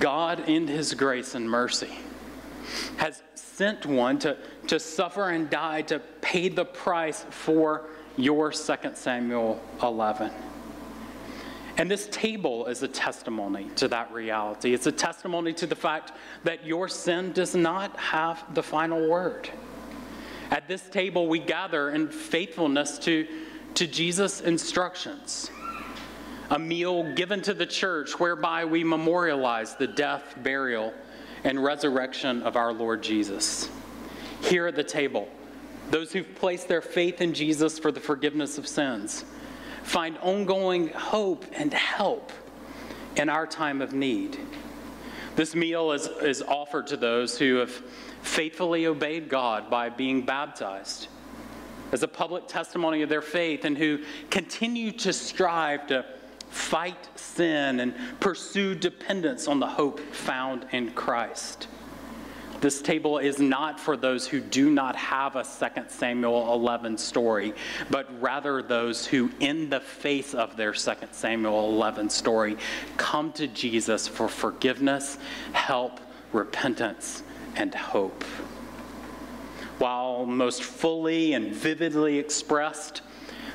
God, 0.00 0.48
in 0.48 0.66
his 0.66 0.94
grace 0.94 1.34
and 1.34 1.48
mercy, 1.48 1.98
has 2.96 3.22
sent 3.34 3.86
one 3.86 4.18
to, 4.20 4.36
to 4.66 4.80
suffer 4.80 5.30
and 5.30 5.48
die 5.48 5.82
to 5.82 5.98
pay 6.20 6.48
the 6.48 6.64
price 6.64 7.24
for 7.30 7.86
your 8.16 8.52
2 8.52 8.74
Samuel 8.94 9.60
11. 9.82 10.30
And 11.78 11.88
this 11.88 12.08
table 12.10 12.66
is 12.66 12.82
a 12.82 12.88
testimony 12.88 13.70
to 13.76 13.86
that 13.88 14.12
reality. 14.12 14.74
It's 14.74 14.88
a 14.88 14.92
testimony 14.92 15.52
to 15.54 15.66
the 15.66 15.76
fact 15.76 16.12
that 16.42 16.66
your 16.66 16.88
sin 16.88 17.32
does 17.32 17.54
not 17.54 17.96
have 17.96 18.42
the 18.52 18.62
final 18.64 19.08
word. 19.08 19.48
At 20.50 20.66
this 20.66 20.82
table, 20.88 21.28
we 21.28 21.38
gather 21.38 21.90
in 21.90 22.08
faithfulness 22.08 22.98
to, 23.00 23.28
to 23.74 23.86
Jesus' 23.86 24.40
instructions, 24.40 25.52
a 26.50 26.58
meal 26.58 27.14
given 27.14 27.42
to 27.42 27.54
the 27.54 27.66
church 27.66 28.18
whereby 28.18 28.64
we 28.64 28.82
memorialize 28.82 29.76
the 29.76 29.86
death, 29.86 30.34
burial, 30.42 30.92
and 31.44 31.62
resurrection 31.62 32.42
of 32.42 32.56
our 32.56 32.72
Lord 32.72 33.04
Jesus. 33.04 33.70
Here 34.42 34.66
at 34.66 34.74
the 34.74 34.82
table, 34.82 35.28
those 35.90 36.12
who've 36.12 36.34
placed 36.34 36.66
their 36.66 36.82
faith 36.82 37.20
in 37.20 37.34
Jesus 37.34 37.78
for 37.78 37.92
the 37.92 38.00
forgiveness 38.00 38.58
of 38.58 38.66
sins 38.66 39.24
find 39.88 40.18
ongoing 40.18 40.88
hope 40.88 41.46
and 41.52 41.72
help 41.72 42.30
in 43.16 43.30
our 43.30 43.46
time 43.46 43.80
of 43.80 43.94
need. 43.94 44.38
This 45.34 45.54
meal 45.54 45.92
is, 45.92 46.08
is 46.20 46.42
offered 46.42 46.86
to 46.88 46.98
those 46.98 47.38
who 47.38 47.56
have 47.56 47.70
faithfully 48.20 48.86
obeyed 48.86 49.30
God 49.30 49.70
by 49.70 49.88
being 49.88 50.26
baptized 50.26 51.08
as 51.90 52.02
a 52.02 52.08
public 52.08 52.46
testimony 52.46 53.00
of 53.00 53.08
their 53.08 53.22
faith 53.22 53.64
and 53.64 53.78
who 53.78 54.00
continue 54.28 54.92
to 54.92 55.10
strive 55.10 55.86
to 55.86 56.04
fight 56.50 57.08
sin 57.18 57.80
and 57.80 57.94
pursue 58.20 58.74
dependence 58.74 59.48
on 59.48 59.58
the 59.58 59.66
hope 59.66 60.00
found 60.12 60.66
in 60.72 60.90
Christ. 60.90 61.66
This 62.60 62.82
table 62.82 63.18
is 63.18 63.38
not 63.38 63.78
for 63.78 63.96
those 63.96 64.26
who 64.26 64.40
do 64.40 64.68
not 64.68 64.96
have 64.96 65.36
a 65.36 65.44
2 65.44 65.82
Samuel 65.88 66.52
11 66.52 66.98
story, 66.98 67.54
but 67.88 68.08
rather 68.20 68.62
those 68.62 69.06
who, 69.06 69.30
in 69.38 69.70
the 69.70 69.80
face 69.80 70.34
of 70.34 70.56
their 70.56 70.72
2 70.72 70.92
Samuel 71.12 71.68
11 71.70 72.10
story, 72.10 72.56
come 72.96 73.32
to 73.32 73.46
Jesus 73.46 74.08
for 74.08 74.28
forgiveness, 74.28 75.18
help, 75.52 76.00
repentance, 76.32 77.22
and 77.54 77.72
hope. 77.74 78.24
While 79.78 80.26
most 80.26 80.64
fully 80.64 81.34
and 81.34 81.52
vividly 81.52 82.18
expressed, 82.18 83.02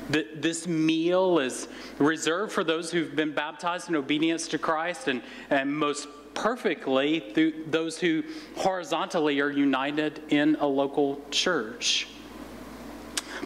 this 0.08 0.66
meal 0.66 1.38
is 1.38 1.68
reserved 1.98 2.52
for 2.52 2.64
those 2.64 2.90
who've 2.90 3.14
been 3.14 3.32
baptized 3.32 3.90
in 3.90 3.96
obedience 3.96 4.48
to 4.48 4.58
Christ 4.58 5.08
and, 5.08 5.22
and 5.50 5.74
most 5.74 6.08
perfectly 6.34 7.20
through 7.32 7.64
those 7.68 7.98
who 7.98 8.22
horizontally 8.56 9.40
are 9.40 9.50
united 9.50 10.22
in 10.30 10.56
a 10.56 10.66
local 10.66 11.20
church. 11.30 12.08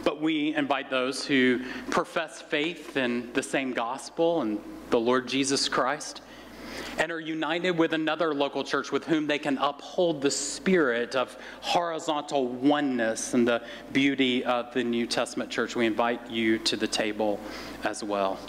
But 0.03 0.21
we 0.21 0.55
invite 0.55 0.89
those 0.89 1.25
who 1.25 1.61
profess 1.89 2.41
faith 2.41 2.97
in 2.97 3.31
the 3.33 3.43
same 3.43 3.73
gospel 3.73 4.41
and 4.41 4.59
the 4.89 4.99
Lord 4.99 5.27
Jesus 5.27 5.67
Christ 5.69 6.21
and 6.97 7.11
are 7.11 7.19
united 7.19 7.71
with 7.71 7.93
another 7.93 8.33
local 8.33 8.63
church 8.63 8.91
with 8.91 9.05
whom 9.05 9.27
they 9.27 9.39
can 9.39 9.57
uphold 9.57 10.21
the 10.21 10.31
spirit 10.31 11.15
of 11.15 11.37
horizontal 11.61 12.47
oneness 12.47 13.33
and 13.33 13.47
the 13.47 13.63
beauty 13.91 14.43
of 14.43 14.73
the 14.73 14.83
New 14.83 15.07
Testament 15.07 15.49
church. 15.49 15.75
We 15.75 15.85
invite 15.85 16.29
you 16.29 16.59
to 16.59 16.77
the 16.77 16.87
table 16.87 17.39
as 17.83 18.03
well. 18.03 18.39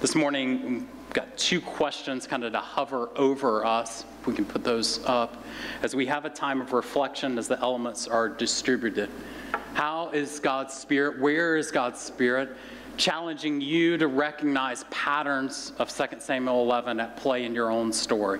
This 0.00 0.14
morning, 0.14 0.88
got 1.12 1.36
two 1.36 1.60
questions 1.60 2.26
kind 2.26 2.44
of 2.44 2.52
to 2.52 2.60
hover 2.60 3.10
over 3.16 3.64
us. 3.64 4.04
We 4.26 4.34
can 4.34 4.44
put 4.44 4.64
those 4.64 5.04
up. 5.04 5.44
As 5.82 5.96
we 5.96 6.06
have 6.06 6.24
a 6.24 6.30
time 6.30 6.60
of 6.60 6.72
reflection 6.72 7.38
as 7.38 7.48
the 7.48 7.58
elements 7.60 8.06
are 8.06 8.28
distributed. 8.28 9.10
How 9.74 10.10
is 10.10 10.38
God's 10.38 10.74
Spirit? 10.74 11.20
Where 11.20 11.56
is 11.56 11.70
God's 11.70 12.00
Spirit? 12.00 12.56
Challenging 12.96 13.60
you 13.60 13.96
to 13.98 14.06
recognize 14.06 14.84
patterns 14.90 15.72
of 15.78 15.94
2 15.94 16.18
Samuel 16.18 16.62
11 16.62 17.00
at 17.00 17.16
play 17.16 17.44
in 17.44 17.54
your 17.54 17.70
own 17.70 17.92
story. 17.92 18.38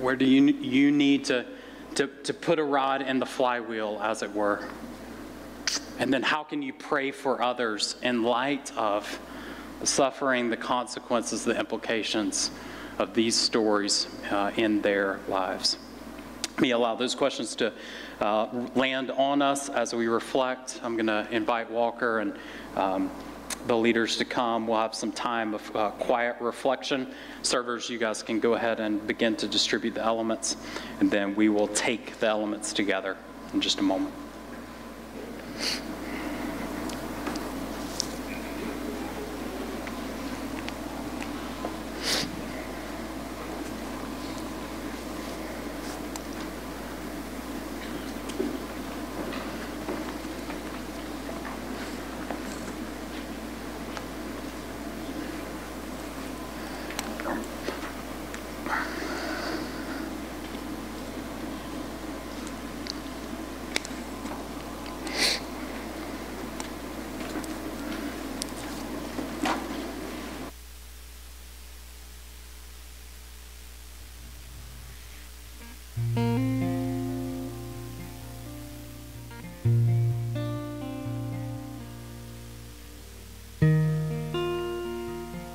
Where 0.00 0.16
do 0.16 0.24
you, 0.24 0.42
you 0.44 0.90
need 0.90 1.24
to, 1.26 1.44
to, 1.96 2.06
to 2.06 2.34
put 2.34 2.58
a 2.58 2.64
rod 2.64 3.02
in 3.02 3.18
the 3.18 3.26
flywheel, 3.26 4.00
as 4.02 4.22
it 4.22 4.32
were? 4.32 4.66
And 5.98 6.12
then 6.12 6.22
how 6.22 6.42
can 6.42 6.62
you 6.62 6.72
pray 6.72 7.10
for 7.10 7.40
others 7.40 7.96
in 8.02 8.22
light 8.22 8.76
of 8.76 9.18
the 9.80 9.86
suffering, 9.86 10.50
the 10.50 10.56
consequences, 10.56 11.44
the 11.44 11.58
implications 11.58 12.50
of 12.98 13.14
these 13.14 13.34
stories 13.34 14.08
uh, 14.30 14.50
in 14.56 14.80
their 14.82 15.20
lives. 15.28 15.78
Me 16.60 16.70
allow 16.70 16.94
those 16.94 17.14
questions 17.14 17.56
to 17.56 17.72
uh, 18.20 18.46
land 18.76 19.10
on 19.10 19.42
us 19.42 19.68
as 19.68 19.92
we 19.92 20.06
reflect. 20.06 20.80
I'm 20.84 20.94
going 20.94 21.06
to 21.06 21.26
invite 21.32 21.68
Walker 21.68 22.20
and 22.20 22.38
um, 22.76 23.10
the 23.66 23.76
leaders 23.76 24.16
to 24.18 24.24
come. 24.24 24.66
We'll 24.66 24.78
have 24.78 24.94
some 24.94 25.10
time 25.10 25.54
of 25.54 25.76
uh, 25.76 25.90
quiet 25.92 26.36
reflection. 26.40 27.12
Servers, 27.42 27.90
you 27.90 27.98
guys 27.98 28.22
can 28.22 28.38
go 28.38 28.54
ahead 28.54 28.78
and 28.78 29.04
begin 29.06 29.34
to 29.36 29.48
distribute 29.48 29.94
the 29.94 30.04
elements, 30.04 30.56
and 31.00 31.10
then 31.10 31.34
we 31.34 31.48
will 31.48 31.68
take 31.68 32.18
the 32.20 32.28
elements 32.28 32.72
together 32.72 33.16
in 33.52 33.60
just 33.60 33.80
a 33.80 33.82
moment. 33.82 34.14